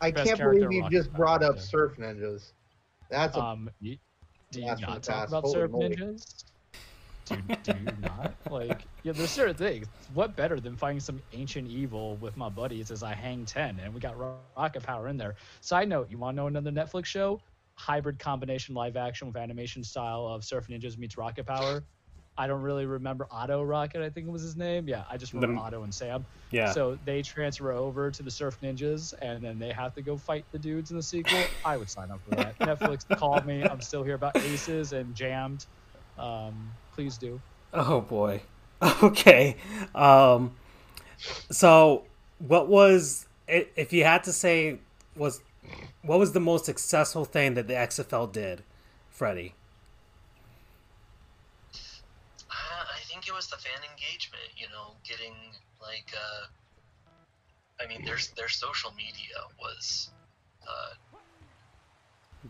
[0.00, 1.58] I can't believe you just brought up.
[1.58, 2.52] Surf Ninjas.
[3.10, 3.96] That's a Um, you,
[4.50, 5.96] do you not talk about Holy surf moly.
[5.96, 6.44] ninjas?
[7.24, 8.34] Do, do you not?
[8.50, 9.86] Like, yeah, there's certain things.
[10.14, 13.92] What better than fighting some ancient evil with my buddies as I hang 10 and
[13.92, 14.16] we got
[14.56, 15.34] rocket power in there.
[15.60, 17.40] Side note, you want to know another Netflix show?
[17.74, 21.82] Hybrid combination live action with animation style of Surf Ninjas meets Rocket Power.
[22.38, 24.86] I don't really remember Otto Rocket, I think was his name.
[24.88, 26.24] Yeah, I just remember The- Otto and Sam.
[26.50, 26.70] Yeah.
[26.72, 30.44] So they transfer over to the Surf Ninjas, and then they have to go fight
[30.52, 31.38] the dudes in the sequel.
[31.64, 32.58] I would sign up for that.
[32.60, 33.62] Netflix called me.
[33.64, 35.66] I'm still here about Aces and Jammed.
[36.18, 37.40] Um, please do.
[37.72, 38.42] Oh boy.
[39.02, 39.56] Okay.
[39.94, 40.52] Um
[41.50, 42.04] so
[42.38, 44.78] what was if you had to say
[45.16, 45.40] was
[46.02, 48.62] what was the most successful thing that the XFL did,
[49.08, 49.54] Freddie?
[52.50, 52.54] Uh,
[52.94, 54.48] I think it was the fan engagement.
[54.56, 55.34] You know, getting
[55.80, 56.46] like, uh,
[57.84, 60.10] I mean, their their social media was
[60.66, 60.94] uh,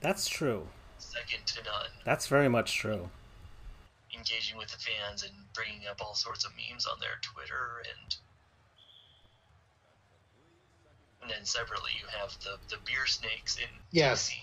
[0.00, 0.66] That's true.
[0.98, 1.90] second to none.
[2.04, 3.10] That's very much true.
[4.16, 8.16] Engaging with the fans and bringing up all sorts of memes on their Twitter and.
[11.22, 14.30] And then separately, you have the, the beer snakes in Yes.
[14.30, 14.34] DC.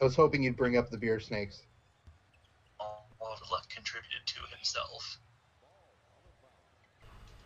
[0.00, 1.62] I was hoping you'd bring up the beer snakes.
[3.22, 5.18] All, all of luck contributed to himself.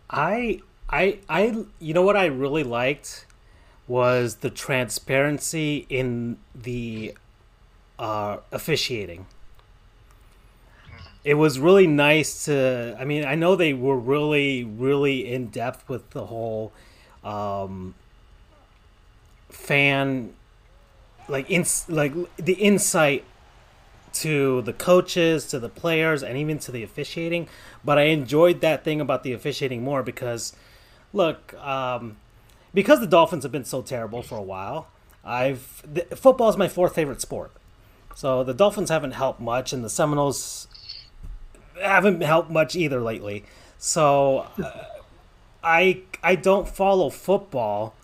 [0.08, 3.26] I I I you know what I really liked
[3.88, 7.14] was the transparency in the
[7.98, 9.26] uh, officiating.
[11.24, 12.96] It was really nice to.
[13.00, 16.72] I mean, I know they were really, really in depth with the whole
[17.24, 17.96] um,
[19.48, 20.34] fan,
[21.28, 23.24] like ins, like the insight
[24.20, 27.48] to the coaches, to the players, and even to the officiating.
[27.84, 30.54] But I enjoyed that thing about the officiating more because,
[31.12, 32.16] look, um,
[32.74, 34.88] because the Dolphins have been so terrible for a while,
[35.24, 37.52] I've the, football is my fourth favorite sport.
[38.14, 40.68] So the Dolphins haven't helped much, and the Seminoles
[41.80, 43.44] haven't helped much either lately.
[43.78, 44.84] So uh,
[45.62, 47.94] I I don't follow football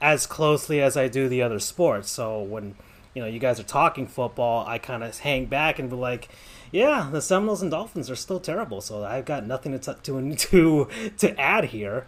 [0.00, 2.10] as closely as I do the other sports.
[2.10, 2.74] So when
[3.14, 6.28] you know you guys are talking football, I kind of hang back and be like,
[6.70, 10.34] "Yeah, the Seminoles and Dolphins are still terrible." So I've got nothing to t- to
[10.34, 10.88] to
[11.18, 12.06] to add here.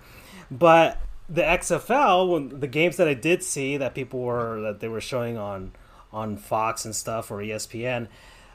[0.50, 0.98] But
[1.28, 5.00] the XFL, when the games that I did see that people were that they were
[5.00, 5.72] showing on
[6.12, 8.08] on Fox and stuff or ESPN,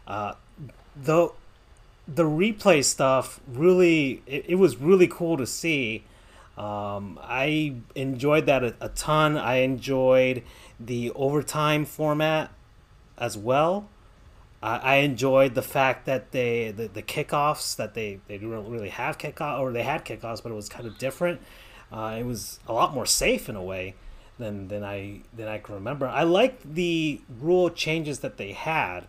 [0.06, 0.34] uh,
[0.95, 1.30] the
[2.07, 6.03] the replay stuff really it, it was really cool to see.
[6.57, 9.38] Um, I enjoyed that a, a ton.
[9.38, 10.44] I enjoyed
[10.80, 12.52] the overtime format
[13.18, 13.90] as well.
[14.62, 18.90] I, I enjoyed the fact that they the, the kickoffs that they they didn't really
[18.90, 21.41] have kickoff or they had kickoffs, but it was kind of different.
[21.91, 23.95] Uh, it was a lot more safe in a way
[24.38, 26.08] than than I than I can remember.
[26.08, 29.02] I liked the rule changes that they had,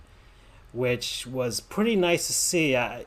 [0.73, 2.77] which was pretty nice to see.
[2.77, 3.07] I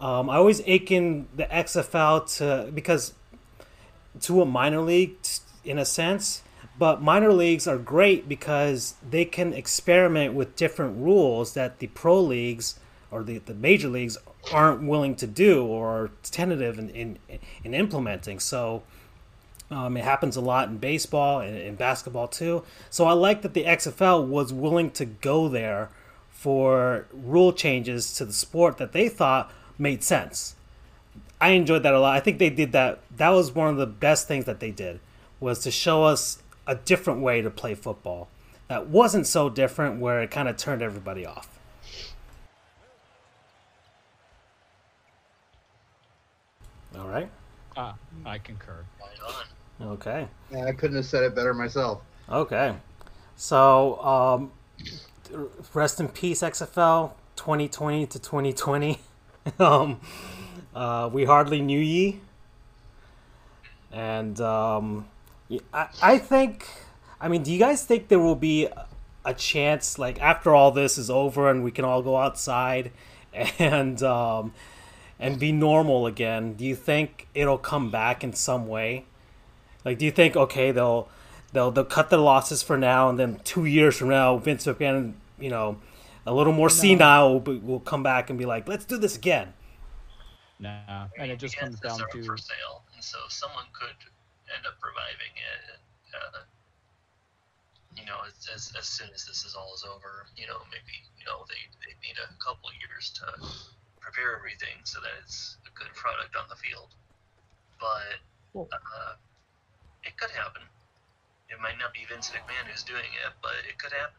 [0.00, 3.14] um, I always aching the XFL to because
[4.20, 5.16] to a minor league
[5.64, 6.42] in a sense,
[6.78, 12.20] but minor leagues are great because they can experiment with different rules that the pro
[12.20, 12.78] leagues
[13.10, 14.16] or the, the major leagues
[14.52, 17.18] aren't willing to do or tentative in, in,
[17.62, 18.40] in implementing.
[18.40, 18.82] So
[19.70, 22.64] um, it happens a lot in baseball and in basketball too.
[22.90, 25.90] So I like that the XFL was willing to go there
[26.30, 30.56] for rule changes to the sport that they thought made sense.
[31.40, 32.16] I enjoyed that a lot.
[32.16, 33.00] I think they did that.
[33.16, 35.00] That was one of the best things that they did
[35.40, 38.28] was to show us a different way to play football
[38.68, 41.58] that wasn't so different where it kind of turned everybody off.
[46.98, 47.30] All right.
[47.76, 47.94] Ah,
[48.24, 48.84] I concur.
[49.80, 50.28] Okay.
[50.50, 52.02] Yeah, I couldn't have said it better myself.
[52.30, 52.74] Okay.
[53.36, 54.52] So, um,
[55.74, 59.00] rest in peace, XFL 2020 to 2020.
[59.58, 60.00] um,
[60.74, 62.20] uh, we hardly knew ye.
[63.90, 65.08] And um,
[65.52, 66.66] y- I, I think,
[67.20, 68.86] I mean, do you guys think there will be a-
[69.24, 72.90] a chance, like, after all this is over and we can all go outside
[73.58, 74.52] and, um,
[75.18, 76.54] and be normal again?
[76.54, 79.04] Do you think it'll come back in some way?
[79.84, 81.08] Like, do you think okay they'll
[81.52, 85.14] they'll they'll cut their losses for now, and then two years from now, Vince McMahon,
[85.38, 85.78] you know,
[86.26, 89.16] a little more senile, will, be- will come back and be like, let's do this
[89.16, 89.52] again.
[90.60, 93.96] Nah, and it just comes down to for sale, and so someone could
[94.56, 95.62] end up reviving it.
[96.12, 96.44] Uh,
[97.96, 100.96] you know, as, as, as soon as this is all is over, you know, maybe
[101.18, 103.26] you know they, they need a couple of years to
[104.00, 106.94] prepare everything so that it's a good product on the field.
[107.80, 108.20] But
[108.52, 109.14] Well- uh,
[110.04, 110.62] it could happen.
[111.48, 114.16] It might not be Vince McMahon who's doing it, but it could happen.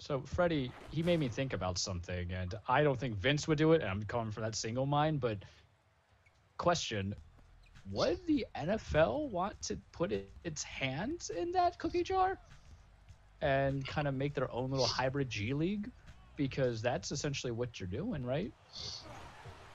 [0.00, 3.72] So Freddie, he made me think about something, and I don't think Vince would do
[3.72, 3.80] it.
[3.80, 5.38] And I'm coming from that single mind, but
[6.56, 7.14] question:
[7.90, 12.38] Would the NFL want to put it, its hands in that cookie jar
[13.40, 15.90] and kind of make their own little hybrid G League?
[16.36, 18.52] Because that's essentially what you're doing, right?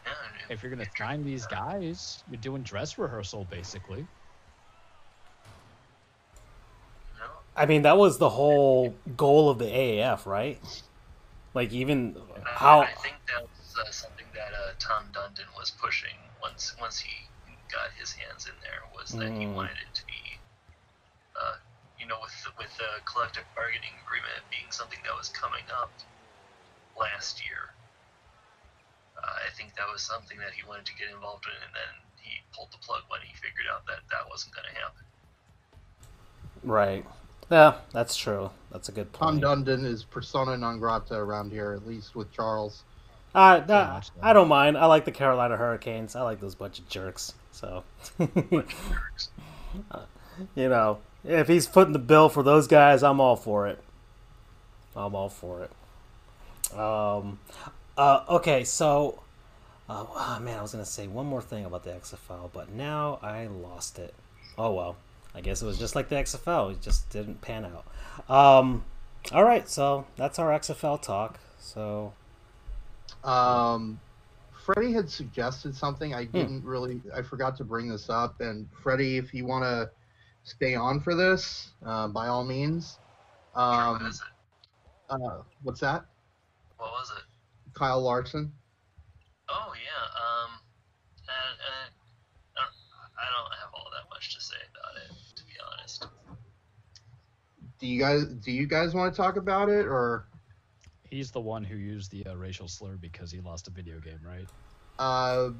[0.06, 4.06] Yeah, I mean, If you're gonna sign these guys, you're doing dress rehearsal basically.
[7.56, 10.60] I mean, that was the whole goal of the AAF, right?
[11.54, 12.16] Like even
[12.46, 17.00] how I think that was uh, something that uh, Tom Dundon was pushing once once
[17.00, 17.12] he
[17.74, 19.56] got his hands in there was that he Mm.
[19.56, 20.38] wanted it to be,
[21.36, 21.58] uh,
[22.00, 25.92] you know, with the, with the collective bargaining agreement being something that was coming up
[26.98, 27.74] last year.
[29.18, 31.94] Uh, I think that was something that he wanted to get involved in, and then
[32.22, 35.04] he pulled the plug when he figured out that that wasn't going to happen.
[36.64, 37.06] right?
[37.52, 38.50] Yeah, that's true.
[38.72, 39.42] That's a good point.
[39.42, 39.68] Tom point.
[39.68, 42.84] Dundon is persona non grata around here, at least with Charles.
[43.36, 44.02] Uh, nah.
[44.22, 44.78] I don't mind.
[44.78, 46.16] I like the Carolina Hurricanes.
[46.16, 47.34] I like those bunch of jerks.
[47.54, 47.84] So,
[48.20, 48.66] you
[50.56, 53.80] know, if he's footing the bill for those guys, I'm all for it.
[54.96, 55.72] I'm all for it.
[56.78, 57.40] Um,
[57.98, 59.22] uh, okay, so,
[59.88, 63.20] uh, oh, man, I was gonna say one more thing about the XFL, but now
[63.22, 64.16] I lost it.
[64.58, 64.98] Oh well,
[65.36, 66.72] I guess it was just like the XFL.
[66.72, 67.86] It just didn't pan out.
[68.36, 68.84] Um,
[69.32, 71.40] all right, so that's our XFL talk.
[71.60, 72.14] So.
[73.24, 74.00] Um,
[74.66, 76.14] Freddie had suggested something.
[76.14, 77.02] I didn't really.
[77.14, 78.40] I forgot to bring this up.
[78.40, 79.90] And Freddie, if you want to
[80.44, 83.00] stay on for this, uh, by all means.
[83.56, 84.22] Sure, what Um, it?
[85.10, 86.06] uh, what's that?
[86.78, 87.24] What was it?
[87.74, 88.52] Kyle Larson.
[89.50, 90.46] Oh yeah.
[90.46, 90.60] Um,
[91.28, 91.94] and, and
[92.58, 96.08] I don't- I don't have all that much to say about it, to be honest.
[97.80, 100.26] Do you guys do you guys want to talk about it or?
[101.14, 104.20] He's the one who used the uh, racial slur because he lost a video game,
[104.26, 104.48] right?
[104.98, 105.52] Uh,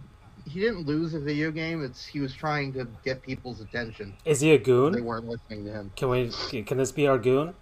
[0.50, 1.84] he didn't lose a video game.
[1.84, 4.16] It's he was trying to get people's attention.
[4.26, 4.94] Is he a goon?
[4.94, 5.92] They weren't listening to him.
[5.96, 6.32] Can we?
[6.64, 7.54] Can this be our goon?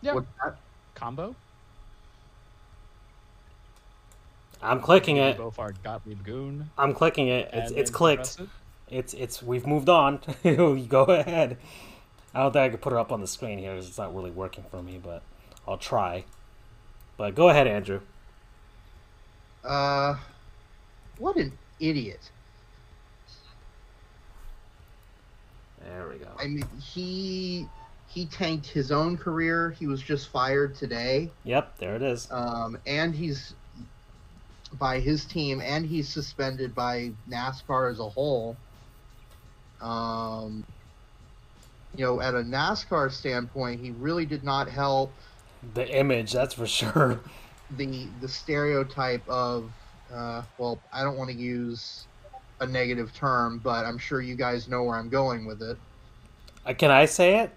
[0.00, 0.14] Yeah.
[0.14, 0.56] What's that?
[0.94, 1.36] Combo.
[4.62, 5.36] I'm clicking it.
[5.36, 6.70] both are Gottlieb Goon.
[6.78, 7.50] I'm clicking it.
[7.52, 8.36] It's it's clicked.
[8.36, 8.50] Progressive.
[8.88, 9.42] It's it's.
[9.42, 10.20] We've moved on.
[10.88, 11.58] go ahead.
[12.34, 14.14] I don't think I could put it up on the screen here because it's not
[14.14, 15.22] really working for me, but
[15.70, 16.24] I'll try.
[17.16, 18.00] But go ahead, Andrew.
[19.64, 20.16] Uh,
[21.18, 22.32] what an idiot!
[25.84, 26.26] There we go.
[26.38, 27.66] I mean, he
[28.08, 29.70] he tanked his own career.
[29.70, 32.26] He was just fired today, Yep, there it is.
[32.32, 33.54] um, and he's
[34.72, 38.56] by his team, and he's suspended by NASCAR as a whole.
[39.80, 40.64] Um,
[41.96, 45.12] you know, at a NASCAR standpoint, he really did not help
[45.74, 47.20] The image, that's for sure.
[47.70, 49.70] the the stereotype of
[50.12, 52.06] uh, well, I don't want to use
[52.60, 55.78] a negative term, but I'm sure you guys know where I'm going with it.
[56.66, 57.52] Uh, Can I say it?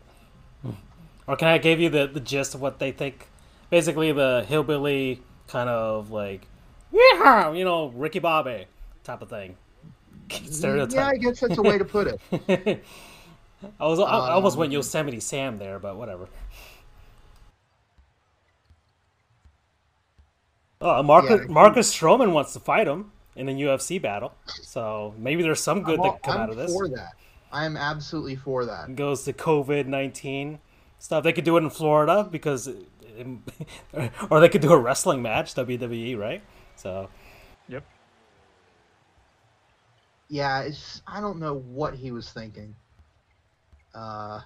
[1.28, 3.28] Or can I give you the, the gist of what they think?
[3.70, 6.48] Basically, the hillbilly kind of like,
[6.92, 8.66] yeah, you know, Ricky Bobby
[9.04, 9.58] type of thing.
[10.30, 10.96] Stereotype.
[10.96, 12.84] Yeah, I guess that's a way to put it.
[13.80, 16.28] I was I, I almost went Um, Yosemite Sam there, but whatever.
[20.86, 25.42] Oh, Marcus Yeah, Marcus Stroman wants to fight him in a UFC battle, so maybe
[25.42, 26.72] there's some good all- that come I'm out of this.
[26.74, 27.14] for that.
[27.52, 28.96] I am absolutely for that.
[28.96, 30.60] goes to COVID nineteen
[31.00, 31.24] stuff.
[31.24, 32.68] They could do it in Florida because,
[34.30, 36.42] or they could do a wrestling match WWE, right?
[36.76, 37.10] So
[37.70, 37.86] Yep.
[40.30, 42.76] Yeah, it's I don't know what he was thinking.
[43.96, 44.42] Uh,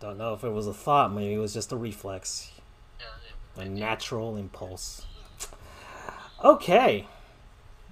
[0.00, 1.12] don't know if it was a thought.
[1.12, 2.52] Maybe it was just a reflex,
[3.58, 5.04] A natural impulse.
[6.44, 7.06] Okay,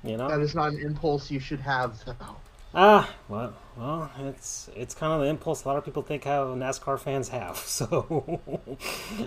[0.04, 0.28] you know.
[0.28, 2.36] that is not an impulse you should have, though.
[2.72, 6.54] Ah, well, well, it's it's kind of the impulse a lot of people think how
[6.54, 7.56] NASCAR fans have.
[7.66, 8.40] So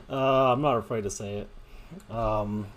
[0.09, 2.13] uh, I'm not afraid to say it.
[2.13, 2.67] Um,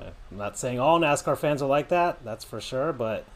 [0.00, 2.24] I'm not saying all NASCAR fans are like that.
[2.24, 3.26] That's for sure, but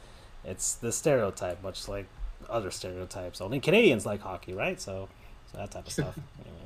[0.44, 2.06] it's the stereotype, much like
[2.48, 3.40] other stereotypes.
[3.40, 4.80] Only Canadians like hockey, right?
[4.80, 5.08] So,
[5.52, 6.18] so that type of stuff.
[6.40, 6.65] anyway.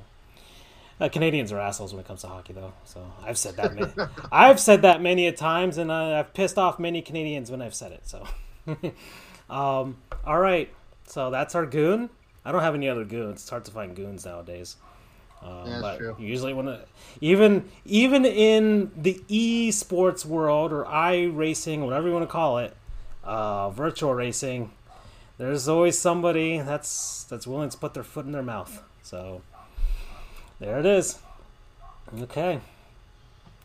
[1.00, 2.74] Uh, Canadians are assholes when it comes to hockey, though.
[2.84, 3.74] So I've said that.
[3.74, 3.90] Many,
[4.32, 7.74] I've said that many a times, and uh, I've pissed off many Canadians when I've
[7.74, 8.02] said it.
[8.06, 8.26] So.
[9.50, 9.96] um,
[10.26, 10.72] all right,
[11.06, 12.10] so that's our goon.
[12.44, 13.40] I don't have any other goons.
[13.40, 14.76] It's hard to find goons nowadays.
[15.42, 16.16] Um, That's but true.
[16.18, 16.88] usually when it,
[17.20, 22.76] even even in the esports world or iRacing, whatever you want to call it,
[23.24, 24.70] uh, virtual racing,
[25.38, 28.82] there's always somebody that's that's willing to put their foot in their mouth.
[29.02, 29.40] So
[30.60, 31.18] there it is.
[32.20, 32.60] Okay.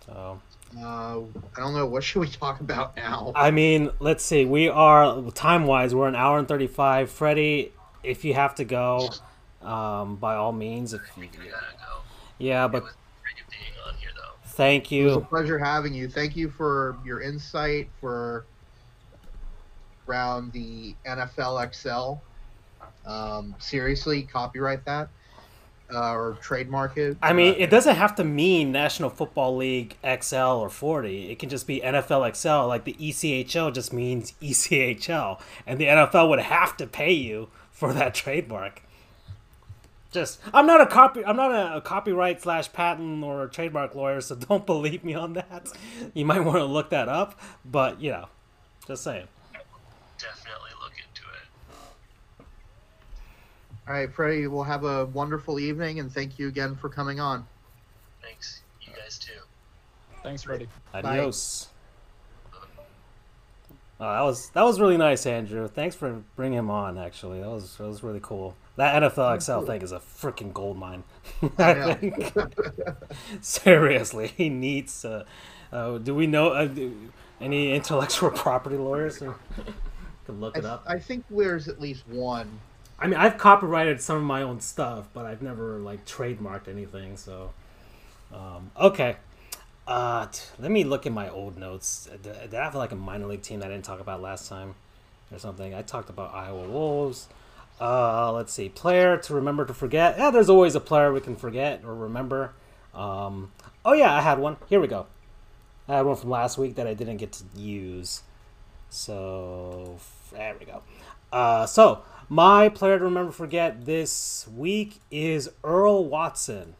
[0.05, 0.41] So
[0.77, 1.19] Uh,
[1.55, 1.85] I don't know.
[1.85, 3.31] What should we talk about now?
[3.35, 4.45] I mean, let's see.
[4.45, 7.11] We are time wise, we're an hour and thirty five.
[7.11, 7.71] Freddie,
[8.03, 9.09] if you have to go,
[9.61, 10.93] um, by all means.
[10.93, 12.01] If you, think gotta go.
[12.39, 14.33] yeah, but was great being on here, though.
[14.45, 16.07] thank It was a pleasure having you.
[16.07, 18.45] Thank you for your insight for
[20.07, 22.21] around the NFL XL.
[23.09, 25.09] Um, seriously, copyright that
[25.95, 27.17] uh, or trademark it.
[27.21, 31.31] I mean, Uh, it doesn't have to mean National Football League XL or 40.
[31.31, 32.67] It can just be NFL XL.
[32.67, 35.39] Like the ECHL just means ECHL.
[35.65, 38.81] And the NFL would have to pay you for that trademark.
[40.11, 44.21] Just, I'm not a copy, I'm not a, a copyright slash patent or trademark lawyer,
[44.21, 45.67] so don't believe me on that.
[46.13, 48.27] You might want to look that up, but you know,
[48.87, 49.27] just saying.
[50.17, 51.23] Definitely look into
[52.41, 52.45] it.
[53.87, 54.47] All right, Freddie.
[54.47, 57.45] We'll have a wonderful evening, and thank you again for coming on.
[58.21, 58.61] Thanks.
[58.81, 59.31] You guys too.
[60.23, 60.67] Thanks, Freddie.
[60.93, 61.69] Adios.
[63.97, 65.67] Oh, that was that was really nice, Andrew.
[65.69, 66.97] Thanks for bringing him on.
[66.97, 68.55] Actually, that was that was really cool.
[68.75, 71.03] That NFL XL thing is a freaking gold mine.
[71.57, 72.33] I I think.
[73.41, 75.05] Seriously, he needs.
[75.05, 75.23] Uh,
[75.71, 77.09] uh, do we know uh, do-
[77.39, 79.33] any intellectual property lawyers who
[80.25, 80.83] can look I, it th- up?
[80.87, 82.59] I think there's at least one.
[82.97, 87.17] I mean, I've copyrighted some of my own stuff, but I've never like trademarked anything.
[87.17, 87.51] So,
[88.33, 89.17] um, okay.
[89.87, 92.09] Uh, t- let me look at my old notes.
[92.23, 94.49] Did, did I have like a minor league team that I didn't talk about last
[94.49, 94.75] time,
[95.31, 95.73] or something?
[95.73, 97.27] I talked about Iowa Wolves.
[97.79, 98.69] Uh, let's see.
[98.69, 100.17] Player to remember to forget.
[100.17, 102.53] Yeah, there's always a player we can forget or remember.
[102.93, 103.51] Um,
[103.83, 104.57] oh yeah, I had one.
[104.69, 105.07] Here we go.
[105.87, 108.23] I had one from last week that I didn't get to use.
[108.89, 109.97] So
[110.31, 110.81] there we go.
[111.31, 116.75] Uh, so my player to remember forget this week is Earl Watson.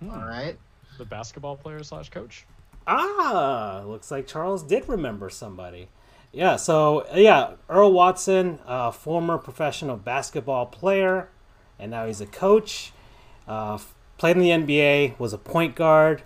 [0.00, 0.10] Hmm.
[0.10, 0.56] All right.
[0.98, 2.44] The basketball player slash coach.
[2.86, 5.88] Ah, looks like Charles did remember somebody.
[6.32, 11.28] Yeah, so yeah, Earl Watson, uh, former professional basketball player,
[11.78, 12.92] and now he's a coach.
[13.46, 13.78] Uh,
[14.18, 16.22] played in the NBA, was a point guard.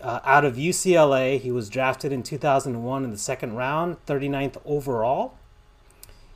[0.00, 5.34] Uh, out of UCLA, he was drafted in 2001 in the second round, 39th overall.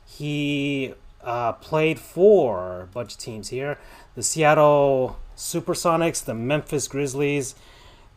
[0.09, 3.77] He uh, played for a bunch of teams here
[4.15, 7.55] the Seattle Supersonics, the Memphis Grizzlies,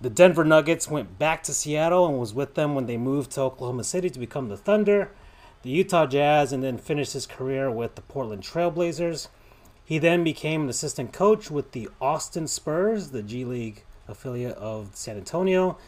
[0.01, 3.43] the Denver Nuggets went back to Seattle and was with them when they moved to
[3.43, 5.13] Oklahoma City to become the Thunder,
[5.63, 9.29] the Utah Jazz, and then finished his career with the Portland Trailblazers.
[9.85, 14.91] He then became an assistant coach with the Austin Spurs, the G League affiliate of
[14.95, 15.79] San Antonio,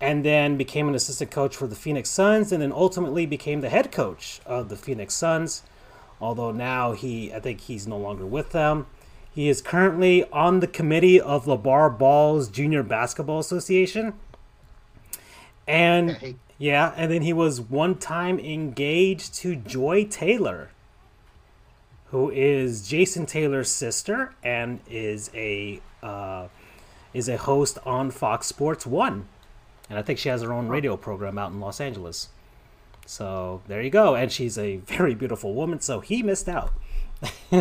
[0.00, 3.70] and then became an assistant coach for the Phoenix Suns, and then ultimately became the
[3.70, 5.62] head coach of the Phoenix Suns.
[6.20, 8.86] Although now he, I think he's no longer with them.
[9.34, 14.14] He is currently on the committee of LaVar Ball's Junior Basketball Association.
[15.66, 16.36] And Okay.
[16.58, 20.70] yeah, and then he was one time engaged to Joy Taylor,
[22.10, 26.48] who is Jason Taylor's sister and is a uh,
[27.12, 29.26] is a host on Fox Sports One,
[29.88, 32.28] and I think she has her own radio program out in Los Angeles.
[33.06, 35.80] So there you go, and she's a very beautiful woman.
[35.80, 36.72] So he missed out.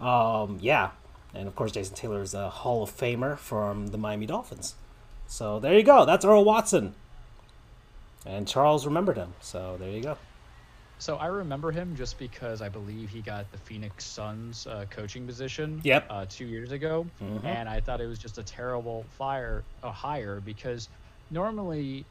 [0.00, 0.90] um, yeah,
[1.34, 4.74] and of course Jason Taylor is a Hall of Famer from the Miami Dolphins.
[5.26, 6.04] So there you go.
[6.04, 6.94] That's Earl Watson,
[8.26, 9.34] and Charles remembered him.
[9.40, 10.16] So there you go.
[10.98, 15.26] So I remember him just because I believe he got the Phoenix Suns uh, coaching
[15.26, 15.80] position.
[15.84, 16.06] Yep.
[16.08, 17.44] Uh, two years ago, Mhm.
[17.44, 20.88] and I thought it was just a terrible fire a hire because
[21.34, 22.08] normally,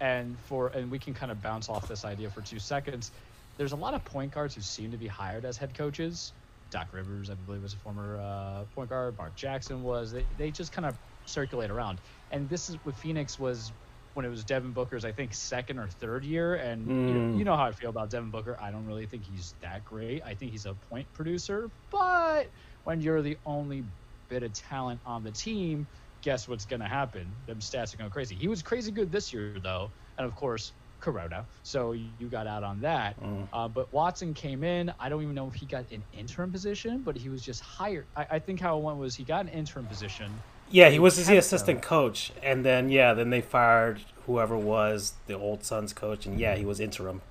[0.00, 3.12] and for and we can kind of bounce off this idea for two seconds.
[3.56, 6.34] There's a lot of point guards who seem to be hired as head coaches.
[6.70, 9.16] Doc Rivers, I believe, was a former uh, point guard.
[9.18, 10.12] Mark Jackson was.
[10.12, 12.02] They, they just kind of circulate around.
[12.30, 13.72] And this is with Phoenix was
[14.14, 16.56] when it was Devin Booker's, I think, second or third year.
[16.56, 17.16] And you, Mm.
[17.16, 18.58] know, you know how I feel about Devin Booker.
[18.60, 20.22] I don't really think he's that great.
[20.24, 21.70] I think he's a point producer.
[21.90, 22.52] But
[22.84, 23.88] when you're the only
[24.28, 25.88] bit of talent on the team,
[26.22, 27.30] guess what's going to happen?
[27.46, 28.34] Them stats are going crazy.
[28.34, 29.90] He was crazy good this year, though.
[30.16, 31.44] And of course, Corona.
[31.62, 33.20] So you got out on that.
[33.22, 33.48] Mm.
[33.52, 34.92] Uh, but Watson came in.
[34.98, 38.06] I don't even know if he got an interim position, but he was just hired.
[38.16, 40.32] I, I think how it went was he got an interim position,
[40.70, 45.34] Yeah, he was the assistant coach, and then yeah, then they fired whoever was the
[45.34, 47.22] old Suns coach, and yeah, he was interim.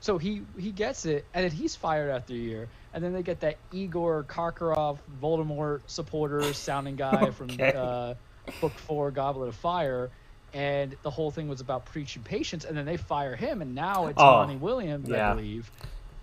[0.00, 3.22] So he he gets it, and then he's fired after a year, and then they
[3.22, 8.14] get that Igor Karkaroff, Voldemort supporter sounding guy from uh,
[8.60, 10.10] Book Four, Goblet of Fire,
[10.54, 14.06] and the whole thing was about preaching patience, and then they fire him, and now
[14.06, 15.32] it's Oh, Monty Williams, yeah.
[15.32, 15.70] I believe.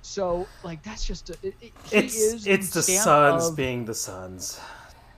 [0.01, 3.85] So like that's just a, it, it, he It's is it's the Suns of- being
[3.85, 4.59] the Suns.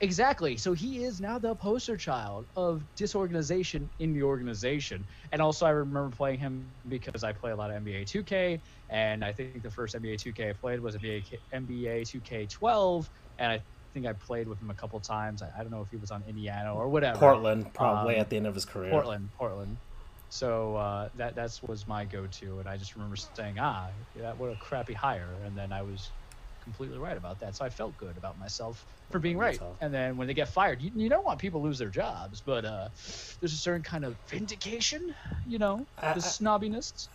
[0.04, 0.58] Exactly.
[0.58, 5.06] So he is now the poster child of disorganization in the organization.
[5.32, 9.24] And also, I remember playing him because I play a lot of NBA 2K, and
[9.24, 11.24] I think the first NBA 2K I played was NBA,
[11.54, 13.64] NBA 2K12, and I
[13.94, 15.42] think I played with him a couple times.
[15.42, 17.20] I, I don't know if he was on Indiana or whatever.
[17.20, 18.92] Portland, probably Um, at the end of his career.
[18.92, 19.78] Portland, Portland.
[20.28, 24.50] So uh, that that's was my go-to, and I just remember saying, "Ah, yeah, what
[24.50, 26.12] a crappy hire," and then I was
[26.64, 27.56] completely right about that.
[27.56, 29.60] So I felt good about myself for being right.
[29.82, 32.42] And then when they get fired, you, you don't want people to lose their jobs,
[32.42, 32.90] but uh,
[33.40, 35.14] there's a certain kind of vindication,
[35.48, 37.08] you know, I- the I- snobbiness.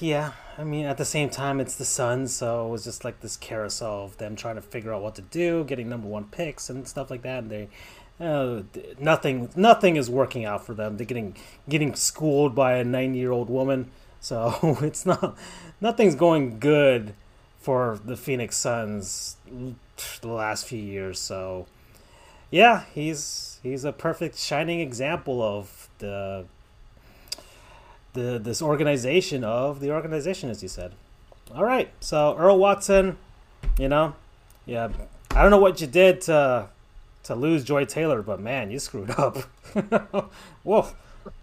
[0.00, 3.20] Yeah, I mean, at the same time, it's the Suns, so it was just like
[3.20, 6.68] this carousel of them trying to figure out what to do, getting number one picks
[6.68, 7.44] and stuff like that.
[7.44, 7.68] And they,
[8.18, 8.62] uh,
[8.98, 10.96] nothing, nothing is working out for them.
[10.96, 11.36] They're getting
[11.68, 13.90] getting schooled by a ninety year old woman,
[14.20, 15.36] so it's not,
[15.80, 17.14] nothing's going good
[17.66, 19.38] for the Phoenix Suns
[20.20, 21.18] the last few years.
[21.18, 21.66] So,
[22.48, 26.44] yeah, he's he's a perfect shining example of the
[28.12, 30.92] the this organization of the organization, as you said.
[31.56, 33.18] All right, so Earl Watson,
[33.80, 34.14] you know,
[34.64, 34.90] yeah,
[35.32, 36.68] I don't know what you did to
[37.24, 39.38] to lose Joy Taylor, but man, you screwed up.
[40.62, 40.86] Whoa,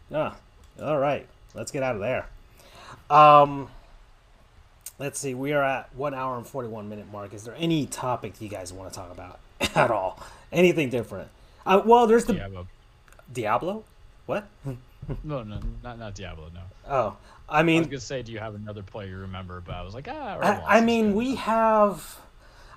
[0.09, 0.35] yeah.
[0.81, 2.27] All right, let's get out of there.
[3.09, 3.67] Um,
[5.03, 7.33] let's see, we are at one hour and forty one minute mark.
[7.33, 9.39] Is there any topic you guys want to talk about
[9.75, 10.19] at all?
[10.51, 11.27] Anything different?
[11.65, 12.65] Uh, well, there's the but
[13.31, 13.83] Diablo.
[14.25, 14.47] What?
[14.65, 16.49] no, no, not not Diablo.
[16.53, 17.17] No, Oh,
[17.49, 19.61] I mean, I was gonna say, do you have another player you remember?
[19.61, 20.39] But I was like, ah.
[20.39, 22.19] I, I mean, we have.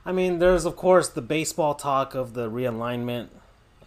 [0.05, 3.29] I mean, there's of course the baseball talk of the realignment.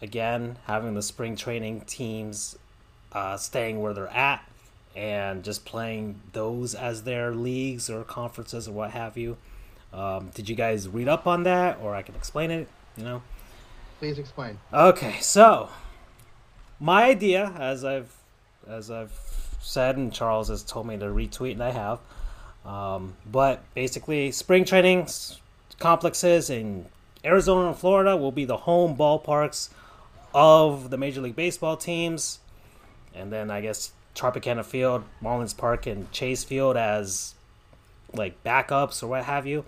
[0.01, 2.57] Again, having the spring training teams
[3.11, 4.48] uh, staying where they're at
[4.95, 9.37] and just playing those as their leagues or conferences or what have you.
[9.93, 12.67] Um, did you guys read up on that, or I can explain it?
[12.95, 13.21] You know.
[13.99, 14.59] Please explain.
[14.71, 15.69] Okay, so
[16.79, 18.13] my idea, as I've
[18.67, 19.11] as I've
[19.61, 21.99] said, and Charles has told me to retweet, and I have.
[22.65, 25.07] Um, but basically, spring training
[25.79, 26.85] complexes in
[27.25, 29.69] Arizona and Florida will be the home ballparks
[30.33, 32.39] of the Major League Baseball teams,
[33.15, 37.35] and then I guess Tropicana Field, Marlins Park, and Chase Field as
[38.13, 39.63] like backups or what have you,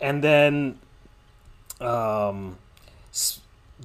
[0.00, 0.78] and then
[1.80, 2.58] um,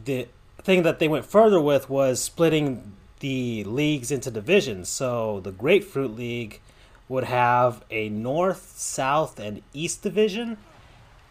[0.06, 0.28] the
[0.62, 4.90] thing that they went further with was splitting the leagues into divisions.
[4.90, 6.62] So the Grapefruit League
[7.08, 10.58] would have a North, South, and East division,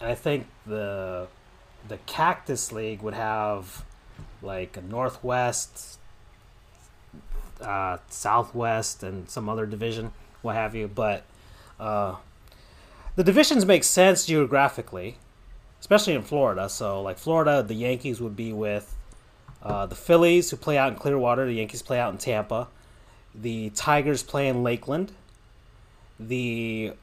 [0.01, 1.27] and I think the
[1.87, 3.85] the Cactus League would have
[4.43, 5.99] like a Northwest,
[7.61, 10.13] uh, Southwest, and some other division,
[10.43, 10.89] what have you.
[10.89, 11.25] But
[11.79, 12.17] uh,
[13.17, 15.17] the divisions make sense geographically
[15.85, 16.67] especially in Florida.
[16.71, 18.97] So, like Florida, the Yankees would be with
[19.63, 21.45] uh, the Phillies, who play out in Clearwater.
[21.45, 22.69] The Yankees play out in Tampa.
[23.35, 25.13] The Tigers play in Lakeland.
[26.19, 26.95] The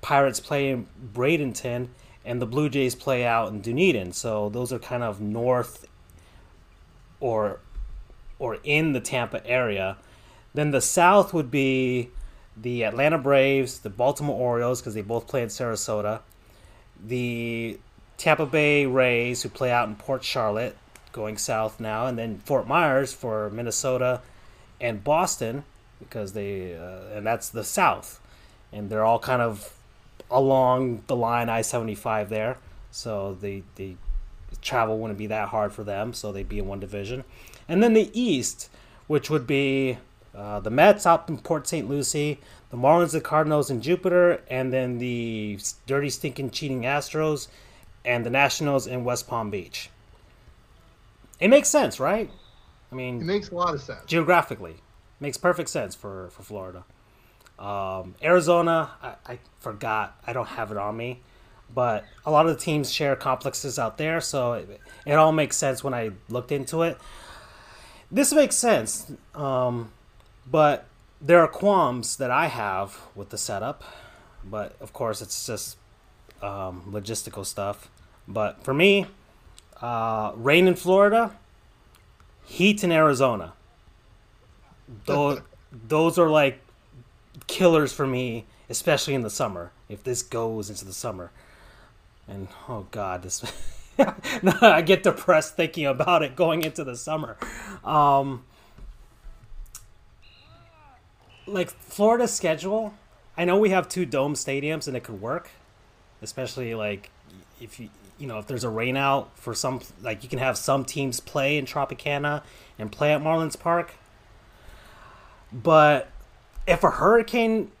[0.00, 1.88] Pirates play in Bradenton,
[2.24, 4.12] and the Blue Jays play out in Dunedin.
[4.12, 5.88] So those are kind of north
[7.18, 7.58] or
[8.40, 9.96] or in the Tampa area.
[10.52, 12.10] Then the South would be
[12.56, 16.22] the Atlanta Braves, the Baltimore Orioles, because they both play in Sarasota
[17.04, 17.78] the
[18.16, 20.76] Tampa Bay Rays, who play out in Port Charlotte,
[21.12, 24.20] going south now, and then Fort Myers for Minnesota
[24.80, 25.64] and Boston,
[25.98, 28.20] because they uh, and that's the south,
[28.72, 29.74] and they're all kind of
[30.30, 32.58] along the line I seventy five there,
[32.90, 33.96] so the the
[34.60, 37.24] travel wouldn't be that hard for them, so they'd be in one division,
[37.70, 38.68] and then the East,
[39.06, 39.96] which would be
[40.34, 41.88] uh, the Mets out in Port St.
[41.88, 42.38] Lucie,
[42.70, 47.48] the Marlins, the Cardinals, and Jupiter, and then the dirty, stinking, cheating Astros,
[48.04, 49.88] and the Nationals in West Palm Beach.
[51.38, 52.30] It makes sense, right?
[52.92, 54.04] I mean, It makes a lot of sense.
[54.06, 54.76] geographically,
[55.20, 56.84] makes perfect sense for for Florida.
[57.58, 61.20] Um, Arizona, I, I forgot, I don't have it on me,
[61.74, 65.56] but a lot of the teams share complexes out there, so it, it all makes
[65.56, 66.96] sense when I looked into it.
[68.10, 69.92] This makes sense, um,
[70.50, 70.86] but
[71.20, 73.84] there are qualms that I have with the setup,
[74.44, 75.76] but of course it's just
[76.42, 77.88] um, logistical stuff.
[78.26, 79.06] But for me,
[79.80, 81.36] uh, rain in Florida,
[82.44, 83.52] Heat in Arizona.
[85.06, 85.40] Those
[85.72, 86.60] those are like
[87.46, 89.70] killers for me, especially in the summer.
[89.88, 91.30] If this goes into the summer,
[92.26, 93.40] and oh god, this
[94.62, 97.36] I get depressed thinking about it going into the summer.
[97.84, 98.44] Um,
[101.46, 102.94] like Florida's schedule,
[103.36, 105.50] I know we have two dome stadiums and it could work,
[106.22, 107.10] especially like
[107.60, 110.56] if you you know if there's a rain out for some like you can have
[110.56, 112.42] some teams play in Tropicana
[112.78, 113.94] and play at Marlins Park.
[115.52, 116.08] But
[116.66, 117.72] if a hurricane,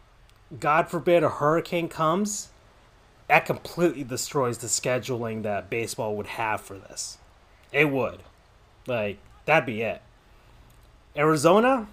[0.58, 2.48] God forbid, a hurricane comes,
[3.30, 7.16] that completely destroys the scheduling that baseball would have for this.
[7.70, 8.24] It would.
[8.88, 10.02] Like, that'd be it.
[11.16, 11.86] Arizona,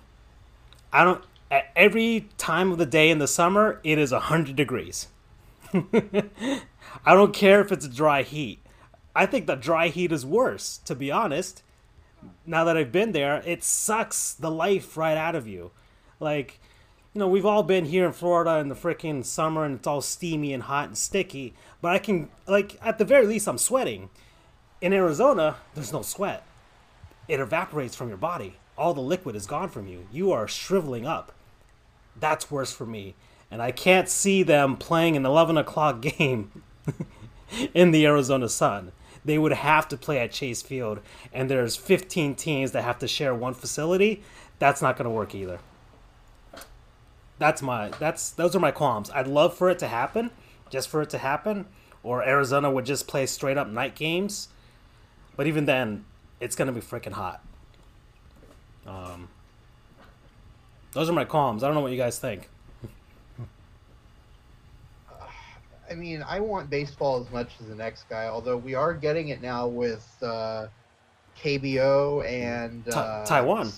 [0.91, 1.23] I don't.
[1.51, 5.09] At every time of the day in the summer, it is 100 degrees.
[5.73, 8.57] I don't care if it's a dry heat.
[9.15, 11.61] I think the dry heat is worse, to be honest.
[12.47, 15.69] Now that I've been there, it sucks the life right out of you.
[16.19, 16.59] Like,
[17.18, 20.02] you know, we've all been here in Florida in the freaking summer and it's all
[20.02, 24.10] steamy and hot and sticky, but I can, like, at the very least, I'm sweating.
[24.81, 26.45] In Arizona, there's no sweat,
[27.27, 28.57] it evaporates from your body.
[28.77, 30.06] All the liquid is gone from you.
[30.11, 31.31] You are shriveling up.
[32.19, 33.15] That's worse for me.
[33.49, 36.61] And I can't see them playing an 11 o'clock game
[37.73, 38.91] in the Arizona sun.
[39.26, 40.99] They would have to play at Chase Field,
[41.34, 44.22] and there's 15 teams that have to share one facility.
[44.60, 45.57] That's not going to work either.
[47.39, 49.09] That's my that's those are my qualms.
[49.11, 50.31] I'd love for it to happen,
[50.69, 51.65] just for it to happen,
[52.03, 54.49] or Arizona would just play straight up night games.
[55.35, 56.05] But even then,
[56.39, 57.43] it's gonna be freaking hot.
[58.88, 59.30] Um,
[60.93, 61.64] those are my qualms.
[61.64, 62.49] I don't know what you guys think.
[65.89, 69.30] I mean, I want baseball as much as the next guy, although we are getting
[69.30, 70.68] it now with uh,
[71.41, 73.72] KBO and uh, Taiwan.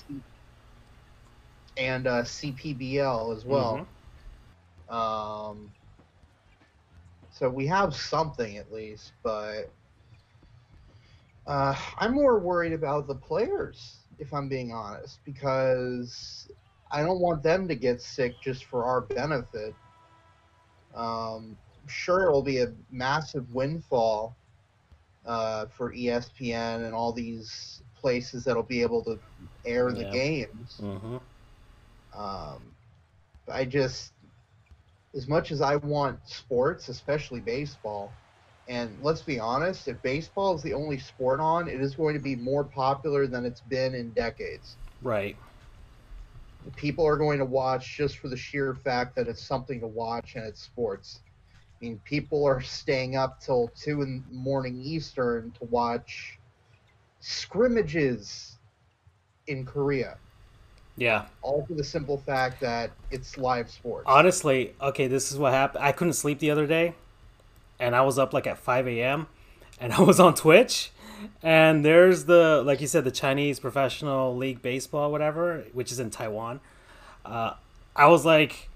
[1.80, 3.84] And uh, CPBL as well.
[3.84, 3.98] Mhm.
[4.90, 5.72] Um,
[7.30, 9.74] so we have something at least, but
[11.48, 16.50] uh, I'm more worried about the players, if I'm being honest, because
[16.92, 19.78] I don't want them to get sick just for our benefit.
[20.94, 21.58] Um,
[21.88, 24.38] sure, it'll be a massive windfall
[25.26, 29.20] uh, for ESPN and all these places that'll be able to
[29.66, 30.06] air the Yeah.
[30.06, 30.84] games.
[30.84, 31.22] Mhm.
[32.14, 32.76] Um,
[33.52, 34.12] I just,
[35.16, 38.14] as much as I want sports, especially baseball,
[38.68, 42.22] and let's be honest, if baseball is the only sport on, it is going to
[42.22, 44.78] be more popular than it's been in decades.
[45.02, 45.36] Right.
[46.76, 50.36] People are going to watch just for the sheer fact that it's something to watch
[50.36, 51.20] and it's sports.
[51.82, 56.38] I mean, people are staying up till two in the morning Eastern to watch
[57.22, 58.60] scrimmages
[59.48, 60.18] in Korea,
[61.00, 61.26] Yeah.
[61.42, 64.04] all for the simple fact that it's live sports.
[64.06, 65.84] Honestly, okay, this is what happened.
[65.84, 66.94] I couldn't sleep the other day,
[67.80, 69.28] and I was up like at 5 a.m.
[69.80, 70.92] and I was on Twitch,
[71.42, 76.10] and there's the like you said the Chinese professional league baseball, whatever, which is in
[76.10, 76.60] Taiwan.
[77.26, 77.54] Uh,
[77.96, 78.70] I was like,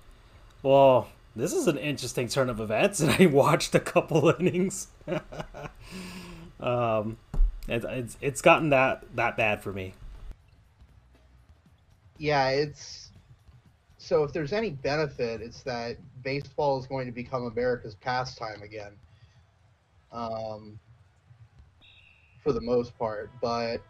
[0.61, 4.87] well, this is an interesting turn of events, and I watched a couple innings.
[6.59, 7.17] um,
[7.67, 9.93] it, it's it's gotten that that bad for me.
[12.23, 13.11] Yeah, it's
[13.97, 18.93] so if there's any benefit, it's that baseball is going to become America's pastime again.
[20.09, 20.79] Um,
[22.41, 23.81] for the most part, but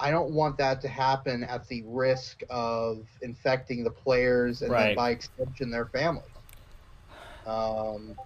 [0.00, 4.94] I don't want that to happen at the risk of infecting the players and then
[4.94, 6.30] by extension their families.
[7.44, 8.16] Um,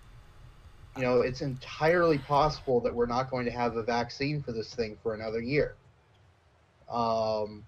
[0.94, 4.74] you know, it's entirely possible that we're not going to have a vaccine for this
[4.74, 5.76] thing for another year.
[6.88, 7.64] Um,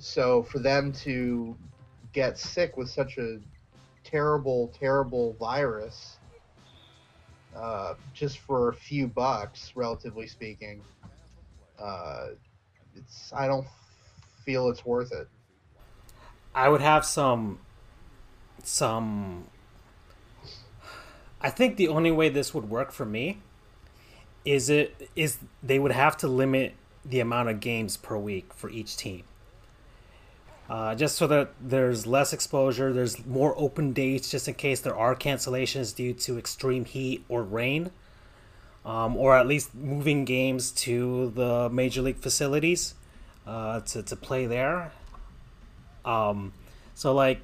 [0.00, 1.56] so for them to
[2.12, 3.38] get sick with such a
[4.04, 6.18] terrible, terrible virus,
[7.54, 10.82] uh, just for a few bucks, relatively speaking,
[11.80, 12.28] uh,
[12.96, 13.66] it's I don't
[14.44, 15.28] feel it's worth it.
[16.54, 17.60] I would have some
[18.62, 19.46] some
[21.40, 23.38] I think the only way this would work for me
[24.44, 26.74] is it is they would have to limit
[27.04, 29.24] the amount of games per week for each team.
[30.70, 34.94] Uh, just so that there's less exposure, there's more open dates, just in case there
[34.94, 37.90] are cancellations due to extreme heat or rain,
[38.84, 42.94] um, or at least moving games to the major league facilities
[43.48, 44.92] uh, to to play there.
[46.04, 46.52] Um,
[46.94, 47.40] so like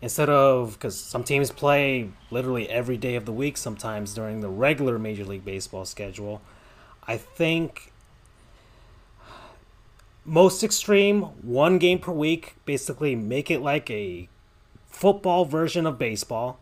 [0.00, 4.48] instead of because some teams play literally every day of the week sometimes during the
[4.48, 6.40] regular Major League Baseball schedule,
[7.06, 7.92] I think
[10.24, 12.54] most extreme, one game per week.
[12.64, 14.28] Basically, make it like a
[14.88, 16.58] football version of baseball.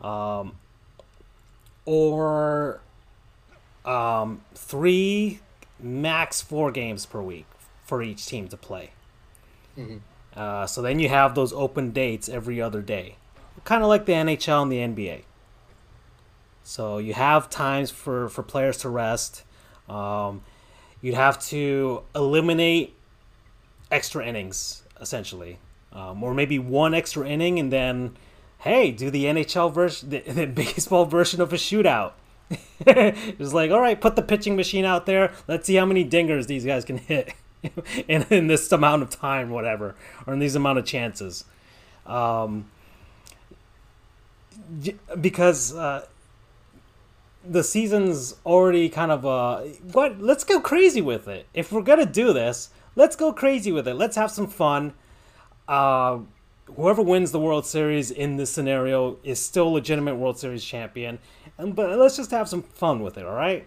[0.00, 0.56] Um,
[1.84, 2.80] or
[3.84, 5.40] um, three,
[5.80, 7.46] max four games per week
[7.84, 8.90] for each team to play.
[9.76, 10.00] Mhm.
[10.34, 13.16] Uh, so then you have those open dates every other day,
[13.64, 15.22] kind of like the NHL and the NBA.
[16.62, 19.44] So you have times for, for players to rest.
[19.88, 20.42] Um,
[21.06, 22.92] you'd have to eliminate
[23.92, 25.56] extra innings, essentially.
[25.92, 28.16] Um, or maybe one extra inning and then,
[28.58, 32.14] hey, do the NHL version, the, the baseball version of a shootout.
[32.80, 35.32] it's like, all right, put the pitching machine out there.
[35.46, 37.32] Let's see how many dingers these guys can hit
[38.08, 39.94] in, in this amount of time, whatever,
[40.26, 41.44] or in these amount of chances.
[42.04, 42.66] Um,
[45.20, 46.04] because uh,
[47.48, 49.60] the season's already kind of uh
[49.92, 51.46] what let's go crazy with it.
[51.54, 53.94] If we're gonna do this let's go crazy with it.
[53.94, 54.94] Let's have some fun.
[55.68, 56.20] Uh
[56.74, 61.18] whoever wins the world series in this scenario is still legitimate world series champion.
[61.58, 63.66] And but let's just have some fun with it all right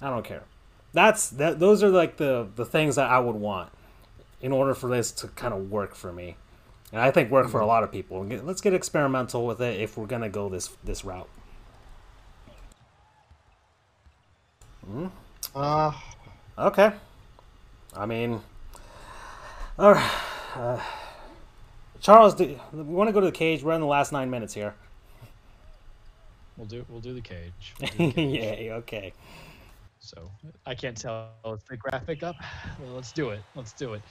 [0.00, 0.44] i don't care.
[0.92, 3.70] That's that those are like the the things that i would want
[4.40, 6.36] in order for this to kind of work for me.
[6.92, 8.24] And i think work for a lot of people.
[8.24, 11.28] Let's get experimental with it if we're gonna go this this route
[15.54, 15.92] Uh,
[16.58, 16.92] Okay.
[17.96, 18.40] I mean,
[19.78, 20.10] all right.
[20.56, 20.80] Uh,
[22.00, 23.62] Charles, do, we want to go to the cage.
[23.62, 24.74] We're in the last nine minutes here.
[26.56, 27.74] We'll do we'll do the cage.
[27.80, 28.42] We'll do the cage.
[28.42, 28.72] Yay.
[28.72, 29.12] Okay.
[30.00, 30.30] So
[30.66, 32.36] I can't tell if the graphic up.
[32.80, 33.40] Well, let's do it.
[33.54, 34.02] Let's do it.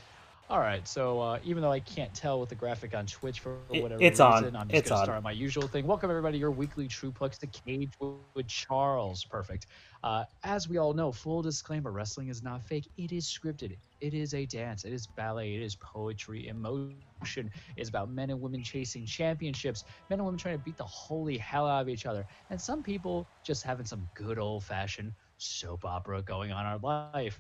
[0.49, 0.87] All right.
[0.87, 4.21] So uh, even though I can't tell with the graphic on Twitch for whatever it's
[4.21, 4.43] on.
[4.43, 5.05] reason, I'm just It's gonna on.
[5.07, 5.85] start my usual thing.
[5.85, 9.25] Welcome everybody your weekly TruePlex, the cage with, Charles.
[9.25, 9.67] Perfect.
[10.05, 12.87] Uh, as we all know, full disclaimer: wrestling is not fake.
[12.95, 13.75] It is scripted.
[13.99, 14.85] It is a dance.
[14.85, 15.53] It is ballet.
[15.53, 19.83] It is poetry Emotion is about men and women chasing championships.
[20.09, 22.25] Men and women trying to beat the holy hell out of each other.
[22.49, 27.37] And some people just having some good old-fashioned soap opera going on in our life.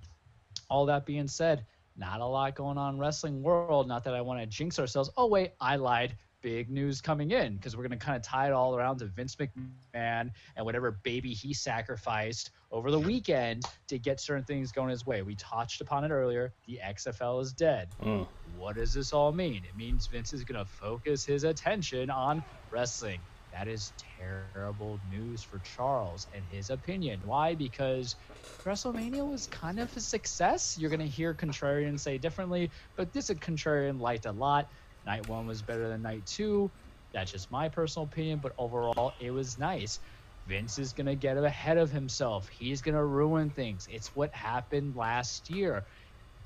[0.69, 1.65] All that being said,
[1.97, 3.87] not a lot going on in wrestling world.
[3.87, 5.09] Not that I want to jinx ourselves.
[5.17, 6.15] Oh wait, I lied.
[6.43, 9.35] Big news coming in because we're gonna kind of tie it all around to Vince
[9.35, 15.05] McMahon and whatever baby he sacrificed over the weekend to get certain things going his
[15.05, 15.23] way.
[15.23, 16.53] We touched upon it earlier.
[16.67, 17.95] The XFL is dead.
[18.03, 18.27] Mm.
[18.43, 19.65] What does this all mean?
[19.65, 23.23] It means Vince is gonna focus his attention on wrestling.
[23.57, 27.19] That is terrible news for Charles and his opinion.
[27.25, 27.55] Why?
[27.55, 28.15] Because
[28.63, 30.77] WrestleMania was kind of a success.
[30.77, 34.69] You're going to hear contrarians say differently, but this contrarian liked a lot.
[35.07, 36.69] Night one was better than night two.
[37.13, 39.99] That's just my personal opinion, but overall, it was nice.
[40.47, 42.47] Vince is going to get ahead of himself.
[42.49, 43.87] He's going to ruin things.
[43.91, 45.83] It's what happened last year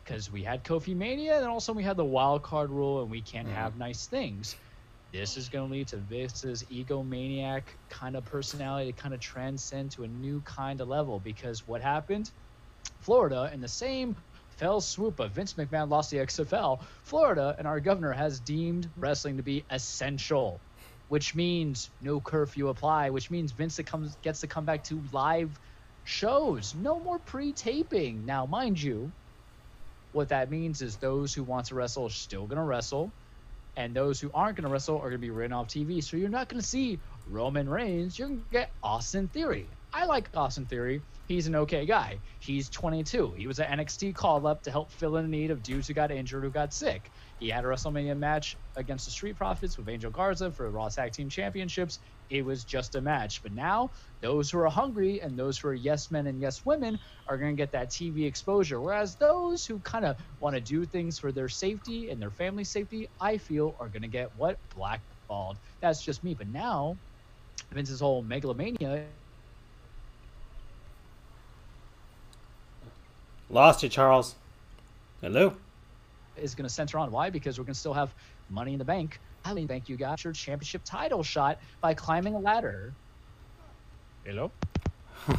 [0.05, 3.21] because we had Kofi Mania and also we had the wild card rule and we
[3.21, 3.57] can't mm-hmm.
[3.57, 4.55] have nice things.
[5.11, 9.91] This is going to lead to Vince's egomaniac kind of personality to kind of transcend
[9.91, 12.31] to a new kind of level because what happened?
[13.01, 14.15] Florida, in the same
[14.57, 19.35] fell swoop of Vince McMahon lost the XFL, Florida and our governor has deemed wrestling
[19.35, 20.61] to be essential,
[21.09, 25.49] which means no curfew apply, which means Vince comes, gets to come back to live
[26.05, 26.73] shows.
[26.73, 28.25] No more pre-taping.
[28.25, 29.11] Now, mind you,
[30.13, 33.11] what that means is those who want to wrestle are still going to wrestle
[33.75, 36.03] and those who aren't going to wrestle are going to be written off TV.
[36.03, 38.17] So you're not going to see Roman Reigns.
[38.17, 39.69] You're going to get Austin Theory.
[39.93, 41.01] I like Austin Theory.
[41.27, 42.19] He's an okay guy.
[42.39, 43.35] He's 22.
[43.37, 45.93] He was an NXT call up to help fill in the need of dudes who
[45.93, 47.09] got injured, who got sick.
[47.39, 50.89] He had a WrestleMania match against the Street Profits with Angel Garza for the Raw
[50.89, 51.99] Tag Team Championships.
[52.31, 53.43] It was just a match.
[53.43, 53.91] But now,
[54.21, 56.97] those who are hungry and those who are yes men and yes women
[57.27, 58.79] are going to get that TV exposure.
[58.79, 62.63] Whereas those who kind of want to do things for their safety and their family
[62.63, 64.57] safety, I feel are going to get what?
[64.73, 65.57] Blackballed.
[65.81, 66.33] That's just me.
[66.33, 66.95] But now,
[67.73, 69.05] Vince's whole megalomania
[73.49, 74.35] Lost you, Charles.
[75.19, 75.53] Hello.
[76.37, 77.11] is going to center on.
[77.11, 77.29] Why?
[77.29, 78.15] Because we're going to still have
[78.49, 79.19] money in the bank.
[79.43, 82.93] I mean, thank you, got your championship title shot by climbing a ladder.
[84.25, 84.51] Hello?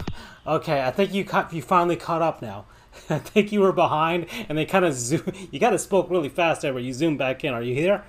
[0.45, 2.65] Okay, I think you caught, you finally caught up now.
[3.11, 5.23] I think you were behind, and they kind of zoom.
[5.53, 7.55] You kind of spoke really fast there, but you zoomed back in.
[7.55, 8.03] Are you here?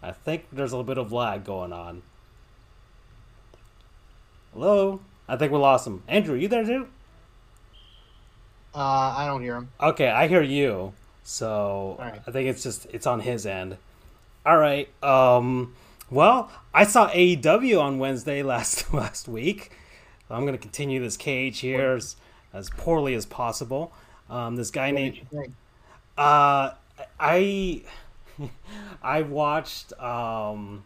[0.00, 2.02] I think there's a little bit of lag going on.
[4.52, 5.00] Hello.
[5.28, 6.04] I think we lost him.
[6.06, 6.86] Andrew, you there too?
[8.72, 9.70] uh, I don't hear him.
[9.80, 10.92] Okay, I hear you.
[11.26, 12.22] So Alright.
[12.26, 13.78] I think it's just it's on his end.
[14.46, 14.88] All right.
[15.02, 15.74] Um
[16.10, 19.72] well, I saw AEW on Wednesday last last week.
[20.30, 22.16] I'm going to continue this cage here as,
[22.52, 23.92] as poorly as possible.
[24.30, 25.54] Um, this guy What named did you think?
[26.18, 26.72] uh,
[27.20, 27.82] I
[29.02, 30.84] I watched um,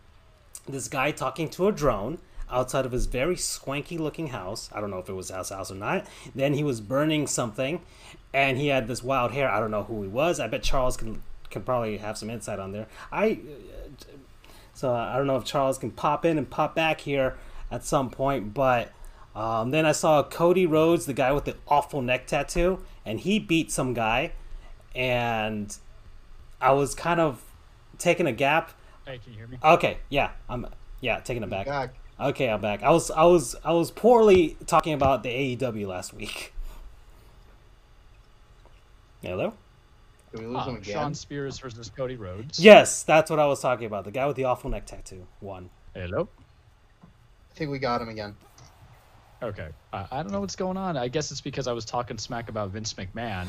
[0.69, 2.19] this guy talking to a drone
[2.51, 4.71] outside of his very swanky looking house.
[4.75, 6.07] I don't know if it was his house or not.
[6.35, 7.81] Then he was burning something,
[8.33, 9.51] and he had this wild hair.
[9.51, 10.41] I don't know who he was.
[10.41, 12.87] I bet Charles can can probably have some insight on there.
[13.11, 13.41] I
[14.75, 17.37] so I don't know if Charles can pop in and pop back here
[17.71, 18.93] at some point, but.
[19.33, 23.39] Um, then I saw Cody Rhodes, the guy with the awful neck tattoo, and he
[23.39, 24.33] beat some guy,
[24.93, 25.77] and
[26.61, 27.43] I was kind of
[27.99, 28.73] taking a gap.
[29.07, 29.59] Hey, can you hear me?
[29.63, 30.67] Okay, yeah, I'm
[31.01, 31.67] yeah taking it back.
[31.67, 31.95] Back.
[32.19, 32.83] Okay, I'm back.
[32.83, 36.53] I was I was I was poorly talking about the AEW last week.
[39.23, 39.53] Hello.
[40.33, 40.95] Did we lose him Uh, again?
[40.95, 42.59] Shawn Spears versus Cody Rhodes.
[42.59, 44.05] Yes, that's what I was talking about.
[44.05, 45.71] The guy with the awful neck tattoo won.
[45.95, 46.29] Hello.
[47.03, 48.37] I think we got him again.
[49.43, 49.69] Okay.
[49.93, 50.97] I I don't know what's going on.
[50.97, 53.49] I guess it's because I was talking smack about Vince McMahon,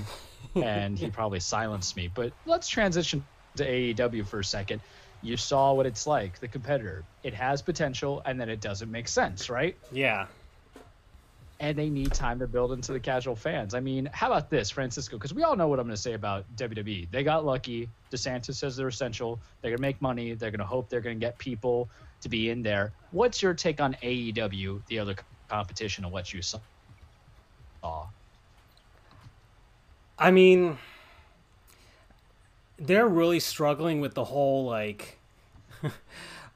[0.55, 2.09] and he probably silenced me.
[2.13, 3.23] But let's transition
[3.57, 4.81] to AEW for a second.
[5.21, 7.03] You saw what it's like, the competitor.
[7.23, 9.77] It has potential, and then it doesn't make sense, right?
[9.91, 10.25] Yeah.
[11.61, 13.75] And they need time to build into the casual fans.
[13.75, 15.15] I mean, how about this, Francisco?
[15.15, 17.07] Because we all know what I'm going to say about WWE.
[17.11, 17.87] They got lucky.
[18.11, 19.39] DeSantis says they're essential.
[19.61, 20.33] They're going to make money.
[20.33, 21.87] They're going to hope they're going to get people
[22.21, 22.91] to be in there.
[23.11, 25.15] What's your take on AEW, the other
[25.49, 26.59] competition, and what you saw?
[30.17, 30.79] I mean,
[32.79, 35.19] they're really struggling with the whole like,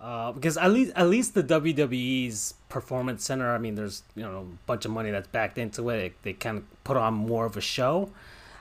[0.05, 3.51] uh, because at least at least the WWE's Performance Center.
[3.51, 6.13] I mean, there's you know a bunch of money that's backed into it.
[6.21, 8.11] They kind of put on more of a show.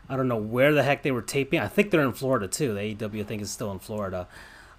[0.08, 1.60] I don't know where the heck they were taping.
[1.60, 2.72] I think they're in Florida too.
[2.72, 4.26] The AEW I think is still in Florida,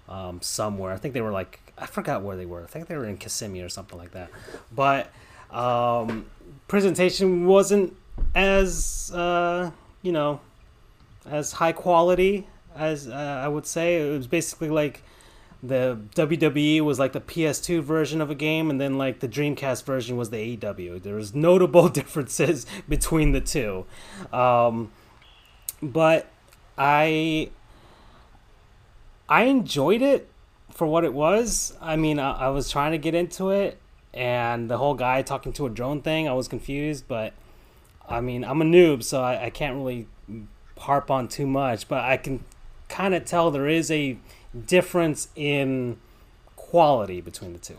[0.08, 0.92] um, somewhere.
[0.92, 2.64] I think they were like I forgot where they were.
[2.64, 4.30] I think they were in Kissimmee or something like that.
[4.74, 5.12] But
[5.52, 6.26] um,
[6.66, 7.96] presentation wasn't
[8.34, 9.70] as uh,
[10.02, 10.40] you know
[11.26, 13.12] as high quality as uh,
[13.44, 14.00] I would say.
[14.00, 15.04] It was basically like
[15.62, 19.84] the WWE was like the PS2 version of a game, and then like the Dreamcast
[19.84, 21.02] version was the AEW.
[21.02, 23.86] There was notable differences between the two,
[24.32, 24.92] um,
[25.82, 26.28] but
[26.76, 27.50] I
[29.28, 30.28] I enjoyed it
[30.70, 31.76] for what it was.
[31.80, 33.78] I mean, I, I was trying to get into it,
[34.12, 37.32] and the whole guy talking to a drone thing, I was confused, but.
[38.08, 40.06] I mean, I'm a noob, so I, I can't really
[40.78, 42.44] harp on too much, but I can
[42.88, 44.16] kind of tell there is a
[44.56, 45.98] difference in
[46.54, 47.76] quality between the two.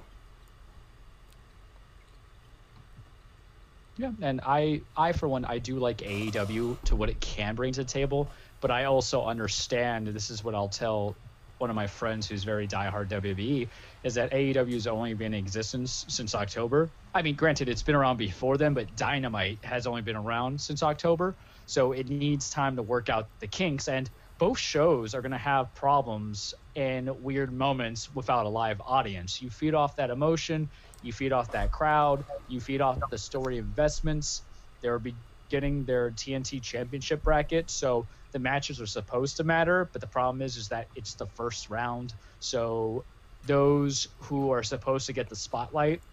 [3.97, 7.73] Yeah, and I, I for one, I do like AEW to what it can bring
[7.73, 8.29] to the table,
[8.61, 10.07] but I also understand.
[10.07, 11.15] This is what I'll tell
[11.57, 13.67] one of my friends who's very diehard WWE
[14.03, 16.89] is that AEW has only been in existence since October.
[17.15, 20.83] I mean, granted, it's been around before then, but Dynamite has only been around since
[20.83, 21.33] October,
[21.65, 23.87] so it needs time to work out the kinks.
[23.87, 29.41] And both shows are going to have problems and weird moments without a live audience.
[29.41, 30.71] You feed off that emotion,
[31.01, 34.43] you feed off that crowd, you feed off the story investments.
[34.81, 40.07] They're beginning their TNT championship bracket, so the matches are supposed to matter, but the
[40.07, 42.13] problem is is that it's the first round.
[42.39, 43.07] So
[43.43, 46.03] those who are supposed to get the spotlight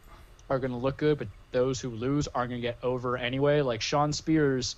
[0.51, 3.63] are going to look good, but those who lose aren't going to get over anyway.
[3.63, 4.77] Like Shawn Spears,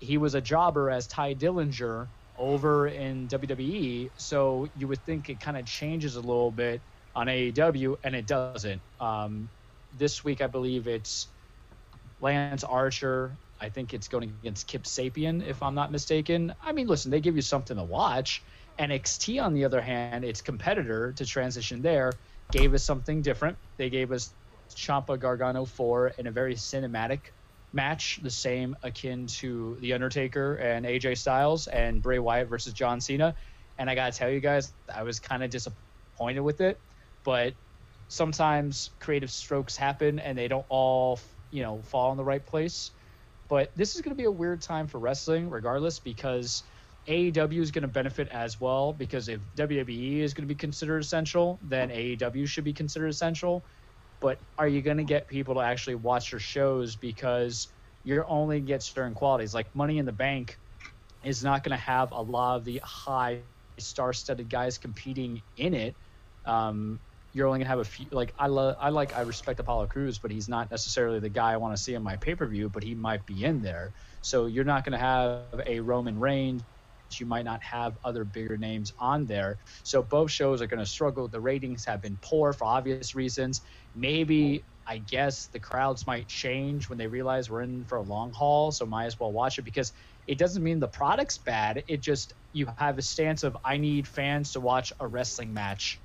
[0.00, 5.40] he was a jobber as Tye Dillinger over in WWE, so you would think it
[5.40, 6.80] kind of changes a little bit
[7.14, 8.80] on AEW, and it doesn't.
[9.00, 9.48] Um,
[9.98, 11.28] this week, I believe it's
[12.20, 13.32] Lance Archer.
[13.60, 16.54] I think it's going against Kip Sabian, if I'm not mistaken.
[16.62, 18.42] I mean, listen, they give you something to watch.
[18.78, 22.12] NXT, on the other hand, its competitor to transition there,
[22.52, 23.56] gave us something different.
[23.76, 24.32] They gave us
[24.70, 27.20] Ciampa Gargano 4 in a very cinematic
[27.72, 33.00] match, the same akin to The Undertaker and AJ Styles and Bray Wyatt versus John
[33.00, 33.34] Cena.
[33.78, 36.80] And I got to tell you guys, I was kind of disappointed with it,
[37.24, 37.54] but
[38.08, 41.20] sometimes creative strokes happen and they don't all,
[41.50, 42.90] you know, fall in the right place.
[43.48, 46.64] But this is going to be a weird time for wrestling, regardless, because
[47.06, 48.92] AEW is going to benefit as well.
[48.92, 53.64] Because if WWE is going to be considered essential, then AEW should be considered essential.
[54.20, 57.68] But are you going to get people to actually watch your shows because
[58.02, 59.54] you're only get certain qualities?
[59.54, 60.58] Like Money in the Bank
[61.24, 63.44] is not going to have a lot of the high
[63.78, 65.96] star-studded guys competing in it.
[66.44, 67.00] Um,
[67.32, 68.08] you're only gonna have a few.
[68.10, 71.52] Like I love, I like, I respect Apollo Crews, but he's not necessarily the guy
[71.52, 72.70] I want to see in my pay-per-view.
[72.70, 76.64] But he might be in there, so you're not gonna have a Roman Reigns.
[77.16, 79.56] You might not have other bigger names on there.
[79.82, 81.28] So both shows are gonna struggle.
[81.28, 83.54] The ratings have been poor for obvious reasons.
[83.86, 88.32] Maybe I guess the crowds might change when they realize we're in for a long
[88.32, 88.70] haul.
[88.72, 89.92] So might as well watch it because
[90.26, 91.84] It doesn't mean the product's bad.
[91.88, 96.00] It just you have a stance of I need fans to watch a wrestling match.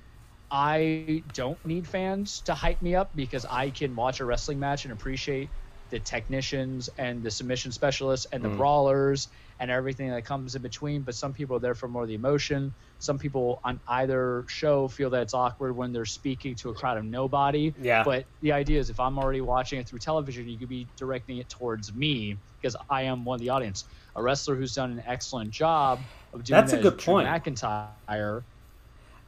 [0.50, 4.84] I don't need fans to hype me up because I can watch a wrestling match
[4.84, 5.52] and appreciate
[5.90, 8.56] the technicians and the submission specialists and the Mm.
[8.56, 9.28] brawlers
[9.60, 11.02] and everything that comes in between.
[11.02, 12.72] But some people are there for more of the emotion.
[12.98, 16.98] Some people on either show feel that it's awkward when they're speaking to a crowd
[16.98, 17.72] of nobody.
[17.80, 18.02] Yeah.
[18.04, 21.38] But the idea is if I'm already watching it through television, you could be directing
[21.38, 23.84] it towards me because I am one of the audience.
[24.16, 25.98] A wrestler who's done an excellent job
[26.32, 27.28] of doing That's a good point.
[27.28, 28.42] McIntyre.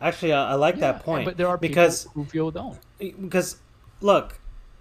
[0.00, 2.78] Actually, I, I like Yeah, that point But there are because people who feel don't.
[2.98, 3.56] because
[4.00, 4.38] look,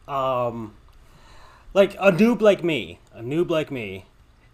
[0.08, 0.74] um,
[1.74, 4.06] like a noob like me, a noob like me,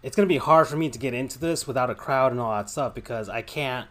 [0.02, 2.52] it's gonna be hard for me to get into this without a crowd and all
[2.52, 3.88] that stuff because I can't.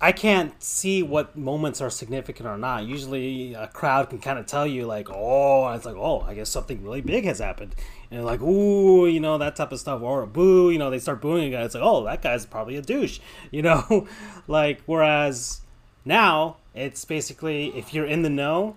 [0.00, 2.86] I can't see what moments are significant or not.
[2.86, 6.48] Usually, a crowd can kind of tell you, like, "Oh," it's like, "Oh, I guess
[6.48, 7.74] something really big has happened,"
[8.08, 11.20] and like, "Ooh," you know, that type of stuff, or "Boo," you know, they start
[11.20, 11.64] booing a guy.
[11.64, 13.18] It's like, "Oh, that guy's probably a douche,"
[13.50, 14.06] you know,
[14.46, 14.82] like.
[14.86, 15.62] Whereas
[16.04, 18.76] now, it's basically if you're in the know,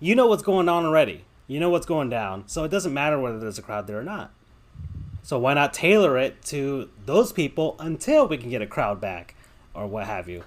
[0.00, 1.24] you know what's going on already.
[1.46, 2.44] You know what's going down.
[2.48, 4.32] So it doesn't matter whether there's a crowd there or not.
[5.22, 9.34] So why not tailor it to those people until we can get a crowd back
[9.74, 10.44] or what have you?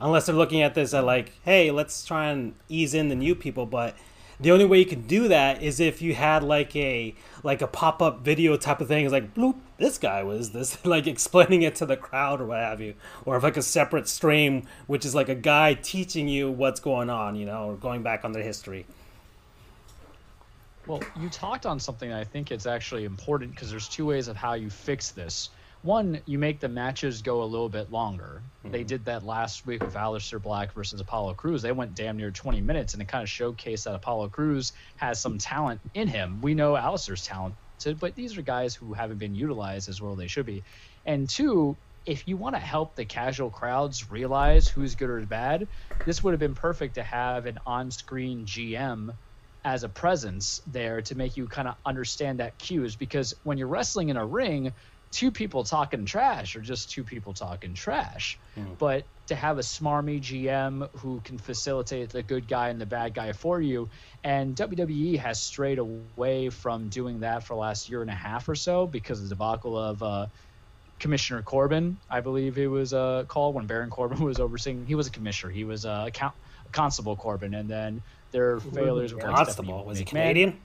[0.00, 3.34] Unless they're looking at this at like, hey, let's try and ease in the new
[3.34, 3.96] people, but
[4.40, 7.66] the only way you can do that is if you had like a like a
[7.66, 9.04] pop-up video type of thing.
[9.04, 12.58] It's like, bloop, this guy was this like explaining it to the crowd or what
[12.58, 12.94] have you.
[13.24, 17.10] Or if like a separate stream, which is like a guy teaching you what's going
[17.10, 18.86] on, you know, or going back on their history.
[20.88, 24.26] Well, you talked on something that I think it's actually important because there's two ways
[24.28, 25.50] of how you fix this.
[25.82, 28.42] One, you make the matches go a little bit longer.
[28.64, 28.86] They mm-hmm.
[28.86, 31.60] did that last week with Aleister Black versus Apollo Crews.
[31.60, 35.20] They went damn near 20 minutes, and it kind of showcased that Apollo Crews has
[35.20, 36.40] some talent in him.
[36.40, 40.18] We know Aleister's talented, but these are guys who haven't been utilized as well as
[40.18, 40.64] they should be.
[41.04, 45.68] And two, if you want to help the casual crowds realize who's good or bad,
[46.06, 49.12] this would have been perfect to have an on-screen GM
[49.68, 53.68] as a presence there to make you kind of understand that cues because when you're
[53.68, 54.72] wrestling in a ring
[55.12, 58.38] two people talking trash or just two people talking trash
[58.78, 63.12] but to have a smarmy gm who can facilitate the good guy and the bad
[63.12, 63.90] guy for you
[64.24, 68.48] and wwe has strayed away from doing that for the last year and a half
[68.48, 70.26] or so because of the debacle of uh,
[70.98, 74.84] Commissioner Corbin, I believe it was uh, called when Baron Corbin was overseeing.
[74.84, 75.52] He was a commissioner.
[75.52, 76.34] He was uh, a count,
[76.72, 80.60] Constable Corbin, and then their failures were like Constable Stephanie was he Canadian?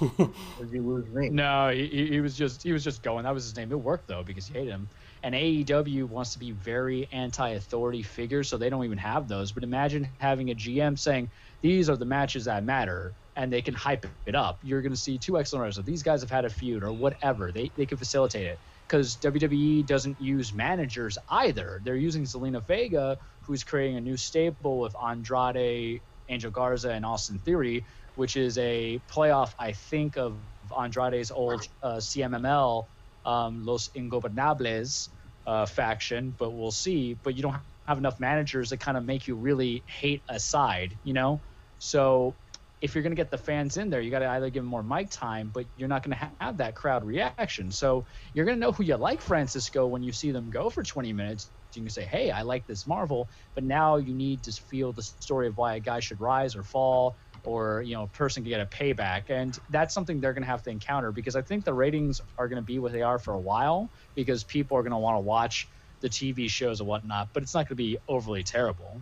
[0.00, 1.28] Did you lose me?
[1.30, 3.24] No, he, he he was just he was just going.
[3.24, 3.70] That was his name.
[3.72, 4.88] It worked though because he hated him.
[5.22, 9.50] And AEW wants to be very anti-authority figure, so they don't even have those.
[9.50, 11.30] But imagine having a GM saying
[11.60, 14.60] these are the matches that matter, and they can hype it up.
[14.62, 15.86] You're going to see two excellent wrestlers.
[15.86, 17.50] These guys have had a feud or whatever.
[17.50, 21.80] They they can facilitate it because WWE doesn't use managers either.
[21.84, 27.38] They're using Zelina Vega, who's creating a new stable with Andrade, Angel Garza, and Austin
[27.38, 27.84] Theory,
[28.14, 30.40] which is a playoff, I think, of
[30.76, 32.86] Andrade's old uh, CMLL,
[33.24, 35.08] um, Los Ingobernables
[35.46, 37.14] uh, faction, but we'll see.
[37.14, 37.56] But you don't
[37.86, 41.42] have enough managers that kind of make you really hate a side, you know?
[41.78, 42.36] So
[42.80, 44.70] if you're going to get the fans in there, you got to either give them
[44.70, 47.70] more mic time, but you're not going to have that crowd reaction.
[47.72, 50.82] So you're going to know who you like, Francisco, when you see them go for
[50.82, 51.50] 20 minutes.
[51.78, 55.02] You can say, hey, I like this Marvel, but now you need to feel the
[55.02, 58.50] story of why a guy should rise or fall or, you know, a person can
[58.50, 59.30] get a payback.
[59.30, 62.48] And that's something they're going to have to encounter because I think the ratings are
[62.48, 65.16] going to be what they are for a while because people are going to want
[65.16, 65.68] to watch
[66.00, 69.00] the TV shows and whatnot, but it's not going to be overly terrible.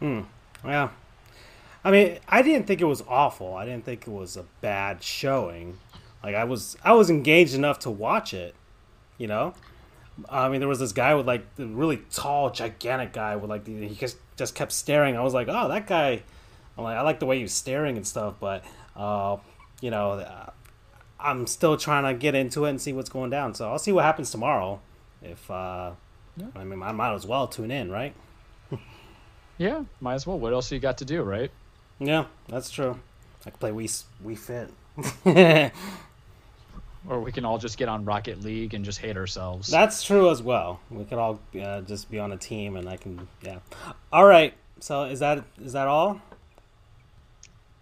[0.00, 0.22] Hmm
[0.64, 0.90] yeah.
[1.84, 3.54] I mean, I didn't think it was awful.
[3.54, 5.78] I didn't think it was a bad showing.
[6.22, 8.54] Like I was, I was engaged enough to watch it.
[9.18, 9.54] You know,
[10.28, 13.64] I mean, there was this guy with like the really tall, gigantic guy with like
[13.64, 15.16] the, he just just kept staring.
[15.16, 16.22] I was like, oh, that guy.
[16.76, 18.64] I'm like, I like the way he's staring and stuff, but
[18.96, 19.36] uh,
[19.80, 20.50] you know, uh,
[21.20, 23.54] I'm still trying to get into it and see what's going down.
[23.54, 24.80] So I'll see what happens tomorrow.
[25.22, 25.92] If uh,
[26.36, 26.46] Yeah.
[26.56, 28.14] I mean, I might as well tune in, right?
[29.56, 30.38] Yeah, might as well.
[30.38, 31.50] What else you got to do, right?
[32.00, 32.98] Yeah, that's true.
[33.46, 35.72] I can play Wii Wii Fit.
[37.08, 39.68] Or we can all just get on Rocket League and just hate ourselves.
[39.68, 40.80] that's true as well.
[40.90, 43.58] We could all uh, just be on a team, and I can yeah.
[44.12, 44.54] All right.
[44.80, 46.20] So is that is that all?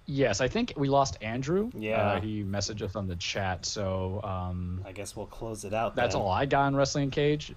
[0.06, 1.70] yes, I think we lost Andrew.
[1.74, 2.02] Yeah.
[2.02, 5.96] Uh, he messaged us on the chat, so um, I guess we'll close it out.
[5.96, 6.22] that's then.
[6.22, 7.54] all I got on Wrestling Cage.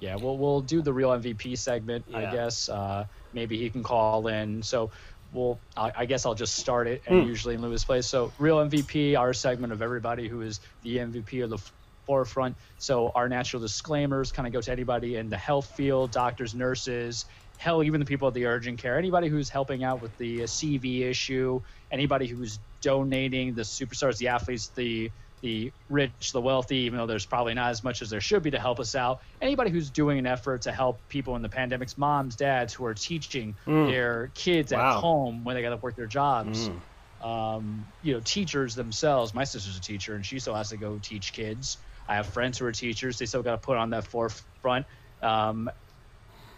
[0.00, 2.68] Yeah, we'll we'll do the real MVP segment, I guess.
[2.68, 4.62] Uh, maybe he can call in.
[4.62, 4.90] So
[5.32, 7.26] we'll I, I guess I'll just start it and Hmm.
[7.26, 8.08] usually in Lewis plays.
[8.08, 11.58] So real MVP, our segment of everybody who is the MVP of the
[12.06, 12.56] forefront.
[12.78, 17.26] So our natural disclaimers kind of go to anybody in the health field, doctors, nurses,
[17.56, 21.02] hell, even the people at the urgent care, anybody who's helping out with the CV
[21.02, 21.60] issue,
[21.90, 27.26] anybody who's donating, the superstars, the athletes, the the rich, the wealthy, even though there's
[27.26, 29.20] probably not as much as there should be to help us out.
[29.40, 32.94] Anybody who's doing an effort to help people in the pandemics, moms, dads who are
[32.94, 33.90] teaching Mm.
[33.90, 34.96] their kids Wow.
[34.96, 36.70] at home when they got to work their jobs.
[36.70, 37.26] Mm.
[37.26, 39.34] Um, you know, teachers themselves.
[39.34, 41.78] My sister's a teacher, and she still has to go teach kids.
[42.08, 44.86] I have friends who are teachers; they still got to put on that forefront.
[45.20, 45.70] Um,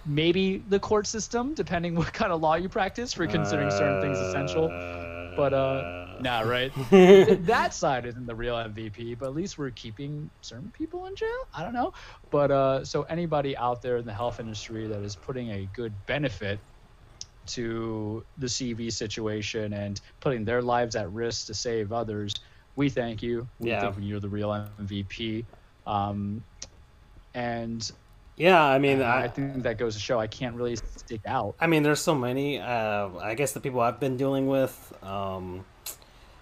[0.07, 4.19] maybe the court system, depending what kind of law you practice, for considering certain things
[4.19, 4.69] essential.
[5.37, 6.73] But uh, nah, right?
[7.47, 11.29] that side isn't the real MVP, but at least we're keeping certain people in jail.
[11.55, 11.93] I don't know,
[12.31, 15.93] but uh, so anybody out there in the health industry that is putting a good
[16.07, 16.59] benefit
[17.47, 22.35] to the CV situation and putting their lives at risk to save others,
[22.77, 23.47] we thank you.
[23.59, 23.91] We Yeah.
[23.93, 24.51] think you're the real
[24.81, 25.45] MVP.
[25.87, 26.43] Um,
[27.35, 27.91] and
[28.37, 31.55] Yeah, I mean, I, I, think that goes to show I can't really stick out.
[31.61, 32.59] I mean, there's so many.
[32.59, 35.65] Uh, I guess the people I've been dealing with, um,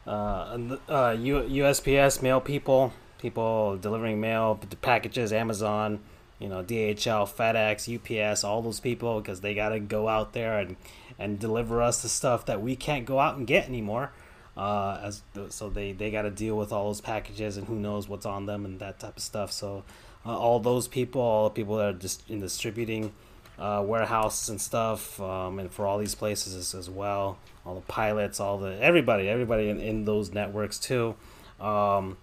[0.06, 0.58] uh,
[0.88, 6.00] uh, USPS mail people, people delivering mail, packages, Amazon,
[6.38, 10.58] you know, DHL, FedEx, UPS, all those people, because they got to go out there
[10.58, 10.76] and
[11.18, 14.12] and deliver us the stuff that we can't go out and get anymore.
[14.56, 18.08] Uh, as so they they got to deal with all those packages and who knows
[18.08, 19.52] what's on them and that type of stuff.
[19.52, 19.84] So
[20.26, 23.12] uh, all those people, all the people that are just in distributing
[23.58, 27.38] uh, warehouses and stuff, um, and for all these places as, as well.
[27.64, 31.14] All the pilots, all the everybody, everybody in, in those networks too.
[31.60, 32.16] Um,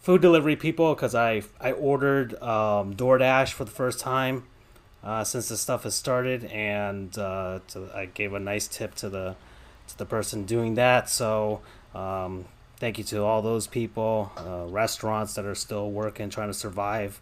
[0.00, 4.44] food delivery people, because I I ordered um, DoorDash for the first time
[5.02, 9.08] uh, since this stuff has started, and uh, to, I gave a nice tip to
[9.08, 9.36] the
[9.88, 11.08] to the person doing that.
[11.08, 11.62] So
[11.94, 12.44] um,
[12.76, 17.20] thank you to all those people, uh, restaurants that are still working, trying to survive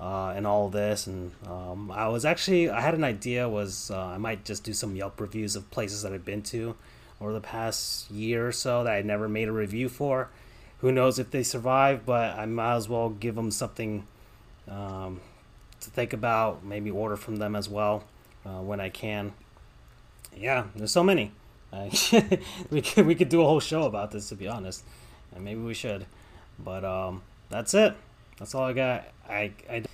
[0.00, 1.06] uh, and all this.
[1.06, 4.72] And um, I was actually I had an idea was uh, I might just do
[4.72, 6.74] some Yelp reviews of places that I've been to
[7.20, 10.30] over the past year or so that I never made a review for.
[10.78, 12.06] Who knows if they survive?
[12.06, 14.06] But I might as well give them something
[14.66, 15.20] um,
[15.80, 16.64] to think about.
[16.64, 18.04] Maybe order from them as well
[18.46, 19.34] uh, when I can.
[20.34, 21.32] Yeah, there's so many.
[22.70, 24.82] We could we could do a whole show about this to be honest,
[25.32, 26.06] and maybe we should.
[26.58, 27.94] But um, that's it.
[28.40, 29.04] That's all I got.
[29.28, 29.84] I, I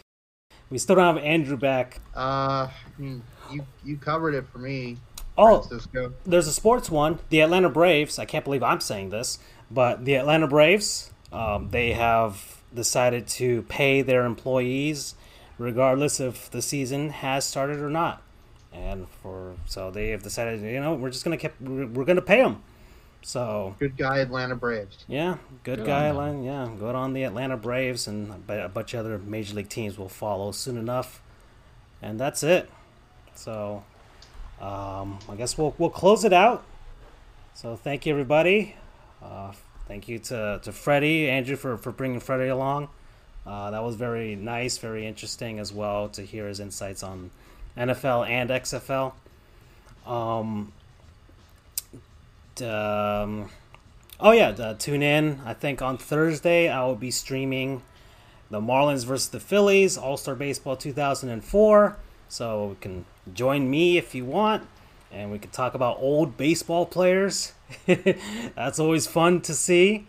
[0.71, 2.01] we still don't have Andrew back.
[2.15, 3.19] Uh, hmm,
[3.53, 4.97] you you covered it for me,
[5.37, 6.15] Oh, Francisco.
[6.25, 7.19] there's a sports one.
[7.29, 8.19] The Atlanta Braves.
[8.19, 9.39] I can't believe I'm saying this,
[9.71, 11.11] but the Atlanta Braves.
[11.33, 15.17] Um, they have decided to pay their employees,
[15.59, 18.23] regardless if the season has started or not.
[18.73, 22.23] And for so they have decided, you know, we're just gonna keep we're, we're gonna
[22.23, 22.63] pay them.
[23.27, 25.05] So Good guy, Atlanta Braves.
[25.09, 26.09] yeah, good Good guy.
[26.11, 26.27] on them.
[26.37, 29.99] Atlanta, yeah, good on the Atlanta Braves, and a bunch of other major league teams
[29.99, 31.21] will follow soon enough.
[32.01, 32.71] And that's it.
[33.35, 33.83] So,
[34.61, 36.63] um, I guess we'll we'll close it out.
[37.55, 38.77] So thank you everybody.
[39.21, 39.51] Uh,
[39.89, 42.91] thank you to to Freddie, Andrew for for bringing Freddie along.
[43.45, 47.33] Uh, that was very nice, very interesting as well to hear his insights on
[47.77, 49.15] NFL and XFL.
[50.07, 50.76] Um, d-
[52.63, 53.51] um,
[54.21, 55.41] oh yeah, uh, tune in.
[55.45, 57.83] I think on Thursday I will be streaming
[58.51, 61.97] the Marlins versus the Phillies All Star Baseball 2004.
[62.29, 64.67] So you can join me if you want,
[65.13, 67.53] and we can talk about old baseball players.
[67.87, 70.07] That's always fun to see.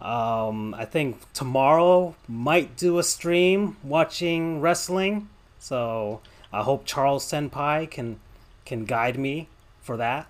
[0.00, 5.28] Um, I think tomorrow might do a stream watching wrestling.
[5.60, 6.20] So
[6.52, 8.18] I hope Charles Senpai can
[8.64, 9.48] can guide me
[9.80, 10.26] for that.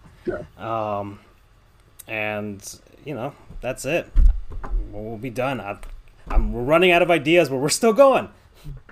[0.59, 1.21] Um,
[2.07, 4.11] and you know that's it.
[4.91, 5.61] We'll be done.
[5.61, 5.79] I,
[6.29, 8.29] I'm running out of ideas, but we're still going.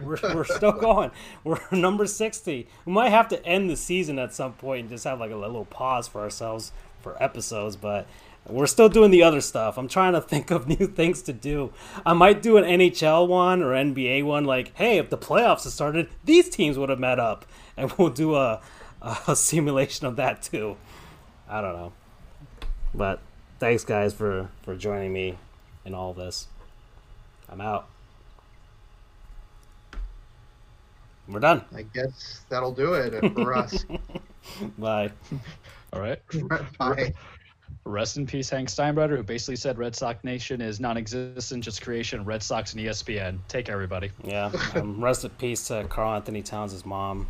[0.00, 1.12] We're, we're still going.
[1.44, 2.66] We're number sixty.
[2.84, 5.36] We might have to end the season at some point and just have like a
[5.36, 8.06] little pause for ourselves for episodes, but
[8.46, 9.78] we're still doing the other stuff.
[9.78, 11.72] I'm trying to think of new things to do.
[12.04, 14.44] I might do an NHL one or NBA one.
[14.44, 17.44] Like, hey, if the playoffs had started, these teams would have met up,
[17.76, 18.60] and we'll do a,
[19.26, 20.76] a simulation of that too.
[21.48, 21.92] I don't know,
[22.94, 23.20] but
[23.58, 25.36] thanks guys for for joining me
[25.84, 26.46] in all this.
[27.48, 27.88] I'm out.
[31.28, 31.64] We're done.
[31.74, 33.84] I guess that'll do it for us.
[34.78, 35.10] Bye.
[35.92, 36.20] All right.
[36.78, 37.14] Bye.
[37.84, 42.24] Rest in peace, Hank Steinbrenner, who basically said Red Sox Nation is non-existent, just creation.
[42.24, 43.38] Red Sox and ESPN.
[43.48, 44.10] Take care, everybody.
[44.22, 44.50] Yeah.
[44.74, 47.28] Um, rest in peace to Karl-Anthony Towns' mom.